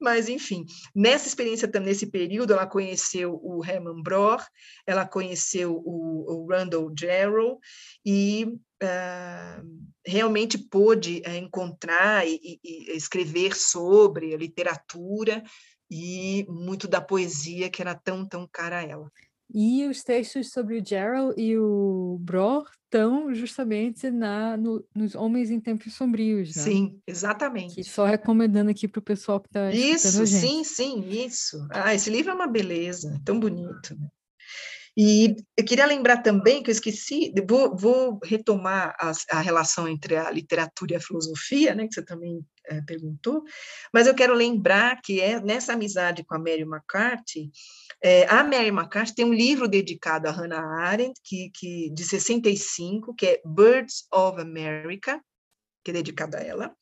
Mas, 0.00 0.28
enfim, 0.28 0.64
nessa 0.94 1.26
experiência, 1.26 1.68
nesse 1.80 2.06
período, 2.06 2.52
ela 2.52 2.66
conheceu 2.66 3.38
o 3.42 3.64
Herman 3.64 4.02
Broch, 4.02 4.44
ela 4.86 5.06
conheceu 5.06 5.82
o, 5.84 6.44
o 6.44 6.46
Randall 6.46 6.92
Jarrell 6.98 7.58
e 8.04 8.46
uh, 8.82 9.90
realmente 10.06 10.56
pôde 10.58 11.22
uh, 11.26 11.30
encontrar 11.30 12.26
e, 12.26 12.60
e, 12.62 12.92
escrever 12.96 13.54
sobre 13.54 14.34
a 14.34 14.38
literatura 14.38 15.42
e 15.90 16.46
muito 16.48 16.86
da 16.86 17.00
poesia 17.00 17.68
que 17.68 17.82
era 17.82 17.94
tão, 17.94 18.24
tão 18.24 18.48
cara 18.50 18.78
a 18.78 18.82
ela. 18.82 19.10
E 19.52 19.84
os 19.86 20.04
textos 20.04 20.52
sobre 20.52 20.78
o 20.78 20.84
Gerald 20.84 21.34
e 21.36 21.58
o 21.58 22.18
Bro 22.20 22.64
estão 22.84 23.34
justamente 23.34 24.10
na, 24.10 24.56
no, 24.56 24.84
nos 24.94 25.14
Homens 25.16 25.50
em 25.50 25.58
Tempos 25.58 25.94
Sombrios, 25.94 26.54
né? 26.54 26.62
Sim, 26.62 27.00
exatamente. 27.04 27.74
Que 27.74 27.84
só 27.84 28.04
recomendando 28.04 28.70
aqui 28.70 28.86
para 28.86 29.00
o 29.00 29.02
pessoal 29.02 29.40
que 29.40 29.48
está 29.48 29.72
Isso, 29.72 30.24
sim, 30.26 30.62
sim, 30.62 31.04
isso. 31.08 31.66
Ah, 31.70 31.92
esse 31.94 32.10
livro 32.10 32.30
é 32.30 32.34
uma 32.34 32.46
beleza, 32.46 33.20
tão 33.24 33.40
bonito. 33.40 33.96
Né? 33.98 34.08
E 34.96 35.36
eu 35.56 35.64
queria 35.64 35.86
lembrar 35.86 36.18
também 36.18 36.62
que 36.62 36.70
eu 36.70 36.72
esqueci, 36.72 37.32
vou, 37.48 37.76
vou 37.76 38.18
retomar 38.24 38.94
a, 38.98 39.12
a, 39.30 39.40
relação 39.40 39.86
entre 39.86 40.16
a 40.16 40.30
literatura 40.30 40.92
e 40.92 40.96
a 40.96 41.00
filosofia, 41.00 41.74
né, 41.74 41.86
que 41.86 41.94
você 41.94 42.04
também 42.04 42.44
é, 42.66 42.80
perguntou, 42.82 43.42
mas 43.94 44.06
eu 44.06 44.14
quero 44.14 44.34
lembrar 44.34 45.00
que 45.00 45.20
é 45.20 45.40
nessa 45.40 45.74
amizade 45.74 46.24
com 46.24 46.34
a 46.34 46.38
Mary 46.38 46.62
McCarthy, 46.62 47.50
é, 48.02 48.26
a 48.26 48.42
Mary 48.42 48.68
McCarthy 48.68 49.14
tem 49.14 49.24
um 49.24 49.32
livro 49.32 49.68
dedicado 49.68 50.28
a 50.28 50.32
Hannah 50.32 50.82
Arendt, 50.82 51.20
que, 51.22 51.50
que, 51.54 51.90
de 51.90 52.04
65, 52.04 53.14
que 53.14 53.26
é 53.26 53.42
Birds 53.44 54.06
of 54.12 54.40
America, 54.40 55.22
que 55.84 55.92
é 55.92 55.94
dedicado 55.94 56.36
a 56.36 56.40
ela, 56.40 56.74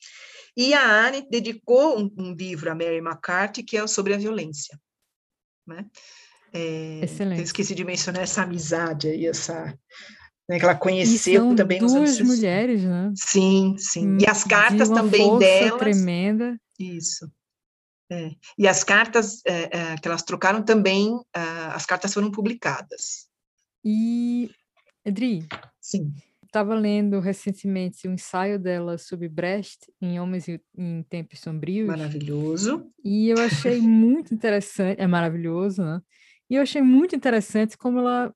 e 0.56 0.74
a 0.74 0.80
Arendt 0.80 1.28
dedicou 1.30 1.98
um, 1.98 2.11
um 2.18 2.32
livro 2.34 2.70
a 2.70 2.74
Mary 2.74 2.98
McCarthy, 2.98 3.62
que 3.62 3.76
é 3.76 3.86
sobre 3.86 4.14
a 4.14 4.18
violência. 4.18 4.78
Né? 5.66 5.86
É, 6.59 7.04
Excelente. 7.04 7.38
Eu 7.38 7.44
esqueci 7.44 7.74
de 7.74 7.84
mencionar 7.84 8.22
essa 8.22 8.42
amizade 8.42 9.09
aí, 9.09 9.26
essa 9.26 9.78
né, 10.48 10.59
que 10.59 10.64
ela 10.64 10.74
conheceu 10.74 11.54
também 11.54 11.78
duas 11.78 11.92
nos 11.92 12.18
anos 12.18 12.20
mulheres, 12.20 12.82
né? 12.82 13.12
Sim, 13.14 13.76
sim. 13.78 14.16
E 14.18 14.26
as 14.26 14.42
cartas 14.44 14.88
de 14.88 14.94
também 14.94 15.38
delas. 15.38 15.78
tremenda. 15.78 16.59
Isso. 16.78 17.30
É. 18.11 18.30
E 18.56 18.66
as 18.66 18.82
cartas 18.82 19.42
é, 19.46 19.64
é, 19.76 19.96
que 19.96 20.09
elas 20.09 20.22
trocaram 20.22 20.62
também, 20.62 21.14
ah, 21.34 21.74
as 21.74 21.84
cartas 21.84 22.14
foram 22.14 22.30
publicadas. 22.30 23.28
E, 23.84 24.50
Edri, 25.04 25.46
sim. 25.80 26.12
Estava 26.42 26.74
lendo 26.74 27.20
recentemente 27.20 28.09
um 28.09 28.14
ensaio 28.14 28.59
dela 28.59 28.96
sobre 28.96 29.28
Brecht 29.28 29.92
em 30.00 30.18
Homens 30.18 30.48
em 30.48 31.02
Tempos 31.11 31.40
Sombrios. 31.40 31.86
Maravilhoso. 31.86 32.90
E 33.04 33.28
eu 33.28 33.38
achei 33.38 33.82
muito 33.82 34.32
interessante, 34.32 34.98
é 34.98 35.06
maravilhoso, 35.06 35.82
né? 35.82 36.00
E 36.51 36.55
eu 36.55 36.62
achei 36.62 36.82
muito 36.82 37.14
interessante 37.14 37.76
como 37.76 37.99
ela 37.99 38.34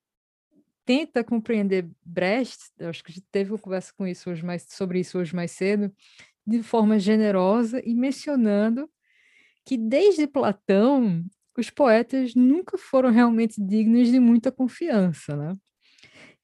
tenta 0.85 1.23
compreender 1.25 1.89
Brecht, 2.05 2.59
acho 2.81 3.03
que 3.05 3.21
teve 3.31 3.53
uma 3.53 3.59
conversa 3.59 3.93
com 3.97 4.07
isso 4.07 4.31
hoje 4.31 4.45
mais, 4.45 4.67
sobre 4.69 5.01
isso 5.01 5.19
hoje 5.19 5.35
mais 5.35 5.53
cedo, 5.53 5.93
de 6.47 6.63
forma 6.63 6.99
generosa 6.99 7.81
e 7.85 7.95
mencionando 7.95 8.91
que 9.65 9.77
desde 9.77 10.27
Platão 10.27 11.25
os 11.57 11.71
poetas 11.71 12.35
nunca 12.35 12.77
foram 12.79 13.11
realmente 13.11 13.63
dignos 13.63 14.09
de 14.09 14.19
muita 14.19 14.51
confiança, 14.51 15.37
né? 15.37 15.57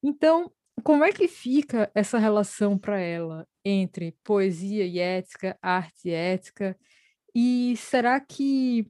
Então, 0.02 0.52
como 0.84 1.04
é 1.04 1.12
que 1.12 1.26
fica 1.26 1.90
essa 1.94 2.18
relação 2.18 2.78
para 2.78 3.00
ela 3.00 3.46
entre 3.64 4.14
poesia 4.22 4.84
e 4.86 4.98
ética, 4.98 5.58
arte 5.60 6.08
e 6.08 6.12
ética? 6.12 6.78
E 7.34 7.74
será 7.76 8.20
que 8.20 8.86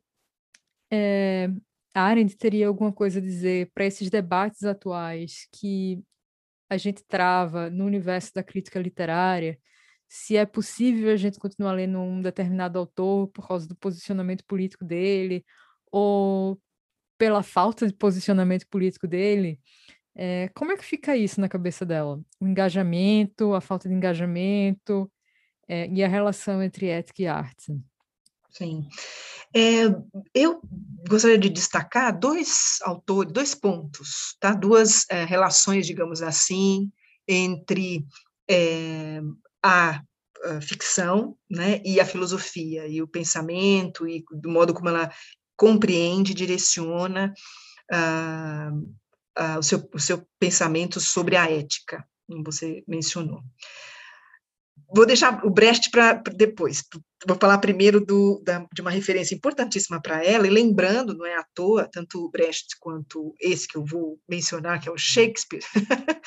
é, 0.91 1.51
Arendt 2.03 2.37
teria 2.37 2.69
alguma 2.69 2.93
coisa 2.93 3.19
a 3.19 3.23
dizer 3.23 3.71
para 3.75 3.85
esses 3.85 4.11
debates 4.11 4.65
atuais 4.65 5.47
que 5.53 6.03
a 6.71 6.77
gente 6.77 7.03
trava 7.07 7.71
no 7.71 7.85
universo 7.85 8.33
da 8.35 8.43
crítica 8.43 8.79
literária, 8.79 9.59
se 10.09 10.37
é 10.37 10.47
possível 10.47 11.13
a 11.13 11.17
gente 11.17 11.39
continuar 11.39 11.73
lendo 11.73 11.99
um 11.99 12.21
determinado 12.21 12.79
autor 12.79 13.29
por 13.29 13.47
causa 13.47 13.69
do 13.69 13.77
posicionamento 13.77 14.45
político 14.45 14.85
dele, 14.85 15.45
ou 15.91 16.61
pela 17.19 17.43
falta 17.43 17.87
de 17.87 17.93
posicionamento 17.95 18.67
político 18.69 19.07
dele. 19.07 19.61
É, 20.15 20.49
como 20.55 20.73
é 20.73 20.77
que 20.77 20.85
fica 20.85 21.17
isso 21.17 21.41
na 21.41 21.49
cabeça 21.49 21.85
dela? 21.85 22.21
O 22.41 22.47
engajamento, 22.47 23.55
a 23.55 23.61
falta 23.61 23.89
de 23.89 23.95
engajamento 23.95 25.11
é, 25.69 25.89
e 25.89 26.03
a 26.03 26.09
relação 26.09 26.63
entre 26.63 26.87
ética 26.89 27.23
e 27.23 27.27
arte? 27.27 27.79
Sim. 28.51 28.89
É, 29.55 29.85
eu 30.35 30.61
gostaria 31.09 31.39
de 31.39 31.49
destacar 31.49 32.17
dois 32.19 32.79
autores, 32.83 33.33
dois 33.33 33.55
pontos, 33.55 34.37
tá? 34.41 34.53
duas 34.53 35.07
é, 35.11 35.25
relações, 35.25 35.87
digamos 35.87 36.23
assim, 36.23 36.91
entre 37.27 38.05
é, 38.49 39.21
a, 39.63 40.03
a, 40.45 40.61
ficção 40.61 41.37
né, 41.51 41.81
e 41.85 42.01
a 42.01 42.05
filosofia, 42.05 42.87
e 42.87 43.03
o 43.03 43.09
pensamento, 43.09 44.07
e 44.07 44.25
do 44.31 44.51
modo 44.51 44.75
como 44.75 44.89
ela 44.89 45.11
compreende, 45.57 46.35
direciona 46.35 47.35
uh, 47.93 48.77
uh, 48.77 49.59
o, 49.59 49.63
seu, 49.63 49.89
o 49.93 49.99
seu 49.99 50.27
pensamento 50.39 51.01
sobre 51.01 51.37
a 51.37 51.51
ética, 51.51 52.07
como 52.27 52.45
você 52.45 52.85
mencionou. 52.87 53.43
Vou 54.91 55.05
deixar 55.05 55.45
o 55.45 55.51
Brecht 55.51 55.91
para 55.91 56.15
depois. 56.35 56.83
Vou 57.27 57.37
falar 57.39 57.59
primeiro 57.59 58.01
do, 58.01 58.41
da, 58.43 58.67
de 58.73 58.81
uma 58.81 58.91
referência 58.91 59.35
importantíssima 59.35 60.01
para 60.01 60.25
ela, 60.25 60.47
e 60.47 60.51
lembrando, 60.51 61.15
não 61.15 61.27
é 61.27 61.37
à 61.37 61.45
toa, 61.55 61.89
tanto 61.91 62.25
o 62.25 62.31
Brecht 62.31 62.77
quanto 62.81 63.35
esse 63.41 63.69
que 63.69 63.77
eu 63.77 63.85
vou 63.85 64.19
mencionar, 64.29 64.81
que 64.81 64.89
é 64.89 64.93
o 64.93 64.97
Shakespeare, 64.97 65.63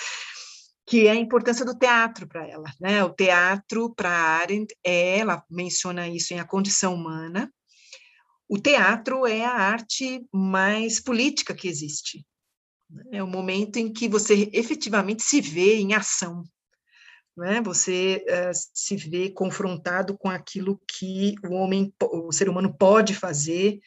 que 0.86 1.08
é 1.08 1.12
a 1.12 1.16
importância 1.16 1.66
do 1.66 1.78
teatro 1.78 2.28
para 2.28 2.48
ela. 2.48 2.72
Né? 2.80 3.04
O 3.04 3.10
teatro, 3.10 3.94
para 3.96 4.10
Arendt, 4.10 4.76
é, 4.84 5.18
ela 5.18 5.44
menciona 5.50 6.08
isso 6.08 6.34
em 6.34 6.40
A 6.40 6.46
Condição 6.46 6.94
Humana, 6.94 7.52
o 8.48 8.60
teatro 8.60 9.26
é 9.26 9.46
a 9.46 9.54
arte 9.54 10.28
mais 10.30 11.00
política 11.00 11.56
que 11.56 11.70
existe. 11.70 12.26
É 13.10 13.24
o 13.24 13.28
momento 13.28 13.78
em 13.78 13.94
que 13.94 14.10
você 14.10 14.50
efetivamente 14.52 15.24
se 15.24 15.40
vê 15.40 15.78
em 15.78 15.94
ação, 15.94 16.44
né? 17.36 17.62
Você 17.62 18.24
uh, 18.28 18.52
se 18.74 18.96
vê 18.96 19.30
confrontado 19.30 20.18
com 20.18 20.30
aquilo 20.30 20.80
que 20.88 21.36
o 21.46 21.54
homem, 21.54 21.94
o 22.02 22.32
ser 22.32 22.50
humano 22.50 22.76
pode 22.78 23.14
fazer 23.14 23.80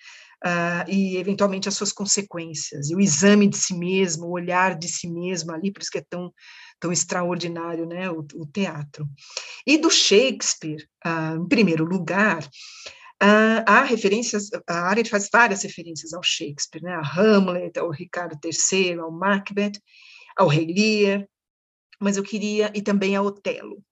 uh, 0.44 0.90
e 0.90 1.16
eventualmente 1.16 1.68
as 1.68 1.74
suas 1.74 1.92
consequências. 1.92 2.90
E 2.90 2.94
o 2.94 3.00
exame 3.00 3.46
de 3.46 3.56
si 3.56 3.74
mesmo, 3.74 4.26
o 4.26 4.32
olhar 4.32 4.78
de 4.78 4.88
si 4.88 5.08
mesmo 5.08 5.52
ali, 5.52 5.72
por 5.72 5.82
isso 5.82 5.90
que 5.90 5.98
é 5.98 6.04
tão 6.08 6.32
tão 6.80 6.92
extraordinário, 6.92 7.86
né? 7.86 8.10
O, 8.10 8.26
o 8.34 8.46
teatro. 8.46 9.08
E 9.66 9.78
do 9.78 9.90
Shakespeare, 9.90 10.86
uh, 11.06 11.42
em 11.42 11.48
primeiro 11.48 11.84
lugar, 11.84 12.46
Uh, 13.22 13.62
há 13.66 13.84
referências, 13.84 14.50
a 14.68 14.80
área 14.80 15.04
faz 15.04 15.30
várias 15.32 15.62
referências 15.62 16.12
ao 16.12 16.22
Shakespeare, 16.22 16.82
né? 16.82 16.92
a 16.92 17.00
Hamlet, 17.00 17.78
ao 17.78 17.88
Ricardo 17.88 18.36
III, 18.44 18.98
ao 18.98 19.10
Macbeth, 19.10 19.80
ao 20.36 20.48
Rei 20.48 20.66
Lear, 20.66 21.26
mas 22.00 22.16
eu 22.16 22.22
queria, 22.22 22.72
e 22.74 22.82
também 22.82 23.16
a 23.16 23.22
Otelo. 23.22 23.82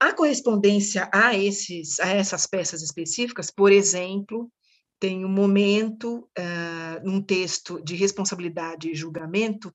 A 0.00 0.12
correspondência 0.12 1.10
a, 1.12 1.36
esses, 1.36 1.98
a 1.98 2.08
essas 2.08 2.46
peças 2.46 2.82
específicas, 2.82 3.50
por 3.50 3.72
exemplo, 3.72 4.50
tem 5.00 5.24
um 5.24 5.28
momento, 5.28 6.28
uh, 6.38 7.04
num 7.04 7.22
texto 7.22 7.82
de 7.82 7.94
responsabilidade 7.94 8.90
e 8.90 8.94
julgamento, 8.94 9.74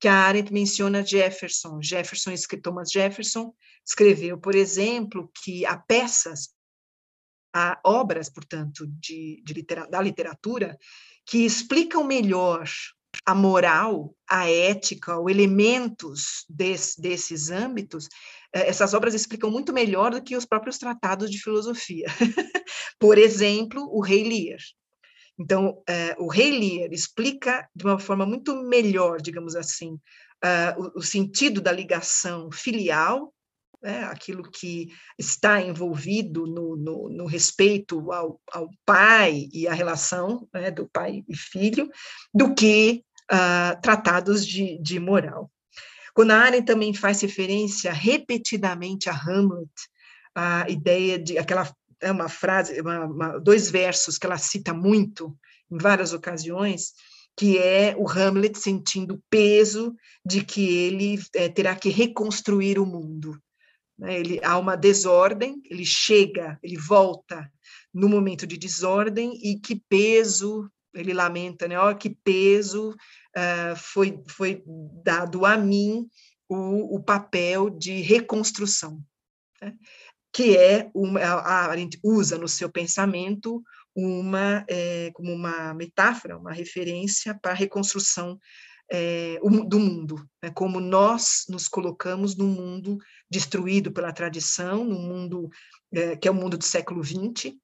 que 0.00 0.08
a 0.08 0.14
Arendt 0.14 0.52
menciona 0.52 1.04
Jefferson. 1.04 1.80
Jefferson, 1.80 2.34
Thomas 2.60 2.90
Jefferson, 2.90 3.54
escreveu, 3.86 4.38
por 4.38 4.54
exemplo, 4.54 5.30
que 5.42 5.64
há 5.64 5.76
peças, 5.76 6.48
há 7.54 7.80
obras, 7.84 8.28
portanto, 8.28 8.84
de, 8.86 9.40
de 9.44 9.52
litera, 9.52 9.86
da 9.86 10.00
literatura 10.00 10.76
que 11.24 11.44
explicam 11.44 12.02
melhor 12.02 12.68
a 13.24 13.34
moral, 13.34 14.14
a 14.28 14.50
ética, 14.50 15.18
os 15.18 15.30
elementos 15.30 16.44
des, 16.48 16.94
desses 16.96 17.50
âmbitos, 17.50 18.08
eh, 18.52 18.68
essas 18.68 18.94
obras 18.94 19.14
explicam 19.14 19.50
muito 19.50 19.72
melhor 19.72 20.12
do 20.12 20.22
que 20.22 20.36
os 20.36 20.44
próprios 20.44 20.78
tratados 20.78 21.30
de 21.30 21.38
filosofia. 21.40 22.06
Por 22.98 23.18
exemplo, 23.18 23.88
o 23.92 24.00
Rei 24.00 24.24
Lear. 24.24 24.60
Então, 25.38 25.82
eh, 25.88 26.16
o 26.18 26.28
Rei 26.28 26.50
Lear 26.50 26.92
explica 26.92 27.68
de 27.74 27.84
uma 27.84 27.98
forma 27.98 28.26
muito 28.26 28.54
melhor, 28.64 29.20
digamos 29.20 29.54
assim, 29.54 29.98
uh, 30.44 30.82
o, 30.96 30.98
o, 30.98 31.02
sentido 31.02 31.60
da 31.60 31.72
ligação 31.72 32.50
filial, 32.50 33.32
né, 33.82 34.04
aquilo 34.04 34.42
que 34.44 34.88
está 35.18 35.60
envolvido 35.60 36.46
no, 36.46 36.76
no, 36.76 37.08
no 37.08 37.26
respeito 37.26 38.12
ao, 38.12 38.40
ao, 38.52 38.68
pai 38.86 39.48
e 39.52 39.66
a 39.66 39.74
relação 39.74 40.48
né, 40.54 40.70
do 40.70 40.88
pai 40.88 41.24
e 41.28 41.36
filho, 41.36 41.90
do 42.32 42.54
que 42.54 43.04
uh, 43.32 43.80
tratados 43.80 44.46
de, 44.46 44.78
de 44.78 45.00
moral. 45.00 45.50
Arendt 46.16 46.66
também 46.66 46.92
faz 46.92 47.22
referência 47.22 47.92
repetidamente 47.92 49.08
a 49.08 49.14
Hamlet, 49.14 49.70
a 50.34 50.68
ideia 50.68 51.18
de 51.18 51.38
aquela 51.38 51.70
é 52.00 52.10
uma 52.10 52.28
frase, 52.28 52.80
uma, 52.80 53.04
uma, 53.04 53.38
dois 53.38 53.70
versos 53.70 54.18
que 54.18 54.26
ela 54.26 54.36
cita 54.36 54.74
muito 54.74 55.36
em 55.70 55.78
várias 55.78 56.12
ocasiões, 56.12 56.92
que 57.36 57.58
é 57.58 57.94
o 57.96 58.08
Hamlet 58.08 58.58
sentindo 58.58 59.14
o 59.14 59.22
peso 59.30 59.94
de 60.26 60.44
que 60.44 60.68
ele 60.68 61.20
é, 61.34 61.48
terá 61.48 61.74
que 61.76 61.88
reconstruir 61.88 62.78
o 62.78 62.84
mundo. 62.84 63.40
Né? 63.96 64.18
Ele 64.18 64.40
há 64.42 64.58
uma 64.58 64.76
desordem, 64.76 65.62
ele 65.70 65.84
chega, 65.84 66.58
ele 66.62 66.76
volta 66.76 67.50
no 67.94 68.08
momento 68.08 68.46
de 68.46 68.58
desordem 68.58 69.38
e 69.42 69.58
que 69.58 69.80
peso 69.88 70.68
ele 70.94 71.12
lamenta, 71.12 71.66
né? 71.66 71.78
Olha 71.78 71.96
que 71.96 72.10
peso 72.10 72.90
uh, 72.90 73.76
foi, 73.76 74.22
foi 74.28 74.62
dado 75.02 75.44
a 75.46 75.56
mim 75.56 76.06
o, 76.48 76.96
o 76.96 77.02
papel 77.02 77.70
de 77.70 78.00
reconstrução, 78.00 79.02
né? 79.60 79.74
que 80.32 80.56
é 80.56 80.90
uma, 80.94 81.20
a, 81.20 81.76
gente 81.76 81.98
usa 82.02 82.38
no 82.38 82.48
seu 82.48 82.70
pensamento 82.70 83.62
uma 83.94 84.64
é, 84.68 85.10
como 85.12 85.32
uma 85.32 85.74
metáfora, 85.74 86.38
uma 86.38 86.52
referência 86.52 87.38
para 87.40 87.52
a 87.52 87.54
reconstrução 87.54 88.38
é, 88.90 89.38
do 89.66 89.78
mundo, 89.78 90.26
né? 90.42 90.50
como 90.50 90.80
nós 90.80 91.44
nos 91.48 91.68
colocamos 91.68 92.36
num 92.36 92.48
mundo 92.48 92.98
destruído 93.30 93.92
pela 93.92 94.12
tradição, 94.12 94.84
num 94.84 95.00
mundo 95.00 95.50
é, 95.92 96.16
que 96.16 96.28
é 96.28 96.30
o 96.30 96.34
mundo 96.34 96.56
do 96.56 96.64
século 96.64 97.02
XX? 97.02 97.54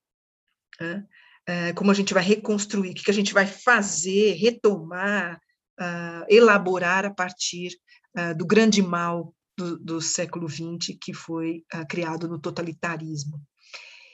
Eh, 1.49 1.73
como 1.73 1.91
a 1.91 1.95
gente 1.95 2.13
vai 2.13 2.23
reconstruir, 2.23 2.91
o 2.91 2.95
que 2.95 3.11
a 3.11 3.15
gente 3.15 3.33
vai 3.33 3.47
fazer, 3.47 4.35
retomar, 4.35 5.41
uh, 5.81 6.27
elaborar 6.29 7.07
a 7.07 7.11
partir 7.11 7.71
uh, 8.15 8.37
do 8.37 8.47
grande 8.47 8.83
mal 8.83 9.35
do, 9.57 9.79
do 9.79 10.01
século 10.03 10.47
XX, 10.47 10.99
que 11.01 11.15
foi 11.15 11.65
uh, 11.75 11.87
criado 11.89 12.29
no 12.29 12.39
totalitarismo. 12.39 13.41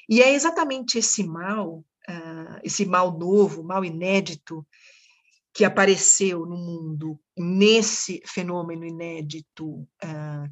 E 0.08 0.22
é 0.22 0.32
exatamente 0.32 0.98
esse 0.98 1.24
mal, 1.24 1.82
esse 2.62 2.84
mal 2.84 3.18
novo, 3.18 3.64
mal 3.64 3.82
inédito, 3.82 4.64
que 5.50 5.64
apareceu 5.64 6.44
no 6.44 6.58
mundo 6.58 7.18
nesse 7.34 8.20
fenômeno 8.26 8.84
inédito 8.84 9.88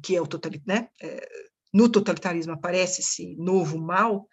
que 0.01 0.15
é 0.15 0.21
o 0.21 0.25
totalitarismo, 0.25 0.73
né? 0.73 0.89
Eh, 0.99 1.27
no 1.73 1.89
totalitarismo 1.89 2.53
aparece 2.53 3.01
esse 3.01 3.35
novo 3.35 3.77
mal, 3.79 4.27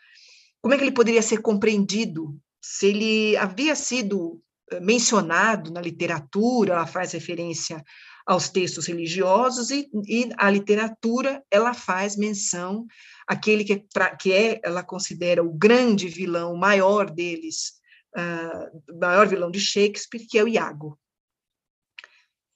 como 0.61 0.75
é 0.75 0.79
que 0.79 0.85
ele 0.85 0.93
poderia 0.93 1.23
ser 1.23 1.41
compreendido? 1.41 2.39
Se 2.63 2.87
ele 2.87 3.37
havia 3.37 3.75
sido 3.75 4.43
eh, 4.71 4.81
mencionado 4.81 5.73
na 5.73 5.81
literatura, 5.81 6.75
ela 6.75 6.87
faz 6.87 7.13
referência 7.13 7.83
aos 8.27 8.49
textos 8.49 8.87
religiosos 8.87 9.71
e, 9.71 9.91
e 10.07 10.31
a 10.37 10.51
literatura 10.51 11.43
ela 11.51 11.73
faz 11.73 12.17
menção 12.17 12.87
àquele 13.27 13.65
que, 13.65 13.85
pra, 13.93 14.15
que 14.15 14.33
é, 14.33 14.61
ela 14.63 14.85
considera 14.85 15.43
o 15.43 15.53
grande 15.53 16.09
vilão, 16.09 16.53
o 16.53 16.59
maior 16.59 17.11
deles, 17.11 17.73
uh, 18.17 18.99
maior 19.01 19.27
vilão 19.27 19.51
de 19.51 19.59
Shakespeare, 19.59 20.27
que 20.29 20.39
é 20.39 20.45
o 20.45 20.49
Iago. 20.49 20.99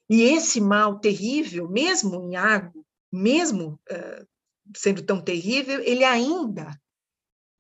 E 0.09 0.23
esse 0.23 0.61
mal 0.61 1.01
terrível, 1.01 1.69
mesmo 1.69 2.23
em 2.23 2.35
Iago, 2.35 2.87
mesmo 3.11 3.81
uh, 3.91 4.27
sendo 4.77 5.03
tão 5.03 5.21
terrível, 5.21 5.81
ele 5.81 6.05
ainda 6.05 6.79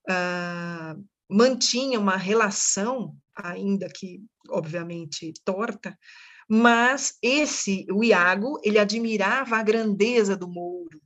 uh, 0.08 1.04
mantinha 1.28 1.98
uma 1.98 2.16
relação, 2.16 3.16
ainda 3.34 3.88
que 3.88 4.22
obviamente 4.50 5.32
torta, 5.44 5.96
mas 6.48 7.16
esse, 7.22 7.86
o 7.90 8.04
Iago, 8.04 8.60
ele 8.62 8.78
admirava 8.78 9.56
a 9.56 9.62
grandeza 9.62 10.36
do 10.36 10.48
Mouro, 10.48 11.00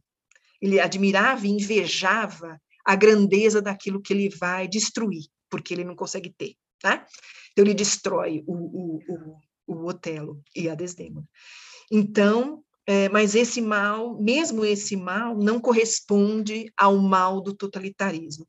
ele 0.61 0.81
admirava 0.81 1.47
e 1.47 1.51
invejava 1.51 2.61
a 2.85 2.97
grandeza 2.97 3.63
daquilo 3.63 4.03
que 4.03 4.13
ele 4.13 4.29
vai 4.29 4.67
destruir, 4.67 5.27
porque 5.49 5.73
ele 5.73 5.85
não 5.85 5.95
consegue 5.95 6.35
ter, 6.37 6.55
tá? 6.81 7.07
Então, 7.53 7.65
ele 7.65 7.75
destrói 7.75 8.43
o, 8.47 8.55
o, 8.55 9.01
o, 9.09 9.41
o 9.67 9.87
Otelo 9.89 10.43
e 10.55 10.69
a 10.69 10.75
Desdêmona. 10.75 11.27
Então, 11.91 12.65
é, 12.87 13.09
mas 13.09 13.35
esse 13.35 13.61
mal, 13.61 14.19
mesmo 14.21 14.65
esse 14.65 14.97
mal, 14.97 15.37
não 15.37 15.61
corresponde 15.61 16.73
ao 16.77 16.97
mal 16.99 17.41
do 17.41 17.55
totalitarismo. 17.55 18.47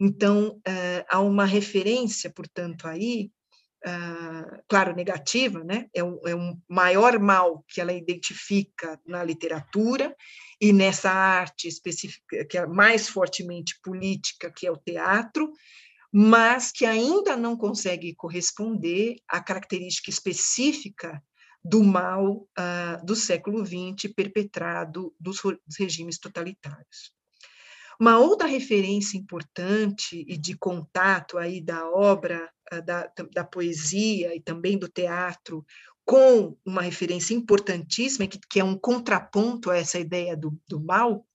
Então, 0.00 0.56
uh, 0.66 1.04
há 1.10 1.20
uma 1.20 1.44
referência, 1.44 2.30
portanto, 2.30 2.88
aí, 2.88 3.30
uh, 3.86 4.62
claro, 4.66 4.96
negativa, 4.96 5.62
né? 5.62 5.88
É 5.94 6.02
um, 6.02 6.18
é 6.26 6.34
um 6.34 6.58
maior 6.66 7.18
mal 7.18 7.62
que 7.68 7.82
ela 7.82 7.92
identifica 7.92 8.98
na 9.06 9.22
literatura 9.22 10.16
e 10.58 10.72
nessa 10.72 11.10
arte 11.10 11.68
específica, 11.68 12.46
que 12.46 12.56
é 12.56 12.66
mais 12.66 13.10
fortemente 13.10 13.78
política, 13.82 14.50
que 14.50 14.66
é 14.66 14.70
o 14.70 14.76
teatro, 14.76 15.52
mas 16.10 16.72
que 16.72 16.86
ainda 16.86 17.36
não 17.36 17.56
consegue 17.56 18.14
corresponder 18.14 19.16
à 19.28 19.40
característica 19.40 20.10
específica 20.10 21.22
do 21.62 21.84
mal 21.84 22.48
uh, 22.58 23.04
do 23.04 23.14
século 23.14 23.64
XX 23.64 24.12
perpetrado 24.16 25.14
dos, 25.20 25.40
regimes 25.78 26.18
totalitários. 26.18 27.12
Uma 28.00 28.18
outra 28.18 28.48
referência 28.48 29.18
importante 29.18 30.24
e 30.26 30.38
de 30.38 30.56
contato 30.56 31.36
aí 31.36 31.60
da 31.60 31.86
obra, 31.90 32.50
ah, 32.72 32.80
da, 32.80 33.12
da 33.32 33.44
poesia 33.44 34.34
e 34.34 34.40
também 34.40 34.78
do 34.78 34.88
teatro 34.88 35.64
com 36.04 36.56
uma 36.64 36.80
referência 36.80 37.34
importantíssima, 37.34 38.26
que, 38.26 38.40
que 38.50 38.58
é 38.58 38.64
um 38.64 38.76
contraponto 38.76 39.70
a 39.70 39.76
essa 39.76 39.98
ideia 39.98 40.36
do, 40.36 40.58
do 40.66 40.80
mal, 40.80 41.26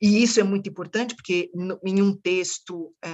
e 0.00 0.22
isso 0.22 0.40
é 0.40 0.42
muito 0.42 0.68
importante, 0.68 1.14
porque 1.14 1.50
em 1.84 2.02
um 2.02 2.16
texto, 2.16 2.94
é, 3.04 3.10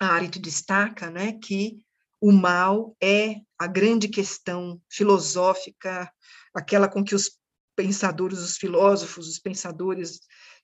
a 0.00 0.08
Arendt 0.08 0.38
destaca 0.38 1.10
né, 1.10 1.32
que 1.32 1.78
o 2.20 2.30
mal 2.30 2.94
é 3.00 3.36
a 3.58 3.66
grande 3.66 4.08
questão 4.08 4.80
filosófica, 4.90 6.12
aquela 6.54 6.88
com 6.88 7.02
que 7.02 7.14
os 7.14 7.38
pensadores, 7.74 8.40
os 8.40 8.56
filósofos, 8.56 9.28
os 9.28 9.38
pensadores 9.38 10.20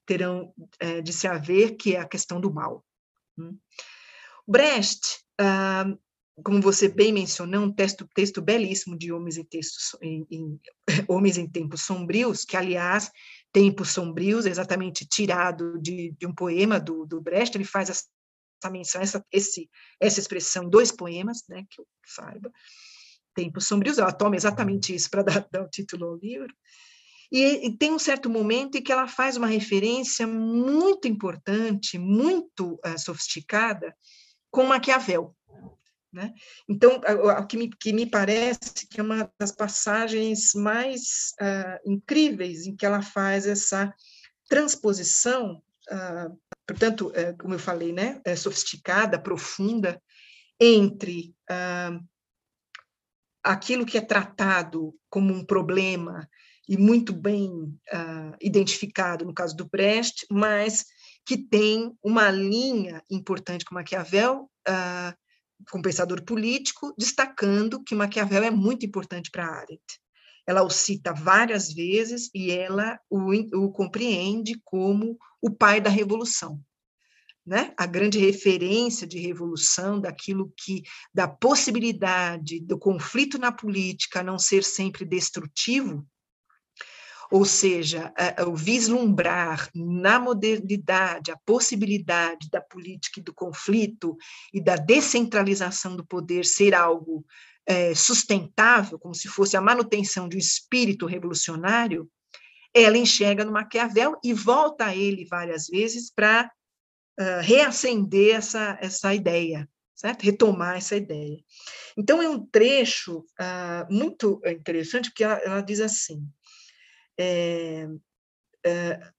terão 0.06 0.52
é, 0.78 1.00
de 1.00 1.12
se 1.12 1.26
haver, 1.26 1.76
que 1.76 1.94
é 1.94 2.00
a 2.00 2.08
questão 2.08 2.40
do 2.40 2.52
mal. 2.52 2.84
Hum. 3.38 3.56
Brecht, 4.46 5.24
ah, 5.40 5.86
como 6.42 6.60
você 6.60 6.88
bem 6.88 7.12
mencionou, 7.12 7.62
um 7.62 7.72
texto, 7.72 8.08
texto 8.14 8.42
belíssimo 8.42 8.98
de 8.98 9.12
Homens 9.12 9.36
em, 9.36 9.44
textos, 9.44 9.96
em, 10.02 10.26
em, 10.30 10.60
Homens 11.08 11.38
em 11.38 11.48
Tempos 11.48 11.82
Sombrios, 11.82 12.44
que, 12.44 12.56
aliás, 12.56 13.10
Tempos 13.52 13.90
Sombrios, 13.90 14.46
exatamente 14.46 15.06
tirado 15.06 15.78
de, 15.80 16.12
de 16.18 16.26
um 16.26 16.34
poema 16.34 16.80
do, 16.80 17.06
do 17.06 17.20
Brecht, 17.20 17.56
ele 17.56 17.64
faz 17.64 17.88
essa 17.88 18.04
menção, 18.70 19.00
essa, 19.00 19.24
esse, 19.30 19.70
essa 20.00 20.18
expressão 20.18 20.68
dois 20.68 20.90
poemas, 20.90 21.44
né, 21.48 21.64
que 21.70 21.80
eu 21.80 21.86
saiba, 22.04 22.50
Tempos 23.34 23.66
Sombrios, 23.66 23.98
ela 23.98 24.12
toma 24.12 24.36
exatamente 24.36 24.94
isso 24.94 25.08
para 25.10 25.22
dar, 25.42 25.48
dar 25.50 25.62
o 25.62 25.68
título 25.68 26.06
ao 26.06 26.16
livro, 26.16 26.52
e, 27.36 27.66
e, 27.66 27.76
tem 27.76 27.92
um 27.92 27.98
certo 27.98 28.30
momento 28.30 28.78
em 28.78 28.82
que 28.82 28.92
ela 28.92 29.08
faz 29.08 29.36
uma 29.36 29.48
referência 29.48 30.24
muito 30.24 31.08
importante, 31.08 31.98
muito 31.98 32.74
uh, 32.74 32.96
sofisticada, 32.96 33.92
com 34.52 34.62
Maquiavel. 34.64 35.34
Né? 36.12 36.32
Então, 36.68 37.00
o 37.00 37.46
que 37.48 37.56
me, 37.56 37.68
que 37.68 37.92
me 37.92 38.06
parece 38.06 38.86
que 38.88 39.00
é 39.00 39.02
uma 39.02 39.28
das 39.36 39.50
passagens 39.50 40.54
mais 40.54 41.34
uh, 41.40 41.90
incríveis 41.90 42.68
em 42.68 42.76
que 42.76 42.86
ela 42.86 43.02
faz 43.02 43.48
essa 43.48 43.92
transposição, 44.48 45.60
uh, 45.90 46.40
portanto, 46.64 47.08
uh, 47.08 47.36
como 47.36 47.54
eu 47.54 47.58
falei, 47.58 47.92
né, 47.92 48.20
é 48.24 48.36
sofisticada, 48.36 49.18
profunda, 49.18 50.00
entre 50.60 51.34
aquilo 53.42 53.84
que 53.84 53.98
é 53.98 54.00
tratado 54.00 54.94
como 55.10 55.34
um 55.34 55.44
problema 55.44 56.28
e 56.68 56.76
muito 56.76 57.12
bem 57.12 57.50
uh, 57.50 58.36
identificado 58.40 59.24
no 59.24 59.34
caso 59.34 59.56
do 59.56 59.68
Brecht, 59.68 60.26
mas 60.30 60.84
que 61.26 61.36
tem 61.36 61.92
uma 62.02 62.30
linha 62.30 63.02
importante 63.10 63.64
com 63.64 63.74
Maquiavel, 63.74 64.50
uh, 64.68 65.14
com 65.70 65.82
pensador 65.82 66.22
político, 66.24 66.94
destacando 66.98 67.82
que 67.82 67.94
Maquiavel 67.94 68.44
é 68.44 68.50
muito 68.50 68.84
importante 68.84 69.30
para 69.30 69.46
Arendt. 69.46 70.00
Ela 70.46 70.62
o 70.62 70.68
cita 70.68 71.12
várias 71.12 71.72
vezes 71.72 72.30
e 72.34 72.50
ela 72.50 72.98
o, 73.08 73.32
o 73.32 73.72
compreende 73.72 74.60
como 74.62 75.18
o 75.40 75.50
pai 75.50 75.80
da 75.80 75.88
revolução. 75.88 76.60
Né? 77.46 77.74
A 77.78 77.86
grande 77.86 78.18
referência 78.18 79.06
de 79.06 79.18
revolução, 79.18 80.00
daquilo 80.00 80.52
que, 80.56 80.82
da 81.12 81.28
possibilidade 81.28 82.60
do 82.60 82.78
conflito 82.78 83.38
na 83.38 83.52
política 83.52 84.22
não 84.22 84.38
ser 84.38 84.64
sempre 84.64 85.04
destrutivo, 85.04 86.06
ou 87.34 87.44
seja, 87.44 88.14
o 88.46 88.54
vislumbrar 88.54 89.68
na 89.74 90.20
modernidade 90.20 91.32
a 91.32 91.36
possibilidade 91.44 92.48
da 92.48 92.60
política 92.60 93.18
e 93.18 93.22
do 93.24 93.34
conflito 93.34 94.16
e 94.52 94.62
da 94.62 94.76
descentralização 94.76 95.96
do 95.96 96.06
poder 96.06 96.44
ser 96.44 96.76
algo 96.76 97.26
é, 97.66 97.92
sustentável, 97.92 99.00
como 99.00 99.16
se 99.16 99.26
fosse 99.26 99.56
a 99.56 99.60
manutenção 99.60 100.28
de 100.28 100.36
um 100.36 100.38
espírito 100.38 101.06
revolucionário, 101.06 102.08
ela 102.72 102.96
enxerga 102.96 103.44
no 103.44 103.50
Maquiavel 103.50 104.16
e 104.22 104.32
volta 104.32 104.86
a 104.86 104.94
ele 104.94 105.24
várias 105.24 105.66
vezes 105.66 106.12
para 106.14 106.48
uh, 107.18 107.40
reacender 107.42 108.36
essa, 108.36 108.78
essa 108.80 109.12
ideia, 109.12 109.68
certo? 109.92 110.22
retomar 110.22 110.76
essa 110.76 110.94
ideia. 110.94 111.42
Então, 111.96 112.22
é 112.22 112.28
um 112.28 112.46
trecho 112.46 113.26
uh, 113.40 113.92
muito 113.92 114.40
interessante, 114.46 115.10
porque 115.10 115.24
ela, 115.24 115.38
ela 115.38 115.60
diz 115.60 115.80
assim: 115.80 116.22
é, 117.18 117.88
é, 118.64 119.10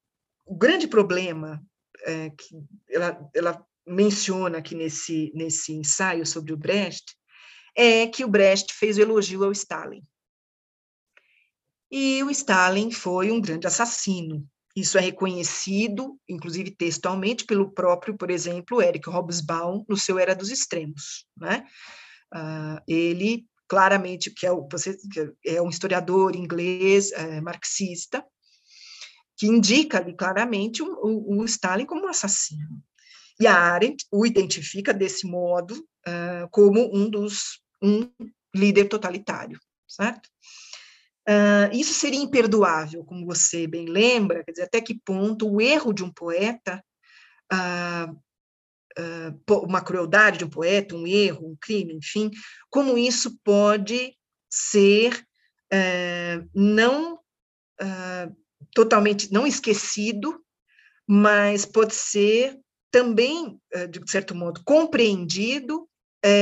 o 0.44 0.54
grande 0.54 0.86
problema 0.86 1.62
é, 2.04 2.30
que 2.30 2.56
ela, 2.88 3.30
ela 3.34 3.66
menciona 3.86 4.58
aqui 4.58 4.74
nesse, 4.74 5.32
nesse 5.34 5.72
ensaio 5.72 6.26
sobre 6.26 6.52
o 6.52 6.56
Brecht 6.56 7.16
é 7.74 8.06
que 8.06 8.24
o 8.24 8.28
Brecht 8.28 8.72
fez 8.72 8.96
o 8.96 9.02
elogio 9.02 9.44
ao 9.44 9.52
Stalin. 9.52 10.02
E 11.90 12.22
o 12.24 12.30
Stalin 12.30 12.90
foi 12.90 13.30
um 13.30 13.40
grande 13.40 13.66
assassino. 13.66 14.46
Isso 14.74 14.98
é 14.98 15.00
reconhecido, 15.00 16.18
inclusive 16.28 16.70
textualmente, 16.70 17.44
pelo 17.44 17.70
próprio, 17.70 18.16
por 18.16 18.30
exemplo, 18.30 18.82
Eric 18.82 19.08
Hobsbawm, 19.08 19.84
no 19.88 19.96
seu 19.96 20.18
Era 20.18 20.34
dos 20.34 20.50
Extremos. 20.50 21.26
Né? 21.36 21.64
Uh, 22.34 22.80
ele 22.88 23.46
claramente, 23.68 24.30
que 24.30 24.46
é, 24.46 24.52
o, 24.52 24.68
é 25.44 25.60
um 25.60 25.68
historiador 25.68 26.34
inglês 26.36 27.12
é, 27.12 27.40
marxista, 27.40 28.24
que 29.36 29.46
indica 29.46 29.98
ali 29.98 30.14
claramente 30.14 30.82
o, 30.82 30.86
o, 30.86 31.40
o, 31.40 31.44
Stalin 31.44 31.84
como 31.84 32.08
assassino. 32.08 32.82
E 33.38 33.46
a 33.46 33.54
Arendt 33.54 34.06
o 34.10 34.24
identifica 34.24 34.94
desse 34.94 35.26
modo 35.26 35.74
uh, 35.74 36.48
como 36.50 36.90
um 36.96 37.10
dos 37.10 37.60
um 37.82 38.10
líder 38.54 38.86
totalitário, 38.86 39.60
certo? 39.86 40.26
Uh, 41.28 41.68
isso 41.74 41.92
seria 41.92 42.20
imperdoável, 42.20 43.04
como 43.04 43.26
você 43.26 43.66
bem 43.66 43.86
lembra, 43.86 44.42
quer 44.42 44.52
dizer, 44.52 44.62
até 44.62 44.80
que 44.80 44.98
ponto 45.04 45.52
o 45.52 45.60
erro 45.60 45.92
de 45.92 46.02
um 46.02 46.10
poeta 46.10 46.82
uh, 47.52 48.16
uma 49.48 49.82
crueldade 49.82 50.38
de 50.38 50.44
um 50.44 50.48
poeta, 50.48 50.94
um 50.94 51.06
erro, 51.06 51.50
um 51.50 51.56
crime, 51.60 51.94
enfim, 51.94 52.30
como 52.70 52.96
isso 52.96 53.38
pode 53.44 54.16
ser 54.48 55.26
uh, 55.72 56.48
não 56.54 57.14
uh, 57.14 58.36
totalmente 58.74 59.32
não 59.32 59.46
esquecido, 59.46 60.40
mas 61.06 61.64
pode 61.66 61.94
ser 61.94 62.58
também, 62.90 63.60
uh, 63.74 63.88
de 63.88 64.00
certo 64.10 64.34
modo, 64.34 64.62
compreendido 64.64 65.88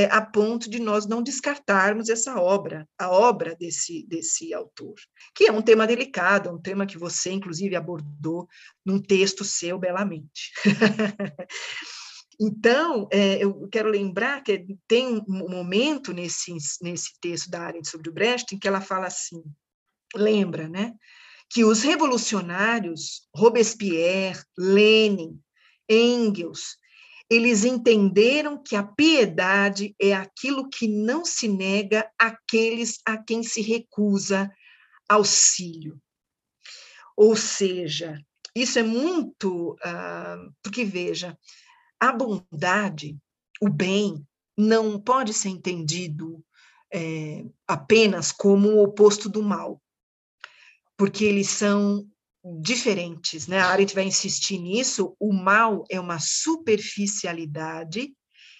a 0.09 0.19
ponto 0.19 0.67
de 0.67 0.79
nós 0.79 1.05
não 1.05 1.21
descartarmos 1.21 2.09
essa 2.09 2.41
obra, 2.41 2.89
a 2.97 3.07
obra 3.07 3.55
desse, 3.55 4.03
desse 4.07 4.51
autor, 4.51 4.95
que 5.35 5.43
é 5.43 5.51
um 5.51 5.61
tema 5.61 5.85
delicado, 5.85 6.49
é 6.49 6.51
um 6.51 6.59
tema 6.59 6.87
que 6.87 6.97
você, 6.97 7.31
inclusive, 7.31 7.75
abordou 7.75 8.47
num 8.83 8.99
texto 8.99 9.43
seu 9.43 9.77
belamente. 9.77 10.51
Então, 12.39 13.07
é, 13.11 13.43
eu 13.43 13.67
quero 13.69 13.89
lembrar 13.89 14.43
que 14.43 14.65
tem 14.87 15.23
um 15.27 15.49
momento 15.49 16.13
nesse, 16.13 16.53
nesse 16.81 17.11
texto 17.21 17.49
da 17.49 17.61
Arendt 17.61 17.89
sobre 17.89 18.09
o 18.09 18.13
Brecht 18.13 18.53
em 18.53 18.59
que 18.59 18.67
ela 18.67 18.81
fala 18.81 19.07
assim, 19.07 19.43
lembra, 20.13 20.67
né, 20.67 20.93
que 21.49 21.63
os 21.63 21.83
revolucionários, 21.83 23.27
Robespierre, 23.33 24.43
Lenin, 24.57 25.39
Engels, 25.89 26.77
eles 27.29 27.63
entenderam 27.63 28.61
que 28.61 28.75
a 28.75 28.83
piedade 28.83 29.95
é 29.99 30.13
aquilo 30.13 30.69
que 30.69 30.87
não 30.87 31.25
se 31.25 31.47
nega 31.47 32.09
àqueles 32.19 32.99
a 33.05 33.17
quem 33.17 33.41
se 33.41 33.61
recusa 33.61 34.51
auxílio. 35.09 35.99
Ou 37.17 37.35
seja, 37.35 38.19
isso 38.55 38.77
é 38.77 38.83
muito. 38.83 39.73
Uh, 39.73 40.53
porque, 40.61 40.83
veja, 40.83 41.37
a 42.09 42.13
bondade, 42.13 43.17
o 43.61 43.69
bem, 43.69 44.25
não 44.57 44.99
pode 44.99 45.33
ser 45.33 45.49
entendido 45.49 46.43
é, 46.93 47.45
apenas 47.67 48.31
como 48.31 48.69
o 48.69 48.83
oposto 48.83 49.29
do 49.29 49.43
mal, 49.43 49.81
porque 50.97 51.25
eles 51.25 51.49
são 51.49 52.07
diferentes, 52.61 53.47
né? 53.47 53.59
A 53.59 53.67
Arendt 53.67 53.95
vai 53.95 54.05
insistir 54.05 54.59
nisso. 54.59 55.15
O 55.19 55.33
mal 55.33 55.83
é 55.89 55.99
uma 55.99 56.19
superficialidade 56.19 58.15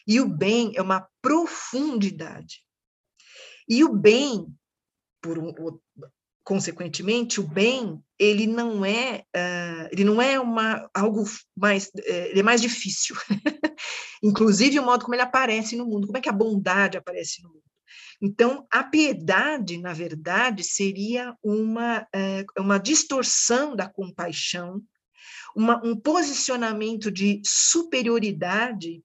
E 0.08 0.20
o 0.20 0.28
bem 0.28 0.72
é 0.76 0.82
uma 0.82 1.08
profundidade. 1.22 2.64
E 3.68 3.84
o 3.84 3.92
bem, 3.92 4.46
por 5.22 5.40
um, 5.40 5.52
consequentemente, 6.46 7.42
o 7.42 7.44
bem 7.44 8.00
ele 8.18 8.46
não 8.46 8.86
é 8.86 9.24
uh, 9.36 9.90
ele 9.92 10.06
não 10.06 10.22
é 10.22 10.40
uma 10.40 10.88
algo 10.94 11.26
mais 11.58 11.92
eh, 11.98 12.30
ele 12.30 12.40
é 12.40 12.44
mais 12.44 12.62
difícil. 12.62 13.16
Inclusive 14.24 14.80
o 14.80 14.84
modo 14.84 15.04
como 15.04 15.16
ele 15.16 15.24
aparece 15.24 15.76
no 15.76 15.86
mundo, 15.86 16.06
como 16.06 16.18
é 16.18 16.22
que 16.22 16.30
a 16.30 16.34
bondade 16.34 16.98
aparece 16.98 17.42
no 17.42 17.50
mundo. 17.50 17.64
Então, 18.22 18.66
a 18.72 18.84
piedade, 18.84 19.78
na 19.78 19.92
verdade, 19.92 20.64
seria 20.64 21.36
uma, 21.44 22.08
é, 22.16 22.46
uma 22.58 22.78
distorção 22.78 23.76
da 23.76 23.90
compaixão, 23.90 24.82
uma, 25.54 25.82
um 25.86 25.96
posicionamento 26.00 27.12
de 27.12 27.42
superioridade 27.46 29.04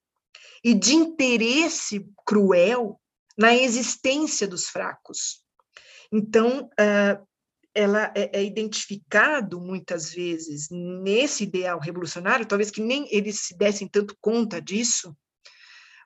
e 0.62 0.74
de 0.74 0.94
interesse 0.94 2.06
cruel 2.24 3.00
na 3.36 3.54
existência 3.54 4.46
dos 4.46 4.68
fracos. 4.68 5.42
Então, 6.12 6.70
uh, 6.78 7.26
ela 7.74 8.12
é, 8.16 8.38
é, 8.40 8.44
identificado 8.44 9.60
muitas 9.60 10.12
vezes 10.12 10.68
nesse 10.70 11.44
ideal 11.44 11.78
revolucionário, 11.78 12.46
talvez 12.46 12.70
que 12.70 12.80
nem 12.80 13.06
eles 13.14 13.40
se 13.40 13.56
dessem 13.56 13.86
tanto 13.86 14.16
conta 14.20 14.60
disso, 14.60 15.16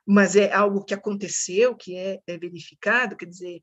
mas 0.05 0.35
é 0.35 0.53
algo 0.53 0.83
que 0.83 0.93
aconteceu, 0.93 1.75
que 1.75 1.97
é, 1.97 2.19
é 2.27 2.37
verificado, 2.37 3.17
quer 3.17 3.25
dizer, 3.25 3.61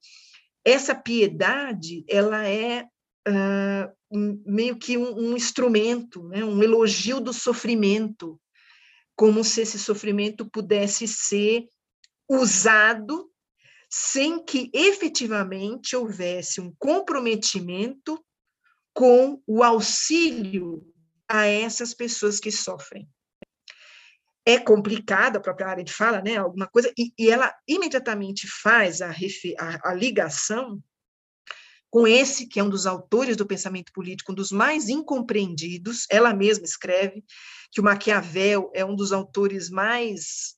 essa 0.64 0.94
piedade, 0.94 2.05
ela 2.09 2.48
é 2.48 2.84
uh, 3.28 4.42
meio 4.44 4.76
que 4.76 4.96
um, 4.96 5.30
um 5.30 5.36
instrumento, 5.36 6.26
né, 6.28 6.44
um 6.44 6.62
elogio 6.62 7.20
do 7.20 7.32
sofrimento, 7.32 8.40
como 9.14 9.44
se 9.44 9.61
esse 9.61 9.78
sofrimento 9.78 10.48
pudesse 10.50 11.07
ser 11.07 11.68
usado 12.28 13.31
sem 13.95 14.43
que 14.43 14.70
efetivamente 14.72 15.95
houvesse 15.95 16.62
um 16.62 16.74
comprometimento 16.78 18.18
com 18.95 19.43
o 19.47 19.62
auxílio 19.62 20.82
a 21.28 21.45
essas 21.45 21.93
pessoas 21.93 22.40
que 22.40 22.51
sofrem. 22.51 23.07
É 24.47 24.59
complicado, 24.59 25.36
a 25.36 25.40
própria 25.40 25.68
área 25.68 25.84
de 25.84 25.93
fala, 25.93 26.22
né, 26.22 26.36
alguma 26.36 26.66
coisa, 26.66 26.90
e, 26.97 27.12
e 27.18 27.30
ela 27.30 27.55
imediatamente 27.68 28.49
faz 28.49 29.03
a, 29.03 29.11
a, 29.11 29.90
a, 29.90 29.95
ligação 29.95 30.82
com 31.90 32.07
esse, 32.07 32.49
que 32.49 32.59
é 32.59 32.64
um 32.64 32.70
dos 32.70 32.86
autores 32.86 33.36
do 33.36 33.47
pensamento 33.47 33.93
político, 33.93 34.32
um 34.32 34.34
dos 34.34 34.51
mais 34.51 34.88
incompreendidos, 34.88 36.07
ela 36.11 36.32
mesma 36.32 36.64
escreve 36.64 37.22
que 37.70 37.80
o 37.80 37.84
Maquiavel 37.84 38.70
é 38.74 38.82
um 38.84 38.97
dos 38.97 39.12
autores 39.12 39.68
mais, 39.68 40.57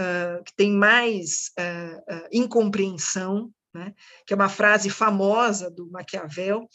uh, 0.00 0.42
que 0.44 0.54
tem 0.56 0.72
mais 0.72 1.50
uh, 1.58 2.28
incompreensão, 2.32 3.52
né, 3.74 3.94
que 4.26 4.32
é 4.32 4.36
uma 4.36 4.48
frase 4.48 4.88
famosa 4.88 5.70
do 5.70 5.90
Maquiavel, 5.90 6.68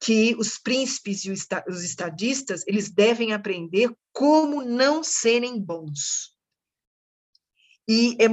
que 0.00 0.34
os 0.36 0.58
príncipes 0.58 1.24
e 1.24 1.30
os 1.30 1.84
estadistas 1.84 2.64
eles 2.66 2.90
devem 2.90 3.32
aprender 3.32 3.94
como 4.12 4.64
não 4.64 5.02
serem 5.02 5.60
bons. 5.60 6.36
E, 7.88 8.16
é, 8.20 8.26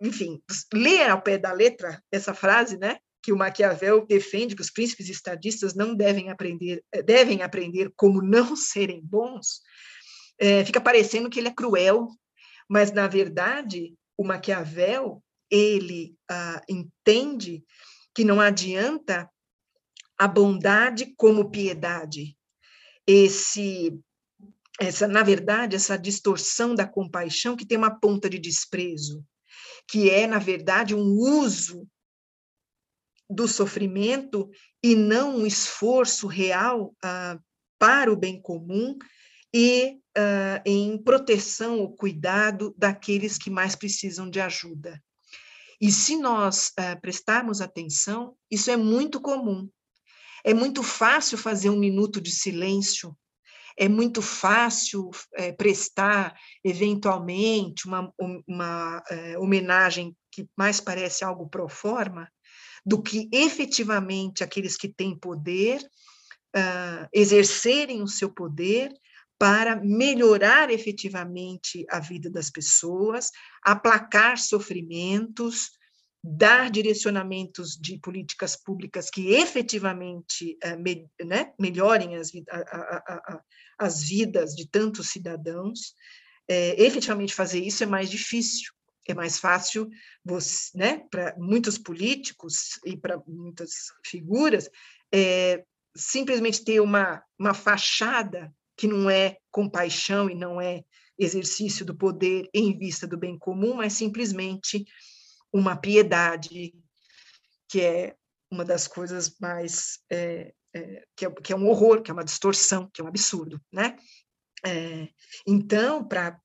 enfim, 0.00 0.40
ler 0.72 1.10
ao 1.10 1.20
pé 1.20 1.36
da 1.36 1.52
letra 1.52 2.02
essa 2.12 2.32
frase, 2.32 2.78
né, 2.78 2.98
que 3.22 3.32
o 3.32 3.36
Maquiavel 3.36 4.06
defende 4.06 4.54
que 4.54 4.62
os 4.62 4.70
príncipes 4.70 5.08
e 5.08 5.12
estadistas 5.12 5.74
não 5.74 5.94
devem 5.94 6.30
aprender, 6.30 6.82
devem 7.04 7.42
aprender 7.42 7.92
como 7.96 8.22
não 8.22 8.56
serem 8.56 9.00
bons, 9.02 9.60
é, 10.38 10.64
fica 10.64 10.80
parecendo 10.80 11.28
que 11.28 11.38
ele 11.38 11.48
é 11.48 11.54
cruel, 11.54 12.08
mas 12.70 12.92
na 12.92 13.08
verdade 13.08 13.96
o 14.16 14.22
Maquiavel 14.22 15.20
ele 15.50 16.14
ah, 16.30 16.62
entende 16.68 17.64
que 18.14 18.22
não 18.22 18.40
adianta 18.40 19.28
a 20.16 20.28
bondade 20.28 21.12
como 21.16 21.50
piedade. 21.50 22.36
Esse 23.04 23.98
essa, 24.78 25.06
na 25.06 25.22
verdade, 25.22 25.76
essa 25.76 25.98
distorção 25.98 26.74
da 26.74 26.86
compaixão 26.86 27.54
que 27.54 27.66
tem 27.66 27.76
uma 27.76 27.90
ponta 27.90 28.30
de 28.30 28.38
desprezo, 28.38 29.22
que 29.86 30.08
é, 30.08 30.26
na 30.26 30.38
verdade, 30.38 30.94
um 30.94 31.18
uso 31.18 31.86
do 33.28 33.46
sofrimento 33.46 34.48
e 34.82 34.94
não 34.94 35.38
um 35.38 35.46
esforço 35.46 36.26
real 36.26 36.94
ah, 37.02 37.38
para 37.78 38.10
o 38.12 38.16
bem 38.16 38.40
comum 38.40 38.96
e 39.52 39.98
ah, 40.16 40.62
em 40.66 40.98
proteção 40.98 41.78
ou 41.80 41.94
cuidado 41.94 42.74
daqueles 42.76 43.38
que 43.38 43.50
mais 43.50 43.76
precisam 43.76 44.28
de 44.28 44.40
ajuda. 44.40 45.02
E 45.80 45.90
se 45.90 46.16
nós 46.16 46.72
ah, 46.76 46.96
prestarmos 46.96 47.60
atenção, 47.60 48.36
isso 48.50 48.70
é 48.70 48.76
muito 48.76 49.20
comum. 49.20 49.68
É 50.44 50.54
muito 50.54 50.82
fácil 50.82 51.38
fazer 51.38 51.70
um 51.70 51.78
minuto 51.78 52.20
de 52.20 52.30
silêncio, 52.30 53.16
é 53.78 53.88
muito 53.88 54.20
fácil 54.20 55.10
é, 55.34 55.52
prestar, 55.52 56.34
eventualmente, 56.64 57.86
uma, 57.86 58.12
uma 58.46 59.02
é, 59.08 59.38
homenagem 59.38 60.16
que 60.30 60.48
mais 60.56 60.80
parece 60.80 61.24
algo 61.24 61.48
pro 61.48 61.68
forma, 61.68 62.30
do 62.84 63.02
que 63.02 63.28
efetivamente 63.32 64.42
aqueles 64.42 64.76
que 64.76 64.88
têm 64.88 65.18
poder 65.18 65.80
uh, 66.56 67.08
exercerem 67.12 68.02
o 68.02 68.08
seu 68.08 68.30
poder 68.30 68.92
para 69.40 69.74
melhorar 69.74 70.70
efetivamente 70.70 71.86
a 71.88 71.98
vida 71.98 72.28
das 72.28 72.50
pessoas, 72.50 73.30
aplacar 73.62 74.36
sofrimentos, 74.36 75.70
dar 76.22 76.70
direcionamentos 76.70 77.70
de 77.80 77.98
políticas 77.98 78.54
públicas 78.54 79.08
que 79.08 79.32
efetivamente 79.32 80.58
me, 80.80 81.08
né, 81.24 81.54
melhorem 81.58 82.16
as, 82.16 82.30
a, 82.50 82.58
a, 82.58 82.96
a, 83.06 83.40
as, 83.78 84.02
vidas 84.02 84.54
de 84.54 84.68
tantos 84.68 85.08
cidadãos. 85.08 85.94
É, 86.46 86.78
efetivamente 86.82 87.32
fazer 87.32 87.64
isso 87.64 87.82
é 87.82 87.86
mais 87.86 88.10
difícil, 88.10 88.70
é 89.08 89.14
mais 89.14 89.38
fácil 89.38 89.88
né, 90.74 90.98
para 91.10 91.34
muitos 91.38 91.78
políticos 91.78 92.78
e 92.84 92.94
para 92.94 93.18
muitas 93.26 93.70
figuras 94.04 94.68
é, 95.10 95.64
simplesmente 95.96 96.62
ter 96.62 96.80
uma, 96.80 97.22
uma 97.38 97.54
fachada 97.54 98.52
que 98.80 98.88
não 98.88 99.10
é 99.10 99.36
compaixão 99.50 100.30
e 100.30 100.34
não 100.34 100.58
é 100.58 100.82
exercício 101.18 101.84
do 101.84 101.94
poder 101.94 102.48
em 102.54 102.78
vista 102.78 103.06
do 103.06 103.18
bem 103.18 103.38
comum, 103.38 103.74
mas 103.74 103.92
simplesmente 103.92 104.86
uma 105.52 105.76
piedade, 105.76 106.72
que 107.68 107.82
é 107.82 108.16
uma 108.50 108.64
das 108.64 108.88
coisas 108.88 109.36
mais. 109.38 109.98
É, 110.10 110.54
é, 110.74 111.04
que, 111.14 111.26
é, 111.26 111.30
que, 111.30 111.52
é, 111.52 111.56
um 111.56 111.68
horror, 111.68 112.00
que 112.00 112.10
é 112.10 112.14
uma 112.14 112.24
distorção, 112.24 112.88
que 112.90 113.02
é 113.02 113.04
um 113.04 113.08
absurdo, 113.08 113.60
né? 113.70 113.96
É, 114.64 115.08
então, 115.46 116.02
para 116.02 116.40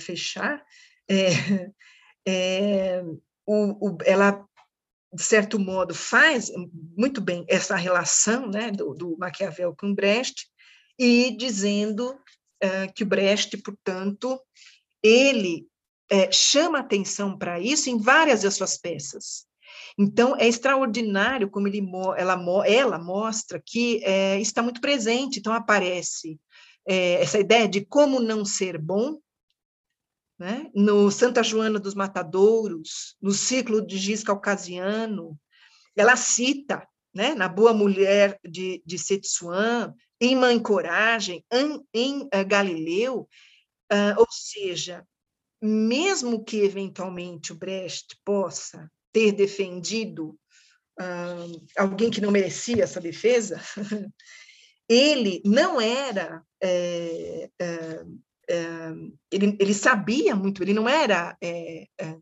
fechar, 0.00 0.64
é, 1.08 1.28
é, 2.26 3.04
o, 3.46 3.88
o, 3.88 3.98
ela, 4.04 4.44
de 5.12 5.22
certo 5.22 5.60
modo, 5.60 5.94
faz 5.94 6.50
muito 6.96 7.20
bem 7.20 7.44
essa 7.48 7.76
relação 7.76 8.48
né, 8.50 8.72
do, 8.72 8.94
do 8.94 9.16
Maquiavel 9.16 9.76
com 9.76 9.94
Brecht, 9.94 10.50
e 11.02 11.36
dizendo 11.36 12.10
uh, 12.10 12.92
que 12.94 13.02
o 13.02 13.06
Brecht, 13.06 13.56
portanto, 13.56 14.40
ele 15.02 15.66
é, 16.08 16.30
chama 16.30 16.78
atenção 16.78 17.36
para 17.36 17.58
isso 17.58 17.90
em 17.90 17.98
várias 17.98 18.42
das 18.42 18.54
suas 18.54 18.78
peças. 18.78 19.44
Então, 19.98 20.36
é 20.36 20.46
extraordinário 20.46 21.50
como 21.50 21.66
ele, 21.66 21.82
ela, 22.16 22.38
ela 22.66 22.98
mostra 23.00 23.60
que 23.64 24.00
é, 24.04 24.40
está 24.40 24.62
muito 24.62 24.80
presente. 24.80 25.40
Então, 25.40 25.52
aparece 25.52 26.38
é, 26.86 27.14
essa 27.14 27.40
ideia 27.40 27.66
de 27.66 27.84
como 27.84 28.20
não 28.20 28.44
ser 28.44 28.78
bom, 28.78 29.18
né? 30.38 30.70
no 30.72 31.10
Santa 31.10 31.42
Joana 31.42 31.80
dos 31.80 31.94
Matadouros, 31.94 33.16
no 33.20 33.32
ciclo 33.32 33.84
de 33.84 33.98
Giz 33.98 34.22
Caucasiano, 34.22 35.36
ela 35.96 36.14
cita, 36.14 36.86
né, 37.12 37.34
na 37.34 37.48
Boa 37.48 37.74
Mulher 37.74 38.38
de, 38.42 38.82
de 38.86 38.98
Setsuan, 38.98 39.94
em 40.22 40.36
Mãe 40.36 40.56
Coragem, 40.62 41.44
em, 41.92 42.28
Galileu, 42.46 43.28
uh, 43.92 44.14
ou 44.16 44.28
seja, 44.30 45.04
mesmo 45.60 46.44
que 46.44 46.58
eventualmente 46.58 47.50
o 47.50 47.56
Brecht 47.56 48.16
possa 48.24 48.88
ter 49.12 49.32
defendido 49.32 50.38
uh, 51.00 51.66
alguém 51.76 52.08
que 52.08 52.20
não 52.20 52.30
merecia 52.30 52.84
essa 52.84 53.00
defesa, 53.00 53.60
ele 54.88 55.42
não 55.44 55.80
era. 55.80 56.40
É, 56.62 57.50
é, 57.60 58.04
é, 58.48 58.92
ele, 59.28 59.56
ele 59.58 59.74
sabia 59.74 60.36
muito, 60.36 60.62
ele 60.62 60.72
não 60.72 60.88
era. 60.88 61.36
É, 61.42 61.88
é, 62.00 62.16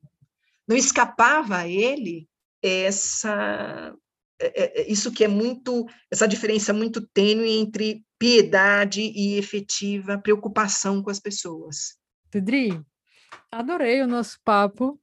não 0.67 0.75
escapava 0.75 1.59
a 1.59 1.69
ele 1.69 2.27
essa. 2.63 3.95
É, 4.41 4.91
isso 4.91 5.13
que 5.13 5.25
é 5.25 5.29
muito. 5.29 5.87
essa 6.11 6.27
diferença 6.27 6.73
muito 6.73 7.07
tênue 7.09 7.59
entre 7.59 8.05
piedade 8.19 9.01
e 9.01 9.37
efetiva 9.37 10.19
preocupação 10.19 11.03
com 11.03 11.11
as 11.11 11.21
pessoas. 11.21 11.99
Pedrinho, 12.31 12.85
Adorei 13.51 14.03
o 14.03 14.07
nosso 14.07 14.39
papo. 14.45 15.01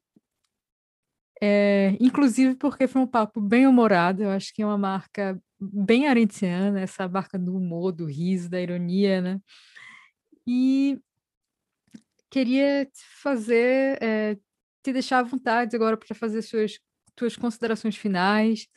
É, 1.42 1.96
inclusive 2.00 2.56
porque 2.56 2.88
foi 2.88 3.02
um 3.02 3.08
papo 3.08 3.40
bem 3.40 3.68
humorado, 3.68 4.24
eu 4.24 4.32
acho 4.32 4.52
que 4.52 4.64
é 4.64 4.66
uma 4.66 4.78
marca 4.78 5.40
bem 5.60 6.08
arendtiana, 6.08 6.80
essa 6.80 7.08
marca 7.08 7.38
do 7.38 7.56
humor, 7.56 7.92
do 7.92 8.06
riso, 8.06 8.50
da 8.50 8.60
ironia, 8.60 9.22
né? 9.22 9.40
E 10.48 11.00
queria 12.32 12.86
te 12.86 13.04
fazer, 13.22 14.02
é, 14.02 14.36
te 14.82 14.92
deixar 14.92 15.20
à 15.20 15.24
vontade 15.24 15.76
agora 15.76 15.96
para 15.96 16.16
fazer 16.16 16.42
suas 16.42 16.80
tuas 17.16 17.36
considerações 17.36 17.96
finais, 17.96 18.68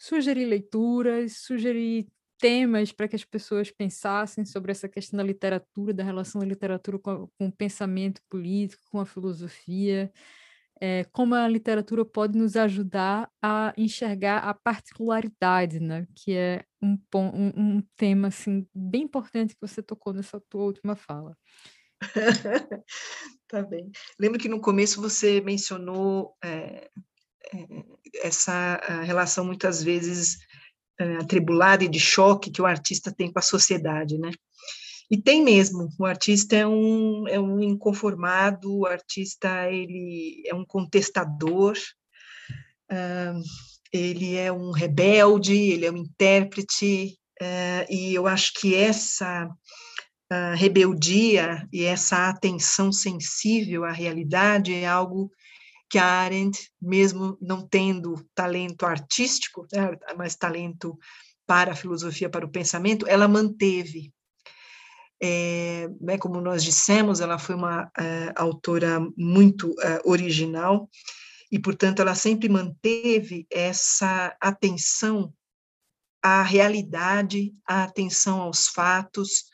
sugerir 0.00 0.46
leituras, 0.46 1.36
sugerir 1.42 2.08
temas 2.38 2.90
para 2.90 3.06
que 3.06 3.14
as 3.14 3.24
pessoas 3.24 3.70
pensassem 3.70 4.46
sobre 4.46 4.72
essa 4.72 4.88
questão 4.88 5.18
da 5.18 5.22
literatura, 5.22 5.92
da 5.92 6.02
relação 6.02 6.40
da 6.40 6.46
literatura 6.46 6.98
com, 6.98 7.28
com 7.38 7.48
o 7.48 7.52
pensamento 7.52 8.22
político, 8.30 8.82
com 8.90 8.98
a 8.98 9.04
filosofia, 9.04 10.10
é, 10.80 11.04
como 11.12 11.34
a 11.34 11.46
literatura 11.46 12.02
pode 12.02 12.38
nos 12.38 12.56
ajudar 12.56 13.30
a 13.42 13.74
enxergar 13.76 14.38
a 14.38 14.54
particularidade, 14.54 15.78
né? 15.78 16.06
Que 16.14 16.32
é 16.32 16.64
um, 16.82 16.98
um, 17.14 17.52
um 17.56 17.82
tema 17.94 18.28
assim 18.28 18.66
bem 18.74 19.02
importante 19.02 19.54
que 19.54 19.60
você 19.60 19.82
tocou 19.82 20.14
nessa 20.14 20.40
tua 20.48 20.64
última 20.64 20.96
fala. 20.96 21.36
tá 23.46 23.62
bem. 23.62 23.90
Lembro 24.18 24.38
que 24.38 24.48
no 24.48 24.62
começo 24.62 25.02
você 25.02 25.42
mencionou 25.42 26.34
é, 26.42 26.88
essa 28.22 28.80
relação 29.04 29.44
muitas 29.44 29.82
vezes 29.82 30.38
é, 30.98 31.16
atribulada 31.16 31.82
e 31.82 31.88
de 31.88 31.98
choque 31.98 32.50
que 32.50 32.60
o 32.60 32.66
artista 32.66 33.10
tem 33.10 33.32
com 33.32 33.38
a 33.38 33.42
sociedade, 33.42 34.18
né? 34.18 34.30
E 35.10 35.16
tem 35.16 35.42
mesmo, 35.42 35.88
o 35.98 36.04
artista 36.04 36.54
é 36.54 36.66
um, 36.66 37.26
é 37.26 37.40
um 37.40 37.60
inconformado, 37.60 38.80
o 38.80 38.86
artista 38.86 39.68
ele 39.68 40.42
é 40.46 40.54
um 40.54 40.64
contestador, 40.64 41.76
uh, 42.92 43.42
ele 43.92 44.36
é 44.36 44.52
um 44.52 44.70
rebelde, 44.70 45.56
ele 45.56 45.84
é 45.84 45.90
um 45.90 45.96
intérprete, 45.96 47.18
uh, 47.42 47.92
e 47.92 48.14
eu 48.14 48.28
acho 48.28 48.52
que 48.54 48.72
essa 48.76 49.46
uh, 49.46 50.54
rebeldia 50.54 51.66
e 51.72 51.82
essa 51.82 52.28
atenção 52.28 52.92
sensível 52.92 53.84
à 53.84 53.90
realidade 53.90 54.72
é 54.72 54.86
algo 54.86 55.28
que 55.90 55.98
a 55.98 56.04
Arendt, 56.04 56.70
mesmo 56.80 57.36
não 57.40 57.66
tendo 57.66 58.24
talento 58.32 58.86
artístico, 58.86 59.66
né, 59.72 59.98
mas 60.16 60.36
talento 60.36 60.96
para 61.44 61.72
a 61.72 61.76
filosofia, 61.76 62.30
para 62.30 62.46
o 62.46 62.50
pensamento, 62.50 63.06
ela 63.08 63.26
manteve. 63.26 64.12
É, 65.22 65.90
né, 66.00 66.16
como 66.16 66.40
nós 66.40 66.62
dissemos, 66.62 67.20
ela 67.20 67.38
foi 67.38 67.56
uma 67.56 67.90
é, 67.98 68.32
autora 68.36 69.00
muito 69.18 69.74
é, 69.82 70.00
original 70.04 70.88
e, 71.50 71.58
portanto, 71.58 72.00
ela 72.00 72.14
sempre 72.14 72.48
manteve 72.48 73.46
essa 73.50 74.34
atenção 74.40 75.34
à 76.22 76.42
realidade, 76.42 77.52
atenção 77.66 78.40
aos 78.40 78.68
fatos, 78.68 79.46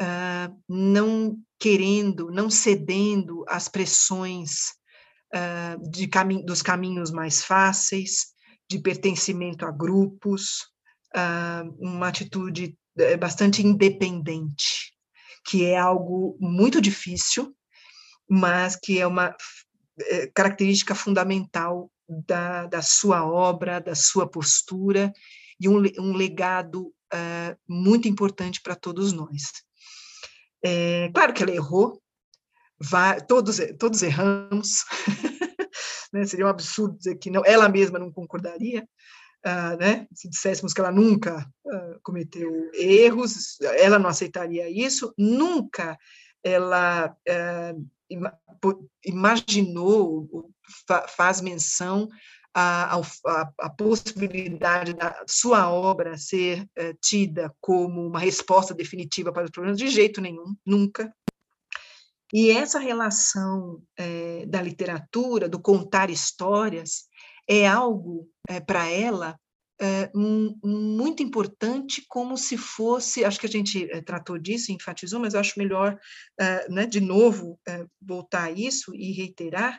uh, 0.00 0.62
não 0.68 1.36
querendo, 1.58 2.30
não 2.30 2.48
cedendo 2.48 3.44
às 3.48 3.68
pressões 3.68 4.75
uh, 5.36 5.90
de 5.90 6.08
dos 6.44 6.62
caminhos 6.62 7.10
mais 7.10 7.44
fáceis, 7.44 8.28
de 8.68 8.78
pertencimento 8.78 9.66
a 9.66 9.70
grupos, 9.70 10.62
uh, 11.14 11.70
uma 11.78 12.08
atitude 12.08 12.76
eh, 12.98 13.16
bastante 13.16 13.64
independente, 13.64 14.92
que 15.46 15.64
é 15.64 15.76
algo 15.76 16.36
muito 16.40 16.80
difícil, 16.80 17.54
mas 18.28 18.74
que 18.74 18.98
é 18.98 19.06
uma 19.06 19.36
eh, 20.00 20.30
característica 20.34 20.94
fundamental 20.94 21.90
da, 22.08 22.66
da 22.66 22.82
sua 22.82 23.24
obra, 23.24 23.80
da 23.80 23.94
sua 23.94 24.26
postura, 24.26 25.12
e 25.60 25.68
um, 25.68 25.82
um 25.98 26.12
legado 26.14 26.86
uh, 27.12 27.56
muito 27.68 28.08
importante 28.08 28.60
para 28.60 28.74
todos 28.74 29.12
nós. 29.12 29.52
É, 30.62 31.10
claro 31.14 31.32
que 31.32 31.42
ela 31.42 31.52
errou, 31.52 32.02
vai, 32.78 33.20
todos, 33.24 33.58
todos 33.78 34.02
erramos, 34.02 34.84
né? 36.12 36.24
seria 36.24 36.46
um 36.46 36.50
absurdo 36.50 36.96
dizer 36.96 37.16
que 37.16 37.30
não, 37.30 37.42
ela 37.44 37.68
mesma 37.68 37.98
não 37.98 38.10
concordaria, 38.12 38.86
uh, 39.46 39.76
né? 39.78 40.06
se 40.14 40.28
disséssemos 40.28 40.72
que 40.72 40.80
ela 40.80 40.92
nunca 40.92 41.46
uh, 41.64 42.00
cometeu 42.02 42.70
erros, 42.74 43.58
ela 43.78 43.98
não 43.98 44.08
aceitaria 44.08 44.68
isso, 44.68 45.12
nunca 45.16 45.98
ela 46.42 47.14
uh, 47.28 47.86
imaginou, 49.04 50.50
faz 51.08 51.40
menção 51.40 52.08
a, 52.58 52.96
a, 52.96 53.52
a, 53.60 53.70
possibilidade 53.70 54.94
da 54.94 55.24
sua 55.26 55.70
obra 55.70 56.16
ser 56.16 56.66
é, 56.74 56.94
tida 56.94 57.54
como 57.60 58.06
uma 58.06 58.18
resposta 58.18 58.72
definitiva 58.72 59.30
para 59.30 59.44
os 59.44 59.50
problemas, 59.50 59.78
de 59.78 59.88
jeito 59.88 60.22
nenhum, 60.22 60.56
nunca. 60.64 61.14
E 62.32 62.50
essa 62.50 62.78
relação 62.78 63.80
é, 63.96 64.44
da 64.46 64.60
literatura, 64.60 65.48
do 65.48 65.60
contar 65.60 66.10
histórias, 66.10 67.04
é 67.48 67.66
algo, 67.66 68.28
é, 68.48 68.60
para 68.60 68.88
ela, 68.88 69.38
um, 70.14 70.58
muito 70.64 71.22
importante, 71.22 72.02
como 72.08 72.36
se 72.38 72.56
fosse, 72.56 73.24
acho 73.24 73.38
que 73.38 73.46
a 73.46 73.50
gente 73.50 73.86
tratou 74.06 74.38
disso, 74.38 74.72
enfatizou, 74.72 75.20
mas 75.20 75.34
acho 75.34 75.58
melhor, 75.58 75.98
né, 76.70 76.86
de 76.86 76.98
novo, 76.98 77.60
voltar 78.00 78.44
a 78.44 78.50
isso 78.50 78.94
e 78.94 79.12
reiterar, 79.12 79.78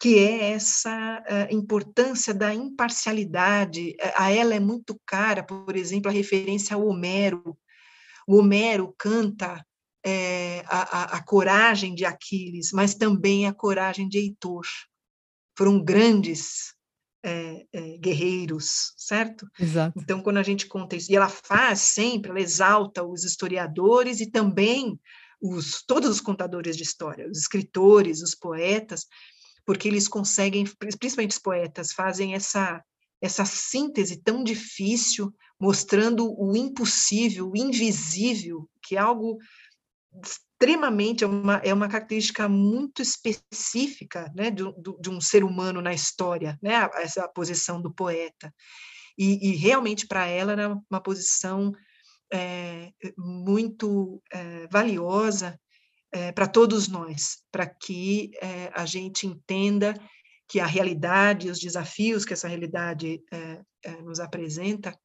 que 0.00 0.18
é 0.18 0.52
essa 0.52 1.22
importância 1.50 2.32
da 2.32 2.54
imparcialidade. 2.54 3.94
A 4.16 4.30
ela 4.30 4.54
é 4.54 4.60
muito 4.60 4.98
cara, 5.04 5.42
por 5.42 5.76
exemplo, 5.76 6.10
a 6.10 6.14
referência 6.14 6.74
ao 6.74 6.86
Homero. 6.86 7.54
O 8.26 8.36
Homero 8.38 8.94
canta 8.96 9.62
é, 10.04 10.64
a, 10.66 11.16
a, 11.16 11.22
coragem 11.22 11.94
de 11.94 12.04
Aquiles, 12.04 12.70
mas 12.72 12.94
também 12.94 13.46
a 13.46 13.52
coragem 13.52 14.08
de 14.08 14.18
Heitor. 14.18 14.64
Foram 15.56 15.82
grandes 15.82 16.74
é, 17.24 17.66
é, 17.72 17.98
guerreiros, 17.98 18.92
certo? 18.96 19.46
Exato. 19.58 19.98
Então, 19.98 20.22
quando 20.22 20.36
a 20.36 20.42
gente 20.42 20.66
conta 20.66 20.96
isso, 20.96 21.10
e 21.10 21.16
ela 21.16 21.28
faz 21.28 21.80
sempre, 21.80 22.30
ela 22.30 22.40
exalta 22.40 23.02
os 23.02 23.24
historiadores 23.24 24.20
e 24.20 24.30
também 24.30 24.98
os, 25.40 25.82
todos 25.82 26.08
os 26.08 26.20
contadores 26.20 26.76
de 26.76 26.82
história, 26.82 27.28
os 27.28 27.38
escritores, 27.38 28.22
os 28.22 28.34
poetas, 28.34 29.06
porque 29.66 29.88
eles 29.88 30.08
conseguem, 30.08 30.64
principalmente 30.98 31.32
os 31.32 31.38
poetas, 31.38 31.92
fazem 31.92 32.34
essa 32.34 32.82
essa 33.20 33.44
síntese 33.44 34.16
tão 34.22 34.44
difícil, 34.44 35.34
mostrando 35.60 36.32
o 36.40 36.56
impossível, 36.56 37.50
o 37.50 37.56
invisível, 37.56 38.68
que 38.82 38.96
é 38.96 39.00
algo 39.00 39.38
extremamente, 40.22 41.22
é 41.22 41.26
uma, 41.26 41.56
é 41.64 41.72
uma 41.72 41.88
característica 41.88 42.48
muito 42.48 43.00
específica 43.00 44.30
né, 44.34 44.50
de, 44.50 44.64
de 45.00 45.08
um 45.08 45.20
ser 45.20 45.44
humano 45.44 45.80
na 45.80 45.92
história, 45.92 46.58
né, 46.62 46.88
essa 46.94 47.28
posição 47.28 47.80
do 47.80 47.92
poeta. 47.92 48.52
E, 49.16 49.50
e 49.50 49.56
realmente, 49.56 50.06
para 50.06 50.26
ela, 50.26 50.52
era 50.52 50.80
uma 50.90 51.00
posição 51.00 51.72
é, 52.32 52.92
muito 53.16 54.22
é, 54.32 54.66
valiosa 54.68 55.58
é, 56.12 56.32
para 56.32 56.46
todos 56.46 56.88
nós, 56.88 57.38
para 57.50 57.66
que 57.66 58.30
é, 58.40 58.70
a 58.74 58.86
gente 58.86 59.26
entenda 59.26 59.94
que 60.48 60.60
a 60.60 60.66
realidade, 60.66 61.50
os 61.50 61.58
desafios 61.58 62.24
que 62.24 62.32
essa 62.32 62.48
realidade 62.48 63.22
é, 63.30 63.62
nos 64.02 64.18
apresenta, 64.18 64.98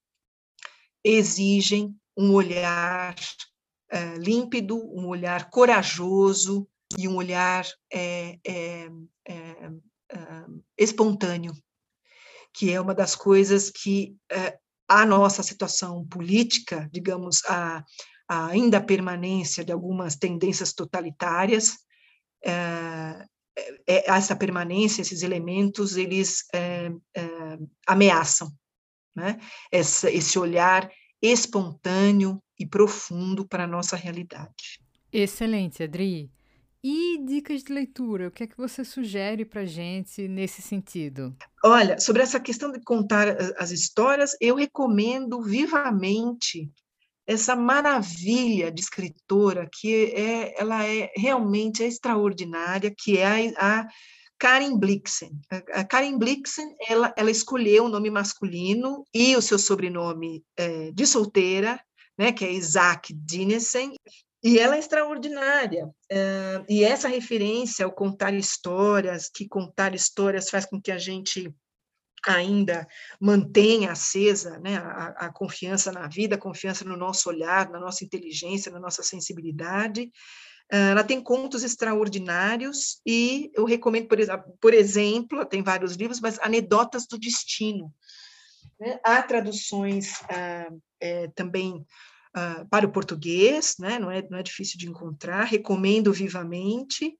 exigem 1.04 1.94
um 2.18 2.32
olhar 2.32 3.16
límpido, 4.20 4.78
um 4.78 5.08
olhar 5.08 5.50
corajoso 5.50 6.68
e 6.98 7.08
um 7.08 7.16
olhar 7.16 7.66
espontâneo, 10.78 11.54
que 12.54 12.72
é 12.72 12.80
uma 12.80 12.94
das 12.94 13.16
coisas 13.16 13.70
que 13.70 14.16
a 14.88 15.06
nossa 15.06 15.44
situação 15.44 16.06
política, 16.08 16.90
digamos, 16.92 17.44
a, 17.46 17.84
ainda 18.28 18.78
a 18.78 18.84
permanência 18.84 19.64
de 19.64 19.72
algumas 19.72 20.16
tendências 20.16 20.74
totalitárias, 20.74 21.78
é, 22.46 23.26
é, 23.88 24.12
essa 24.12 24.36
permanência, 24.36 25.02
esses 25.02 25.22
elementos, 25.22 25.96
eles 25.96 26.46
é, 26.54 26.92
ameaçam 27.88 28.52
né? 29.16 29.40
Esse 29.72 30.40
olhar 30.40 30.90
espontâneo 31.22 32.42
e 32.64 32.66
profundo 32.66 33.46
para 33.46 33.66
a 33.66 33.68
nossa 33.68 33.98
realidade. 33.98 34.80
Excelente, 35.12 35.84
Adri. 35.84 36.32
E 36.82 37.18
dicas 37.26 37.62
de 37.62 37.74
leitura, 37.74 38.30
o 38.30 38.32
que 38.32 38.44
é 38.44 38.48
que 38.48 38.58
você 38.58 38.86
sugere 38.86 39.44
para 39.44 39.62
a 39.62 39.66
gente 39.66 40.28
nesse 40.30 40.62
sentido? 40.62 41.36
Olha, 41.64 42.00
sobre 42.00 42.24
essa 42.24 42.40
questão 42.40 42.72
de 42.72 42.82
contar 42.82 43.28
as 43.58 43.72
histórias, 43.72 44.36
eu 44.40 44.56
recomendo 44.56 45.42
vivamente 45.42 46.72
essa 47.28 47.56
maravilha 47.56 48.72
de 48.72 48.82
escritora 48.82 49.70
que 49.72 50.14
é, 50.14 50.60
ela 50.60 50.86
é 50.86 51.12
realmente 51.16 51.84
extraordinária, 51.84 52.94
que 52.98 53.18
é 53.18 53.54
a, 53.58 53.82
a 53.82 53.88
Karen 54.38 54.78
Blixen. 54.78 55.32
A 55.74 55.86
Karen 55.86 56.18
Blixen, 56.18 56.76
ela, 56.88 57.14
ela 57.16 57.32
escolheu 57.32 57.86
o 57.86 57.90
nome 57.90 58.10
masculino 58.10 59.06
e 59.14 59.36
o 59.38 59.42
seu 59.42 59.58
sobrenome 59.58 60.44
é, 60.58 60.92
de 60.92 61.06
solteira, 61.06 61.80
né, 62.18 62.32
que 62.32 62.46
é 62.46 62.52
Isaac 62.52 63.14
Dinesen, 63.14 63.94
e 64.44 64.60
ela 64.60 64.76
é 64.76 64.80
extraordinária. 64.80 65.86
Uh, 65.86 66.66
e 66.68 66.84
essa 66.84 67.08
referência 67.08 67.86
ao 67.86 67.92
contar 67.92 68.34
histórias, 68.34 69.30
que 69.34 69.48
contar 69.48 69.96
histórias 69.96 70.50
faz 70.50 70.66
com 70.66 70.82
que 70.82 70.92
a 70.92 70.98
gente 70.98 71.54
ainda 72.26 72.88
mantenha 73.20 73.92
acesa 73.92 74.60
né, 74.60 74.78
a, 74.78 75.08
a, 75.26 75.34
confiança 75.34 75.92
na 75.92 76.08
vida, 76.08 76.36
a 76.36 76.40
confiança 76.40 76.86
no 76.86 76.98
nosso 76.98 77.30
olhar, 77.30 77.70
na 77.70 77.80
nossa 77.80 78.04
inteligência, 78.04 78.72
na 78.72 78.80
nossa 78.80 79.02
sensibilidade. 79.02 80.12
Uh, 80.72 80.92
ela 80.92 81.04
tem 81.06 81.22
contos 81.22 81.64
extraordinários 81.64 83.02
e 83.06 83.50
eu 83.56 83.64
recomendo, 83.64 84.08
por, 84.08 84.18
por 84.60 84.74
exemplo, 84.74 85.46
tem 85.46 85.64
vários 85.64 85.96
livros, 85.96 86.20
mas 86.20 86.40
Anedotas 86.40 87.06
do 87.08 87.18
Destino. 87.18 87.94
Né? 88.80 89.00
Há 89.04 89.22
traduções 89.24 90.20
uh, 90.22 90.82
é, 91.00 91.28
também 91.36 91.86
uh, 92.36 92.68
para 92.70 92.86
o 92.86 92.92
português, 92.92 93.76
né? 93.80 94.00
não, 94.00 94.10
é, 94.12 94.22
não 94.30 94.38
é 94.38 94.44
difícil 94.44 94.78
de 94.78 94.88
encontrar, 94.88 95.44
recomendo 95.44 96.12
vivamente. 96.12 97.18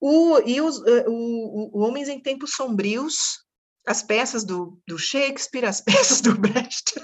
O, 0.00 0.38
e 0.46 0.60
os, 0.60 0.78
uh, 0.78 1.04
o, 1.08 1.78
o 1.78 1.80
Homens 1.80 2.08
em 2.08 2.20
Tempos 2.20 2.52
Sombrios, 2.52 3.44
as 3.86 4.02
peças 4.02 4.44
do, 4.44 4.80
do 4.86 4.98
Shakespeare, 4.98 5.64
as 5.64 5.80
peças 5.82 6.20
do 6.20 6.36
Brecht. 6.36 6.94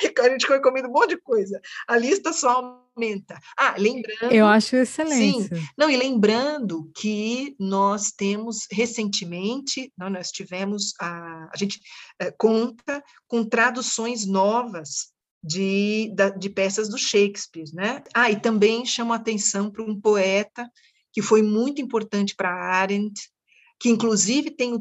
a 0.18 0.28
gente 0.28 0.48
recomenda 0.48 0.88
um 0.88 0.92
monte 0.92 1.10
de 1.10 1.20
coisa. 1.20 1.60
A 1.86 1.96
lista 1.96 2.32
só 2.32 2.82
aumenta. 2.96 3.38
Ah, 3.56 3.74
lembrando. 3.78 4.32
Eu 4.32 4.46
acho 4.46 4.76
excelente. 4.76 5.54
Sim. 5.54 5.66
Não, 5.76 5.90
e 5.90 5.96
lembrando 5.96 6.90
que 6.96 7.54
nós 7.58 8.10
temos 8.10 8.66
recentemente, 8.70 9.92
não, 9.96 10.10
nós 10.10 10.30
tivemos 10.30 10.92
a, 11.00 11.50
a 11.52 11.56
gente 11.56 11.80
é, 12.20 12.30
conta 12.30 13.02
com 13.26 13.44
traduções 13.44 14.26
novas 14.26 15.12
de, 15.42 16.12
de 16.38 16.50
peças 16.50 16.88
do 16.88 16.98
Shakespeare, 16.98 17.70
né? 17.72 18.02
Ah, 18.14 18.30
e 18.30 18.40
também 18.40 18.84
chamo 18.84 19.12
a 19.12 19.16
atenção 19.16 19.70
para 19.70 19.84
um 19.84 19.98
poeta 19.98 20.68
que 21.12 21.22
foi 21.22 21.42
muito 21.42 21.80
importante 21.80 22.34
para 22.34 22.50
Arendt, 22.50 23.30
que 23.78 23.88
inclusive 23.88 24.50
tem 24.50 24.74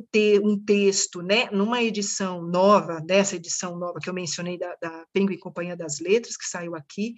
um 0.43 0.57
texto, 0.57 1.21
né, 1.21 1.49
numa 1.51 1.83
edição 1.83 2.41
nova, 2.41 2.99
dessa 2.99 3.35
edição 3.35 3.77
nova 3.77 3.99
que 3.99 4.09
eu 4.09 4.13
mencionei 4.13 4.57
da, 4.57 4.75
da 4.81 5.05
Penguin 5.13 5.37
Companhia 5.37 5.77
das 5.77 5.99
Letras, 5.99 6.35
que 6.35 6.45
saiu 6.45 6.75
aqui, 6.75 7.15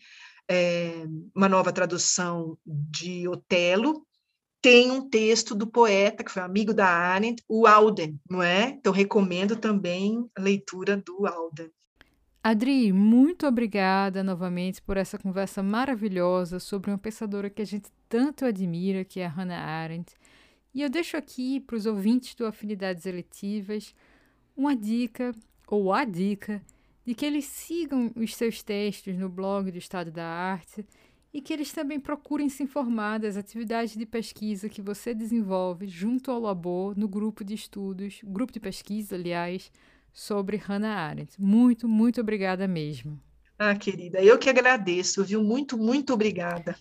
é, 0.49 1.05
uma 1.34 1.47
nova 1.47 1.71
tradução 1.71 2.57
de 2.65 3.27
Otelo, 3.27 4.05
tem 4.61 4.91
um 4.91 5.09
texto 5.09 5.55
do 5.55 5.67
poeta, 5.67 6.23
que 6.23 6.32
foi 6.32 6.41
amigo 6.41 6.73
da 6.73 6.88
Arendt, 6.88 7.41
o 7.47 7.65
Alden, 7.65 8.19
não 8.30 8.43
é? 8.43 8.69
Então, 8.69 8.91
recomendo 8.91 9.55
também 9.55 10.30
a 10.36 10.41
leitura 10.41 10.97
do 10.97 11.25
Alden. 11.25 11.71
Adri, 12.43 12.91
muito 12.91 13.45
obrigada 13.45 14.23
novamente 14.23 14.82
por 14.82 14.97
essa 14.97 15.17
conversa 15.17 15.63
maravilhosa 15.63 16.59
sobre 16.59 16.91
uma 16.91 16.97
pensadora 16.97 17.49
que 17.49 17.61
a 17.61 17.65
gente 17.65 17.89
tanto 18.09 18.43
admira, 18.43 19.05
que 19.05 19.19
é 19.19 19.25
a 19.25 19.30
Hannah 19.30 19.61
Arendt. 19.61 20.13
E 20.74 20.82
eu 20.82 20.89
deixo 20.89 21.17
aqui 21.17 21.59
para 21.59 21.76
os 21.76 21.86
ouvintes 21.86 22.36
do 22.36 22.45
Afinidades 22.45 23.05
Eletivas 23.05 23.93
uma 24.55 24.76
dica, 24.76 25.34
ou 25.67 25.93
a 25.93 26.03
dica, 26.03 26.61
de 27.05 27.15
que 27.15 27.26
eles 27.26 27.45
sigam 27.45 28.11
os 28.15 28.36
seus 28.36 28.61
textos 28.61 29.17
no 29.17 29.30
blog 29.30 29.72
do 29.72 29.78
Estado 29.78 30.11
da 30.11 30.26
Arte 30.26 30.86
e 31.34 31.41
que 31.41 31.53
eles 31.53 31.72
também 31.72 31.99
procurem 31.99 32.49
se 32.49 32.63
informar 32.63 33.20
das 33.20 33.38
atividades 33.38 33.95
de 33.95 34.05
pesquisa 34.05 34.70
que 34.70 34.82
você 34.82 35.13
desenvolve 35.13 35.88
junto 35.88 36.30
ao 36.32 36.39
Labor 36.39 36.97
no 36.97 37.07
grupo 37.07 37.43
de 37.43 37.53
estudos, 37.53 38.20
grupo 38.24 38.51
de 38.51 38.59
pesquisa, 38.59 39.15
aliás, 39.15 39.72
sobre 40.11 40.57
Hannah 40.57 40.95
Arendt. 40.95 41.39
Muito, 41.39 41.88
muito 41.88 42.20
obrigada 42.20 42.67
mesmo. 42.67 43.20
Ah, 43.57 43.76
querida, 43.76 44.24
eu 44.24 44.38
que 44.38 44.49
agradeço, 44.49 45.24
viu? 45.24 45.43
Muito, 45.43 45.78
muito 45.78 46.13
obrigada. 46.13 46.76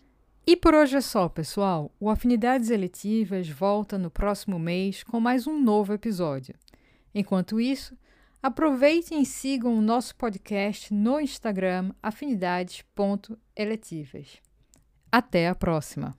E 0.48 0.56
por 0.56 0.74
hoje 0.74 0.96
é 0.96 1.00
só, 1.02 1.28
pessoal. 1.28 1.94
O 2.00 2.08
Afinidades 2.08 2.70
Eletivas 2.70 3.46
volta 3.50 3.98
no 3.98 4.10
próximo 4.10 4.58
mês 4.58 5.04
com 5.04 5.20
mais 5.20 5.46
um 5.46 5.60
novo 5.60 5.92
episódio. 5.92 6.54
Enquanto 7.14 7.60
isso, 7.60 7.94
aproveitem 8.42 9.20
e 9.20 9.26
sigam 9.26 9.76
o 9.76 9.82
nosso 9.82 10.16
podcast 10.16 10.94
no 10.94 11.20
Instagram 11.20 11.92
afinidades.eletivas. 12.02 14.40
Até 15.12 15.48
a 15.48 15.54
próxima! 15.54 16.16